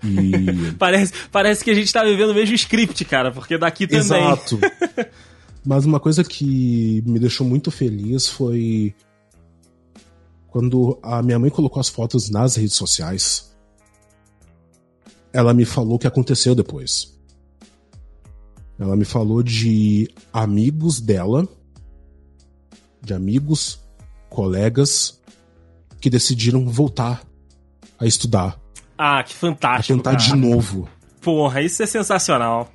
E... 0.05 0.73
parece, 0.79 1.13
parece 1.31 1.65
que 1.65 1.71
a 1.71 1.75
gente 1.75 1.93
tá 1.93 2.03
vivendo 2.03 2.31
o 2.31 2.35
mesmo 2.35 2.55
script, 2.55 3.05
cara, 3.05 3.31
porque 3.31 3.57
daqui 3.59 3.87
também. 3.87 4.01
Exato. 4.01 4.59
Mas 5.65 5.85
uma 5.85 6.01
coisa 6.01 6.25
que 6.25 7.03
me 7.07 7.19
deixou 7.19 7.47
muito 7.47 7.71
feliz 7.71 8.27
foi 8.27 8.95
quando 10.49 10.99
a 11.03 11.23
minha 11.23 11.39
mãe 11.39 11.51
colocou 11.51 11.81
as 11.81 11.89
fotos 11.89 12.29
nas 12.29 12.57
redes 12.57 12.75
sociais. 12.75 13.55
Ela 15.33 15.55
me 15.55 15.65
falou 15.65 15.95
o 15.95 15.99
que 15.99 16.07
aconteceu 16.07 16.55
depois. 16.55 17.19
Ela 18.79 18.97
me 18.97 19.05
falou 19.05 19.43
de 19.43 20.13
amigos 20.33 21.01
dela, 21.01 21.49
de 23.01 23.15
amigos, 23.15 23.81
colegas 24.29 25.21
que 26.01 26.11
decidiram 26.11 26.69
voltar 26.69 27.23
a 27.99 28.05
estudar. 28.05 28.61
Ah, 28.99 29.23
que 29.23 29.35
fantástico. 29.35 29.95
A 29.95 29.97
tentar 29.97 30.17
cara. 30.17 30.23
de 30.23 30.37
novo. 30.37 30.89
Porra, 31.21 31.63
isso 31.63 31.83
é 31.83 31.87
sensacional. 31.87 32.69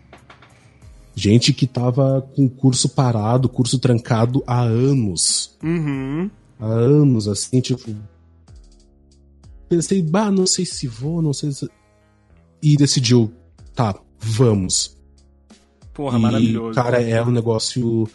Gente 1.19 1.51
que 1.51 1.65
tava 1.65 2.21
com 2.35 2.47
curso 2.47 2.87
parado, 2.89 3.49
curso 3.49 3.79
trancado 3.79 4.43
há 4.45 4.61
anos. 4.61 5.57
Uhum. 5.63 6.29
Há 6.59 6.67
anos, 6.67 7.27
assim, 7.27 7.59
tipo. 7.59 7.89
Pensei, 9.67 10.03
bah, 10.03 10.29
não 10.29 10.45
sei 10.45 10.63
se 10.63 10.87
vou, 10.87 11.19
não 11.19 11.33
sei 11.33 11.51
se. 11.51 11.67
E 12.61 12.77
decidiu, 12.77 13.33
tá, 13.73 13.99
vamos. 14.19 14.95
Porra, 15.91 16.19
e, 16.19 16.21
maravilhoso. 16.21 16.75
Cara, 16.75 17.01
é 17.01 17.19
um 17.23 17.31
negócio 17.31 18.07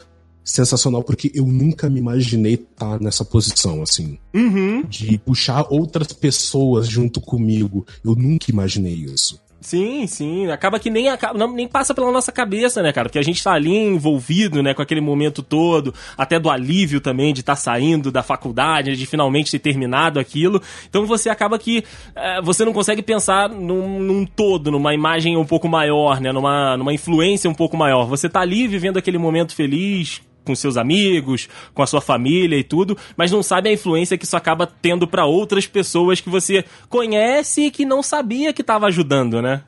sensacional, 0.44 1.02
porque 1.02 1.32
eu 1.34 1.44
nunca 1.44 1.90
me 1.90 1.98
imaginei 1.98 2.54
estar 2.54 2.98
tá 2.98 3.04
nessa 3.04 3.24
posição, 3.24 3.82
assim. 3.82 4.16
Uhum. 4.32 4.84
De 4.84 5.18
puxar 5.18 5.66
outras 5.70 6.12
pessoas 6.12 6.86
junto 6.86 7.20
comigo. 7.20 7.84
Eu 8.04 8.14
nunca 8.14 8.48
imaginei 8.48 8.94
isso. 8.94 9.41
Sim, 9.62 10.06
sim. 10.08 10.50
Acaba 10.50 10.78
que 10.78 10.90
nem, 10.90 11.06
nem 11.54 11.68
passa 11.68 11.94
pela 11.94 12.10
nossa 12.10 12.32
cabeça, 12.32 12.82
né, 12.82 12.92
cara? 12.92 13.08
Porque 13.08 13.18
a 13.18 13.22
gente 13.22 13.42
tá 13.42 13.52
ali 13.52 13.74
envolvido, 13.74 14.60
né, 14.62 14.74
com 14.74 14.82
aquele 14.82 15.00
momento 15.00 15.40
todo, 15.42 15.94
até 16.18 16.38
do 16.38 16.50
alívio 16.50 17.00
também 17.00 17.32
de 17.32 17.40
estar 17.40 17.52
tá 17.52 17.56
saindo 17.56 18.10
da 18.10 18.22
faculdade, 18.22 18.96
de 18.96 19.06
finalmente 19.06 19.52
ter 19.52 19.60
terminado 19.60 20.18
aquilo. 20.18 20.60
Então 20.88 21.06
você 21.06 21.30
acaba 21.30 21.58
que 21.58 21.84
é, 22.14 22.42
você 22.42 22.64
não 22.64 22.72
consegue 22.72 23.02
pensar 23.02 23.48
num, 23.48 24.00
num, 24.00 24.26
todo, 24.26 24.70
numa 24.70 24.92
imagem 24.92 25.36
um 25.36 25.44
pouco 25.44 25.68
maior, 25.68 26.20
né, 26.20 26.32
numa, 26.32 26.76
numa 26.76 26.92
influência 26.92 27.48
um 27.48 27.54
pouco 27.54 27.76
maior. 27.76 28.06
Você 28.06 28.28
tá 28.28 28.40
ali 28.40 28.66
vivendo 28.66 28.96
aquele 28.96 29.18
momento 29.18 29.54
feliz, 29.54 30.20
com 30.44 30.54
seus 30.54 30.76
amigos, 30.76 31.48
com 31.74 31.82
a 31.82 31.86
sua 31.86 32.00
família 32.00 32.56
e 32.56 32.64
tudo, 32.64 32.96
mas 33.16 33.30
não 33.30 33.42
sabe 33.42 33.68
a 33.68 33.72
influência 33.72 34.18
que 34.18 34.24
isso 34.24 34.36
acaba 34.36 34.66
tendo 34.66 35.06
para 35.06 35.26
outras 35.26 35.66
pessoas 35.66 36.20
que 36.20 36.30
você 36.30 36.64
conhece 36.88 37.62
e 37.62 37.70
que 37.70 37.84
não 37.84 38.02
sabia 38.02 38.52
que 38.52 38.62
estava 38.62 38.86
ajudando, 38.86 39.40
né? 39.40 39.62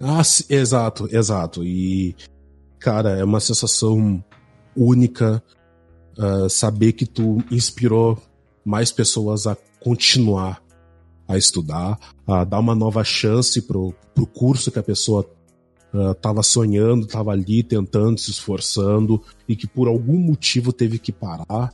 Ah, 0.00 0.22
exato, 0.48 1.08
exato. 1.10 1.64
E, 1.64 2.14
cara, 2.78 3.18
é 3.18 3.24
uma 3.24 3.40
sensação 3.40 4.22
única 4.76 5.42
uh, 6.16 6.48
saber 6.48 6.92
que 6.92 7.04
tu 7.04 7.38
inspirou 7.50 8.20
mais 8.64 8.92
pessoas 8.92 9.46
a 9.46 9.56
continuar 9.80 10.62
a 11.28 11.36
estudar, 11.36 11.98
a 12.26 12.42
dar 12.42 12.58
uma 12.58 12.74
nova 12.74 13.04
chance 13.04 13.60
pro, 13.60 13.94
pro 14.14 14.26
curso 14.26 14.70
que 14.70 14.78
a 14.78 14.82
pessoa 14.82 15.28
estava 16.12 16.40
uh, 16.40 16.44
sonhando, 16.44 17.06
estava 17.06 17.32
ali 17.32 17.62
tentando, 17.62 18.18
se 18.18 18.30
esforçando 18.30 19.22
e 19.48 19.56
que 19.56 19.66
por 19.66 19.88
algum 19.88 20.18
motivo 20.18 20.72
teve 20.72 20.98
que 20.98 21.12
parar 21.12 21.72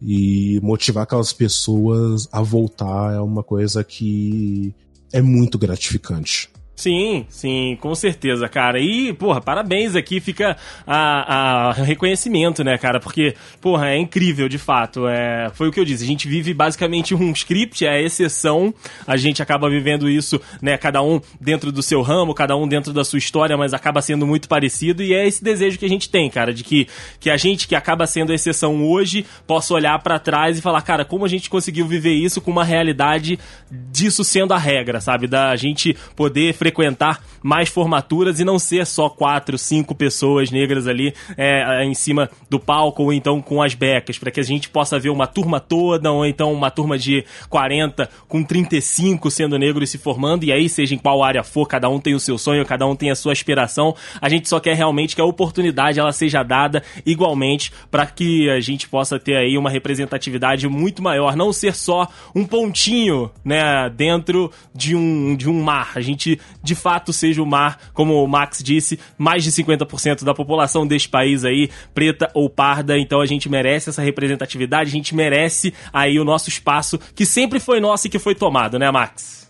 e 0.00 0.60
motivar 0.62 1.04
aquelas 1.04 1.32
pessoas 1.32 2.28
a 2.30 2.42
voltar 2.42 3.14
é 3.14 3.20
uma 3.20 3.42
coisa 3.42 3.82
que 3.82 4.74
é 5.12 5.22
muito 5.22 5.58
gratificante. 5.58 6.50
Sim, 6.76 7.24
sim, 7.28 7.78
com 7.80 7.94
certeza, 7.94 8.48
cara. 8.48 8.80
E, 8.80 9.12
porra, 9.12 9.40
parabéns 9.40 9.94
aqui, 9.94 10.18
fica 10.18 10.56
a, 10.84 11.68
a 11.68 11.72
reconhecimento, 11.72 12.64
né, 12.64 12.76
cara? 12.76 12.98
Porque, 12.98 13.34
porra, 13.60 13.90
é 13.90 13.96
incrível, 13.96 14.48
de 14.48 14.58
fato. 14.58 15.06
É, 15.06 15.50
foi 15.54 15.68
o 15.68 15.72
que 15.72 15.78
eu 15.78 15.84
disse, 15.84 16.02
a 16.02 16.06
gente 16.06 16.26
vive 16.26 16.52
basicamente 16.52 17.14
um 17.14 17.30
script, 17.30 17.86
é 17.86 17.90
a 17.90 18.02
exceção. 18.02 18.74
A 19.06 19.16
gente 19.16 19.40
acaba 19.40 19.70
vivendo 19.70 20.10
isso, 20.10 20.40
né, 20.60 20.76
cada 20.76 21.00
um 21.00 21.20
dentro 21.40 21.70
do 21.70 21.80
seu 21.80 22.02
ramo, 22.02 22.34
cada 22.34 22.56
um 22.56 22.66
dentro 22.66 22.92
da 22.92 23.04
sua 23.04 23.18
história, 23.18 23.56
mas 23.56 23.72
acaba 23.72 24.02
sendo 24.02 24.26
muito 24.26 24.48
parecido. 24.48 25.00
E 25.00 25.14
é 25.14 25.26
esse 25.26 25.44
desejo 25.44 25.78
que 25.78 25.86
a 25.86 25.88
gente 25.88 26.08
tem, 26.08 26.28
cara, 26.28 26.52
de 26.52 26.64
que, 26.64 26.88
que 27.20 27.30
a 27.30 27.36
gente 27.36 27.68
que 27.68 27.76
acaba 27.76 28.04
sendo 28.04 28.32
a 28.32 28.34
exceção 28.34 28.84
hoje 28.84 29.24
possa 29.46 29.72
olhar 29.74 29.96
para 30.00 30.18
trás 30.18 30.58
e 30.58 30.62
falar, 30.62 30.82
cara, 30.82 31.04
como 31.04 31.24
a 31.24 31.28
gente 31.28 31.48
conseguiu 31.48 31.86
viver 31.86 32.14
isso 32.14 32.40
com 32.40 32.50
uma 32.50 32.64
realidade 32.64 33.38
disso 33.70 34.24
sendo 34.24 34.52
a 34.52 34.58
regra, 34.58 35.00
sabe? 35.00 35.28
Da 35.28 35.54
gente 35.54 35.96
poder 36.16 36.52
frequentar 36.64 37.22
mais 37.42 37.68
formaturas 37.68 38.40
e 38.40 38.44
não 38.44 38.58
ser 38.58 38.86
só 38.86 39.10
quatro, 39.10 39.58
cinco 39.58 39.94
pessoas 39.94 40.50
negras 40.50 40.86
ali 40.86 41.12
é, 41.36 41.84
em 41.84 41.92
cima 41.92 42.30
do 42.48 42.58
palco 42.58 43.02
ou 43.02 43.12
então 43.12 43.42
com 43.42 43.62
as 43.62 43.74
becas, 43.74 44.18
para 44.18 44.30
que 44.30 44.40
a 44.40 44.42
gente 44.42 44.70
possa 44.70 44.98
ver 44.98 45.10
uma 45.10 45.26
turma 45.26 45.60
toda 45.60 46.10
ou 46.10 46.24
então 46.24 46.50
uma 46.54 46.70
turma 46.70 46.96
de 46.96 47.22
40 47.50 48.08
com 48.26 48.42
35 48.42 49.30
sendo 49.30 49.58
negros 49.58 49.90
se 49.90 49.98
formando 49.98 50.44
e 50.44 50.52
aí 50.52 50.66
seja 50.70 50.94
em 50.94 50.98
qual 50.98 51.22
área 51.22 51.44
for, 51.44 51.68
cada 51.68 51.86
um 51.90 52.00
tem 52.00 52.14
o 52.14 52.20
seu 52.20 52.38
sonho, 52.38 52.64
cada 52.64 52.86
um 52.86 52.96
tem 52.96 53.10
a 53.10 53.14
sua 53.14 53.32
aspiração. 53.32 53.94
A 54.22 54.30
gente 54.30 54.48
só 54.48 54.58
quer 54.58 54.74
realmente 54.74 55.14
que 55.14 55.20
a 55.20 55.24
oportunidade 55.26 56.00
ela 56.00 56.12
seja 56.12 56.42
dada 56.42 56.82
igualmente 57.04 57.70
para 57.90 58.06
que 58.06 58.48
a 58.48 58.60
gente 58.60 58.88
possa 58.88 59.18
ter 59.18 59.36
aí 59.36 59.58
uma 59.58 59.68
representatividade 59.68 60.66
muito 60.66 61.02
maior, 61.02 61.36
não 61.36 61.52
ser 61.52 61.74
só 61.74 62.08
um 62.34 62.46
pontinho, 62.46 63.30
né, 63.44 63.90
dentro 63.94 64.50
de 64.74 64.96
um 64.96 65.36
de 65.36 65.46
um 65.46 65.62
mar. 65.62 65.92
A 65.94 66.00
gente 66.00 66.40
de 66.64 66.74
fato 66.74 67.12
seja 67.12 67.42
o 67.42 67.46
mar, 67.46 67.78
como 67.92 68.14
o 68.14 68.26
Max 68.26 68.62
disse, 68.62 68.98
mais 69.18 69.44
de 69.44 69.52
50% 69.52 70.24
da 70.24 70.34
população 70.34 70.86
deste 70.86 71.08
país 71.08 71.44
aí, 71.44 71.70
preta 71.92 72.30
ou 72.34 72.48
parda, 72.48 72.98
então 72.98 73.20
a 73.20 73.26
gente 73.26 73.48
merece 73.48 73.90
essa 73.90 74.02
representatividade, 74.02 74.88
a 74.88 74.92
gente 74.92 75.14
merece 75.14 75.74
aí 75.92 76.18
o 76.18 76.24
nosso 76.24 76.48
espaço, 76.48 76.98
que 77.14 77.26
sempre 77.26 77.60
foi 77.60 77.78
nosso 77.78 78.06
e 78.06 78.10
que 78.10 78.18
foi 78.18 78.34
tomado, 78.34 78.78
né, 78.78 78.90
Max? 78.90 79.44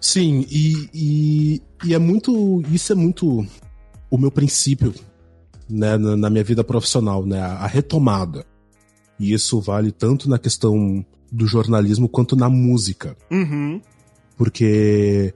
Sim, 0.00 0.46
e, 0.50 0.88
e, 0.94 1.62
e 1.84 1.94
é 1.94 1.98
muito. 1.98 2.62
Isso 2.70 2.92
é 2.92 2.94
muito 2.94 3.44
o 4.08 4.18
meu 4.18 4.30
princípio 4.30 4.94
né, 5.68 5.96
na, 5.96 6.16
na 6.16 6.30
minha 6.30 6.44
vida 6.44 6.62
profissional, 6.62 7.26
né? 7.26 7.40
A, 7.40 7.54
a 7.54 7.66
retomada. 7.66 8.46
E 9.18 9.32
isso 9.32 9.60
vale 9.60 9.90
tanto 9.90 10.28
na 10.28 10.38
questão 10.38 11.04
do 11.32 11.46
jornalismo 11.46 12.08
quanto 12.08 12.36
na 12.36 12.48
música. 12.48 13.16
Uhum. 13.30 13.80
Porque 14.36 15.34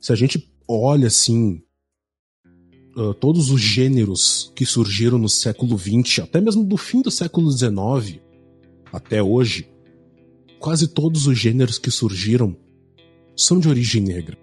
se 0.00 0.12
a 0.12 0.16
gente 0.16 0.50
olha 0.66 1.06
assim. 1.06 1.62
Uh, 2.96 3.14
todos 3.14 3.50
os 3.50 3.60
gêneros 3.60 4.52
que 4.56 4.66
surgiram 4.66 5.16
no 5.16 5.28
século 5.28 5.78
XX, 5.78 6.24
até 6.24 6.40
mesmo 6.40 6.64
do 6.64 6.76
fim 6.76 7.00
do 7.00 7.10
século 7.10 7.48
XIX 7.50 8.20
até 8.92 9.22
hoje, 9.22 9.70
quase 10.58 10.88
todos 10.88 11.28
os 11.28 11.38
gêneros 11.38 11.78
que 11.78 11.88
surgiram 11.88 12.56
são 13.36 13.60
de 13.60 13.68
origem 13.68 14.02
negra. 14.02 14.36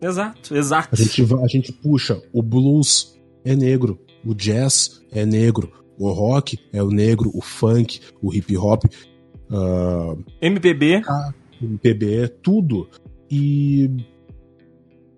Exato, 0.00 0.56
exato. 0.56 0.88
A 0.92 0.96
gente, 0.96 1.22
a 1.34 1.46
gente 1.46 1.72
puxa, 1.72 2.22
o 2.32 2.42
blues 2.42 3.14
é 3.44 3.54
negro, 3.54 3.98
o 4.24 4.34
jazz 4.34 5.02
é 5.12 5.26
negro, 5.26 5.70
o 5.98 6.10
rock 6.10 6.58
é 6.72 6.82
o 6.82 6.88
negro, 6.88 7.30
o 7.34 7.42
funk, 7.42 8.00
o 8.22 8.34
hip 8.34 8.56
hop, 8.56 8.84
uh, 9.50 10.24
MPB, 10.40 11.02
MPB, 11.60 12.28
tudo. 12.42 12.88
E 13.30 13.90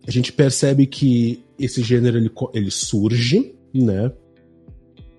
a 0.07 0.11
gente 0.11 0.33
percebe 0.33 0.87
que 0.87 1.43
esse 1.59 1.83
gênero 1.83 2.17
ele, 2.17 2.31
ele 2.55 2.71
surge, 2.71 3.55
né? 3.75 4.13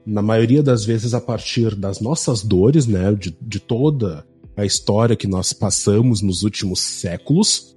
Na 0.05 0.21
maioria 0.21 0.63
das 0.63 0.85
vezes 0.85 1.13
a 1.13 1.19
partir 1.19 1.75
das 1.75 1.99
nossas 1.99 2.41
dores, 2.41 2.87
né? 2.87 3.13
De, 3.13 3.35
de 3.41 3.59
toda 3.59 4.25
a 4.55 4.65
história 4.65 5.15
que 5.15 5.27
nós 5.27 5.51
passamos 5.51 6.21
nos 6.21 6.43
últimos 6.43 6.79
séculos. 6.79 7.75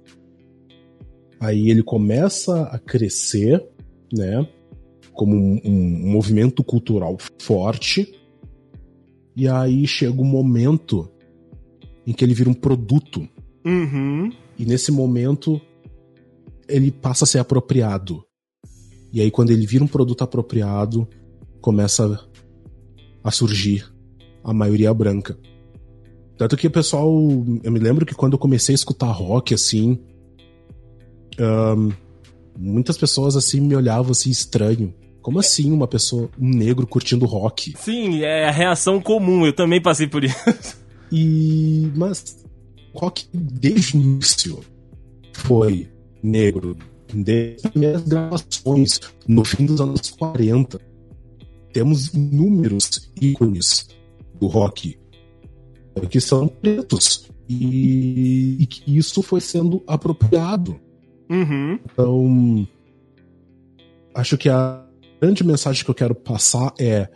Aí 1.39 1.69
ele 1.69 1.83
começa 1.83 2.63
a 2.63 2.79
crescer, 2.79 3.61
né? 4.13 4.47
Como 5.11 5.35
um, 5.35 5.59
um 5.65 6.11
movimento 6.11 6.63
cultural 6.63 7.17
forte. 7.39 8.17
E 9.35 9.49
aí 9.49 9.85
chega 9.85 10.21
um 10.21 10.25
momento 10.25 11.11
em 12.07 12.13
que 12.13 12.23
ele 12.23 12.33
vira 12.33 12.49
um 12.49 12.53
produto. 12.53 13.27
Uhum. 13.65 14.31
E 14.57 14.65
nesse 14.65 14.91
momento 14.91 15.59
ele 16.71 16.91
passa 16.91 17.25
a 17.25 17.27
ser 17.27 17.39
apropriado. 17.39 18.23
E 19.13 19.21
aí 19.21 19.29
quando 19.29 19.51
ele 19.51 19.65
vira 19.65 19.83
um 19.83 19.87
produto 19.87 20.23
apropriado, 20.23 21.07
começa 21.59 22.19
a 23.23 23.31
surgir 23.31 23.85
a 24.43 24.53
maioria 24.53 24.93
branca. 24.93 25.37
Tanto 26.37 26.57
que 26.57 26.67
o 26.67 26.71
pessoal. 26.71 27.07
Eu 27.63 27.71
me 27.71 27.79
lembro 27.79 28.05
que 28.05 28.15
quando 28.15 28.33
eu 28.33 28.39
comecei 28.39 28.73
a 28.73 28.75
escutar 28.75 29.11
rock, 29.11 29.53
assim. 29.53 29.99
Um, 31.39 31.91
muitas 32.57 32.97
pessoas 32.97 33.35
assim 33.35 33.61
me 33.61 33.75
olhavam 33.75 34.11
assim 34.11 34.31
estranho. 34.31 34.93
Como 35.21 35.37
assim 35.37 35.71
uma 35.71 35.87
pessoa, 35.87 36.29
um 36.39 36.49
negro 36.49 36.87
curtindo 36.87 37.27
rock? 37.27 37.73
Sim, 37.77 38.23
é 38.23 38.47
a 38.47 38.51
reação 38.51 38.99
comum, 38.99 39.45
eu 39.45 39.53
também 39.53 39.79
passei 39.79 40.07
por 40.07 40.23
isso. 40.23 40.35
E. 41.11 41.91
Mas 41.95 42.43
rock 42.93 43.25
desde 43.33 43.97
o 43.97 43.99
início 43.99 44.59
foi 45.33 45.89
negro. 46.23 46.77
Desde 47.13 47.65
as 47.65 47.71
primeiras 47.71 48.03
gravações, 48.03 48.99
no 49.27 49.43
fim 49.43 49.65
dos 49.65 49.81
anos 49.81 50.09
40. 50.11 50.79
Temos 51.73 52.13
inúmeros 52.13 53.11
ícones 53.19 53.87
do 54.39 54.47
rock 54.47 54.97
que 56.09 56.21
são 56.21 56.47
pretos. 56.47 57.29
E, 57.49 58.57
e 58.61 58.65
que 58.65 58.97
isso 58.97 59.21
foi 59.21 59.41
sendo 59.41 59.83
apropriado. 59.85 60.79
Uhum. 61.29 61.79
Então, 61.83 62.67
acho 64.15 64.37
que 64.37 64.47
a 64.47 64.85
grande 65.21 65.43
mensagem 65.43 65.83
que 65.83 65.89
eu 65.89 65.95
quero 65.95 66.15
passar 66.15 66.73
é: 66.79 67.09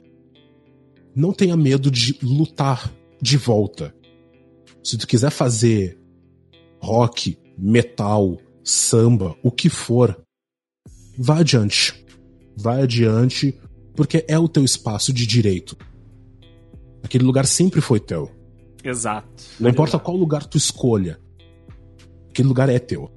não 1.15 1.31
tenha 1.31 1.55
medo 1.55 1.89
de 1.89 2.17
lutar 2.21 2.91
de 3.21 3.37
volta. 3.37 3.95
Se 4.83 4.97
tu 4.97 5.07
quiser 5.07 5.31
fazer 5.31 5.97
rock, 6.81 7.37
metal, 7.57 8.37
samba, 8.65 9.35
o 9.43 9.51
que 9.51 9.69
for, 9.69 10.19
vá 11.17 11.39
adiante. 11.39 12.03
Vai 12.57 12.81
adiante, 12.81 13.57
porque 13.95 14.25
é 14.27 14.39
o 14.39 14.49
teu 14.49 14.65
espaço 14.65 15.13
de 15.13 15.27
direito. 15.27 15.77
Aquele 17.03 17.23
lugar 17.23 17.45
sempre 17.45 17.79
foi 17.79 17.99
teu. 17.99 18.31
Exato. 18.83 19.43
Não 19.59 19.69
importa 19.69 19.99
qual 19.99 20.17
lugar 20.17 20.45
tu 20.45 20.57
escolha. 20.57 21.19
Aquele 22.29 22.47
lugar 22.47 22.67
é 22.69 22.79
teu. 22.79 23.11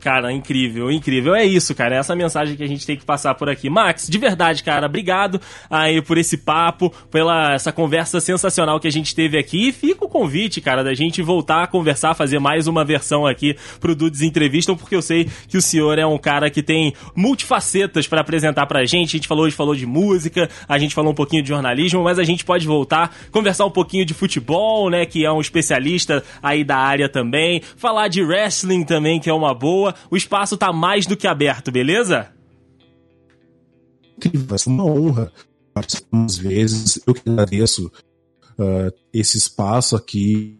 Cara, 0.00 0.32
incrível, 0.32 0.90
incrível. 0.90 1.34
É 1.34 1.44
isso, 1.44 1.74
cara. 1.74 1.94
É 1.94 1.98
essa 1.98 2.16
mensagem 2.16 2.56
que 2.56 2.62
a 2.62 2.66
gente 2.66 2.86
tem 2.86 2.96
que 2.96 3.04
passar 3.04 3.34
por 3.34 3.48
aqui. 3.48 3.68
Max, 3.68 4.08
de 4.08 4.18
verdade, 4.18 4.62
cara, 4.64 4.86
obrigado 4.86 5.40
aí 5.68 6.00
por 6.00 6.16
esse 6.16 6.38
papo, 6.38 6.90
pela 7.10 7.52
essa 7.52 7.70
conversa 7.70 8.18
sensacional 8.18 8.80
que 8.80 8.88
a 8.88 8.92
gente 8.92 9.14
teve 9.14 9.38
aqui. 9.38 9.68
E 9.68 9.72
fica 9.72 10.04
o 10.04 10.08
convite, 10.08 10.60
cara, 10.60 10.82
da 10.82 10.94
gente 10.94 11.20
voltar 11.20 11.64
a 11.64 11.66
conversar, 11.66 12.14
fazer 12.14 12.38
mais 12.38 12.66
uma 12.66 12.84
versão 12.84 13.26
aqui 13.26 13.54
pro 13.78 13.94
Dudes 13.94 14.22
Entrevistam, 14.22 14.74
porque 14.74 14.96
eu 14.96 15.02
sei 15.02 15.28
que 15.46 15.58
o 15.58 15.62
senhor 15.62 15.98
é 15.98 16.06
um 16.06 16.16
cara 16.16 16.48
que 16.48 16.62
tem 16.62 16.94
multifacetas 17.14 18.08
para 18.08 18.22
apresentar 18.22 18.66
pra 18.66 18.84
gente. 18.86 19.16
A 19.16 19.18
gente 19.18 19.28
falou, 19.28 19.44
gente 19.50 19.56
falou 19.56 19.74
de 19.74 19.84
música, 19.84 20.48
a 20.66 20.78
gente 20.78 20.94
falou 20.94 21.12
um 21.12 21.14
pouquinho 21.14 21.42
de 21.42 21.48
jornalismo, 21.48 22.02
mas 22.02 22.18
a 22.18 22.24
gente 22.24 22.44
pode 22.44 22.66
voltar, 22.66 23.14
conversar 23.30 23.66
um 23.66 23.70
pouquinho 23.70 24.06
de 24.06 24.14
futebol, 24.14 24.88
né, 24.88 25.04
que 25.04 25.24
é 25.24 25.30
um 25.30 25.40
especialista 25.40 26.22
aí 26.42 26.64
da 26.64 26.78
área 26.78 27.08
também, 27.08 27.60
falar 27.76 28.08
de 28.08 28.22
wrestling 28.22 28.84
também, 28.84 29.20
que 29.20 29.28
é 29.28 29.34
uma 29.34 29.52
boa 29.52 29.89
o 30.10 30.16
espaço 30.16 30.56
tá 30.56 30.72
mais 30.72 31.06
do 31.06 31.16
que 31.16 31.26
aberto, 31.26 31.70
beleza? 31.70 32.32
Vai 34.34 34.58
ser 34.58 34.68
uma 34.68 34.84
honra 34.84 35.32
participar 35.72 36.24
às 36.24 36.36
vezes. 36.36 37.00
Eu 37.06 37.14
que 37.14 37.28
agradeço 37.28 37.90
uh, 38.58 38.92
esse 39.12 39.38
espaço 39.38 39.96
aqui. 39.96 40.58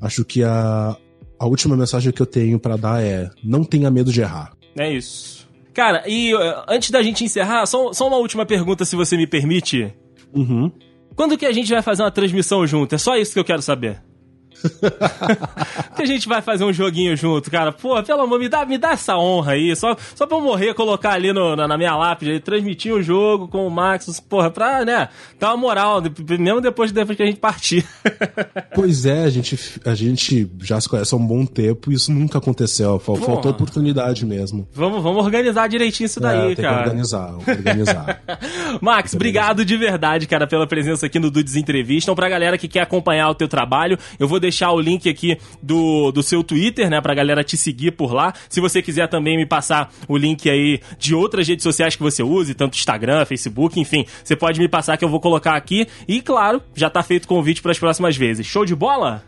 Acho 0.00 0.24
que 0.24 0.42
a, 0.42 0.96
a 1.38 1.46
última 1.46 1.76
mensagem 1.76 2.12
que 2.12 2.20
eu 2.20 2.26
tenho 2.26 2.58
para 2.58 2.76
dar 2.76 3.02
é: 3.02 3.30
não 3.42 3.64
tenha 3.64 3.90
medo 3.90 4.12
de 4.12 4.20
errar. 4.20 4.52
É 4.78 4.92
isso. 4.92 5.48
Cara, 5.72 6.04
e 6.06 6.34
uh, 6.34 6.64
antes 6.68 6.90
da 6.90 7.02
gente 7.02 7.24
encerrar, 7.24 7.64
só, 7.66 7.92
só 7.92 8.06
uma 8.06 8.18
última 8.18 8.44
pergunta, 8.44 8.84
se 8.84 8.94
você 8.94 9.16
me 9.16 9.26
permite. 9.26 9.92
Uhum. 10.34 10.70
Quando 11.14 11.36
que 11.36 11.46
a 11.46 11.52
gente 11.52 11.70
vai 11.70 11.82
fazer 11.82 12.02
uma 12.02 12.10
transmissão 12.10 12.66
junto? 12.66 12.94
É 12.94 12.98
só 12.98 13.16
isso 13.16 13.32
que 13.32 13.38
eu 13.38 13.44
quero 13.44 13.62
saber. 13.62 14.02
que 15.96 16.02
a 16.02 16.06
gente 16.06 16.28
vai 16.28 16.42
fazer 16.42 16.64
um 16.64 16.72
joguinho 16.72 17.16
junto, 17.16 17.50
cara. 17.50 17.72
Pô, 17.72 18.02
pelo 18.02 18.22
amor, 18.22 18.38
me 18.38 18.48
dá, 18.48 18.64
me 18.64 18.78
dá 18.78 18.92
essa 18.92 19.16
honra 19.16 19.52
aí. 19.52 19.74
Só, 19.76 19.96
só 20.14 20.26
pra 20.26 20.36
eu 20.36 20.40
morrer, 20.40 20.74
colocar 20.74 21.12
ali 21.12 21.32
no, 21.32 21.56
na, 21.56 21.66
na, 21.68 21.78
minha 21.78 21.96
lápide, 21.96 22.40
transmitir 22.40 22.92
o 22.92 23.02
jogo 23.02 23.48
com 23.48 23.66
o 23.66 23.70
Max, 23.70 24.20
porra, 24.20 24.50
pra, 24.50 24.84
né, 24.84 25.08
dar 25.38 25.50
uma 25.50 25.56
moral, 25.56 26.02
mesmo 26.38 26.60
depois, 26.60 26.92
depois 26.92 27.16
que 27.16 27.22
a 27.22 27.26
gente 27.26 27.38
partir. 27.38 27.86
pois 28.74 29.06
é, 29.06 29.24
a 29.24 29.30
gente, 29.30 29.58
a 29.84 29.94
gente 29.94 30.50
já 30.60 30.80
se 30.80 30.88
conhece 30.88 31.14
há 31.14 31.18
um 31.18 31.26
bom 31.26 31.44
tempo 31.46 31.90
e 31.90 31.94
isso 31.94 32.12
nunca 32.12 32.38
aconteceu. 32.38 32.98
Faltou 32.98 33.52
oportunidade 33.52 34.26
mesmo. 34.26 34.66
Vamos, 34.72 35.02
vamos 35.02 35.24
organizar 35.24 35.68
direitinho 35.68 36.06
isso 36.06 36.20
daí, 36.20 36.52
é, 36.52 36.54
tem 36.54 36.64
cara. 36.64 36.82
Que 36.82 36.88
organizar, 36.88 37.34
organizar. 37.34 38.22
Max, 38.80 39.14
obrigado 39.14 39.64
de 39.64 39.76
verdade, 39.76 40.26
cara, 40.26 40.46
pela 40.46 40.66
presença 40.66 41.06
aqui 41.06 41.18
no 41.18 41.30
Dudes 41.30 41.56
Entrevista. 41.56 42.06
Então, 42.06 42.16
pra 42.16 42.28
galera 42.28 42.58
que 42.58 42.68
quer 42.68 42.80
acompanhar 42.80 43.28
o 43.30 43.34
teu 43.34 43.48
trabalho, 43.48 43.98
eu 44.18 44.26
vou 44.26 44.40
deixar 44.42 44.72
o 44.72 44.80
link 44.80 45.08
aqui 45.08 45.38
do, 45.62 46.12
do 46.12 46.22
seu 46.22 46.44
Twitter, 46.44 46.90
né, 46.90 47.00
pra 47.00 47.14
galera 47.14 47.42
te 47.42 47.56
seguir 47.56 47.92
por 47.92 48.12
lá. 48.12 48.34
Se 48.50 48.60
você 48.60 48.82
quiser 48.82 49.08
também 49.08 49.38
me 49.38 49.46
passar 49.46 49.90
o 50.06 50.16
link 50.16 50.50
aí 50.50 50.80
de 50.98 51.14
outras 51.14 51.48
redes 51.48 51.62
sociais 51.62 51.96
que 51.96 52.02
você 52.02 52.22
use, 52.22 52.52
tanto 52.52 52.76
Instagram, 52.76 53.24
Facebook, 53.24 53.80
enfim, 53.80 54.04
você 54.22 54.36
pode 54.36 54.60
me 54.60 54.68
passar 54.68 54.98
que 54.98 55.04
eu 55.04 55.08
vou 55.08 55.20
colocar 55.20 55.56
aqui. 55.56 55.86
E, 56.06 56.20
claro, 56.20 56.60
já 56.74 56.90
tá 56.90 57.02
feito 57.02 57.24
o 57.24 57.28
convite 57.28 57.62
para 57.62 57.72
as 57.72 57.78
próximas 57.78 58.16
vezes. 58.16 58.46
Show 58.46 58.66
de 58.66 58.74
bola? 58.74 59.24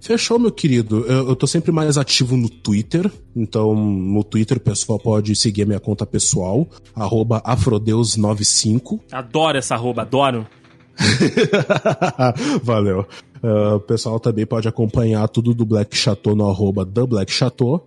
Fechou, 0.00 0.38
meu 0.38 0.52
querido. 0.52 1.04
Eu, 1.06 1.28
eu 1.28 1.36
tô 1.36 1.46
sempre 1.46 1.72
mais 1.72 1.98
ativo 1.98 2.36
no 2.36 2.48
Twitter. 2.48 3.10
Então, 3.34 3.74
no 3.74 4.22
Twitter 4.22 4.56
o 4.56 4.60
pessoal 4.60 4.98
pode 4.98 5.34
seguir 5.34 5.62
a 5.62 5.66
minha 5.66 5.80
conta 5.80 6.06
pessoal, 6.06 6.68
afrodeus95. 6.96 9.00
Adoro 9.10 9.58
essa 9.58 9.74
arroba, 9.74 10.02
adoro. 10.02 10.46
Valeu. 12.62 13.06
Uh, 13.42 13.76
o 13.76 13.80
pessoal 13.80 14.18
também 14.18 14.46
pode 14.46 14.68
acompanhar 14.68 15.28
tudo 15.28 15.54
do 15.54 15.64
Black 15.64 15.96
Chateau 15.96 16.34
no 16.34 16.48
arroba 16.48 16.84
The 16.84 17.06
Black 17.06 17.32
Chateau 17.32 17.86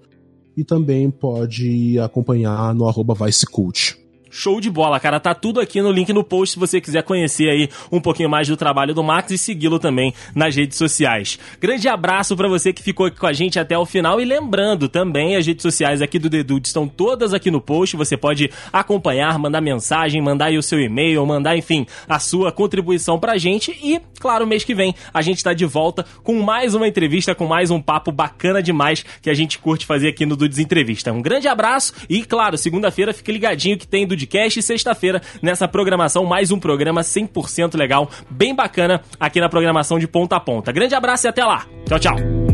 e 0.55 0.63
também 0.63 1.09
pode 1.09 1.99
acompanhar 1.99 2.73
no 2.73 2.87
arroba 2.87 3.13
Vice 3.13 3.45
Cult. 3.45 4.00
Show 4.31 4.61
de 4.61 4.69
bola, 4.69 4.99
cara. 4.99 5.19
Tá 5.19 5.35
tudo 5.35 5.59
aqui 5.59 5.81
no 5.81 5.91
link 5.91 6.11
no 6.13 6.23
post 6.23 6.53
se 6.53 6.59
você 6.59 6.79
quiser 6.79 7.03
conhecer 7.03 7.49
aí 7.49 7.69
um 7.91 7.99
pouquinho 7.99 8.29
mais 8.29 8.47
do 8.47 8.55
trabalho 8.55 8.93
do 8.93 9.03
Max 9.03 9.29
e 9.31 9.37
segui-lo 9.37 9.77
também 9.77 10.13
nas 10.33 10.55
redes 10.55 10.77
sociais. 10.77 11.37
Grande 11.59 11.89
abraço 11.89 12.35
para 12.35 12.47
você 12.47 12.71
que 12.71 12.81
ficou 12.81 13.07
aqui 13.07 13.19
com 13.19 13.27
a 13.27 13.33
gente 13.33 13.59
até 13.59 13.77
o 13.77 13.85
final 13.85 14.21
e 14.21 14.25
lembrando 14.25 14.87
também 14.87 15.35
as 15.35 15.45
redes 15.45 15.61
sociais 15.61 16.01
aqui 16.01 16.17
do 16.17 16.29
Dedude 16.29 16.67
estão 16.67 16.87
todas 16.87 17.33
aqui 17.33 17.51
no 17.51 17.59
post. 17.59 17.97
Você 17.97 18.15
pode 18.15 18.49
acompanhar, 18.71 19.37
mandar 19.37 19.59
mensagem, 19.59 20.21
mandar 20.21 20.45
aí 20.45 20.57
o 20.57 20.63
seu 20.63 20.79
e-mail, 20.79 21.25
mandar, 21.25 21.57
enfim, 21.57 21.85
a 22.07 22.17
sua 22.17 22.53
contribuição 22.53 23.19
pra 23.19 23.37
gente 23.37 23.77
e, 23.83 23.99
claro, 24.19 24.47
mês 24.47 24.63
que 24.63 24.73
vem 24.73 24.95
a 25.13 25.21
gente 25.21 25.43
tá 25.43 25.53
de 25.53 25.65
volta 25.65 26.05
com 26.23 26.41
mais 26.41 26.73
uma 26.73 26.87
entrevista, 26.87 27.35
com 27.35 27.45
mais 27.45 27.69
um 27.69 27.81
papo 27.81 28.13
bacana 28.13 28.63
demais 28.63 29.03
que 29.21 29.29
a 29.29 29.33
gente 29.33 29.59
curte 29.59 29.85
fazer 29.85 30.07
aqui 30.07 30.25
no 30.25 30.37
Dudes 30.37 30.57
Entrevista. 30.57 31.11
Um 31.11 31.21
grande 31.21 31.49
abraço 31.49 31.93
e, 32.09 32.23
claro, 32.23 32.57
segunda-feira 32.57 33.13
fique 33.13 33.31
ligadinho 33.31 33.77
que 33.77 33.85
tem 33.85 34.07
do 34.07 34.20
podcast 34.25 34.59
e 34.59 34.63
sexta-feira 34.63 35.21
nessa 35.41 35.67
programação, 35.67 36.25
mais 36.25 36.51
um 36.51 36.59
programa 36.59 37.01
100% 37.01 37.77
legal, 37.77 38.09
bem 38.29 38.55
bacana 38.55 39.01
aqui 39.19 39.39
na 39.39 39.49
programação 39.49 39.99
de 39.99 40.07
ponta 40.07 40.35
a 40.35 40.39
ponta. 40.39 40.71
Grande 40.71 40.95
abraço 40.95 41.27
e 41.27 41.29
até 41.29 41.45
lá. 41.45 41.65
Tchau, 41.87 41.99
tchau. 41.99 42.50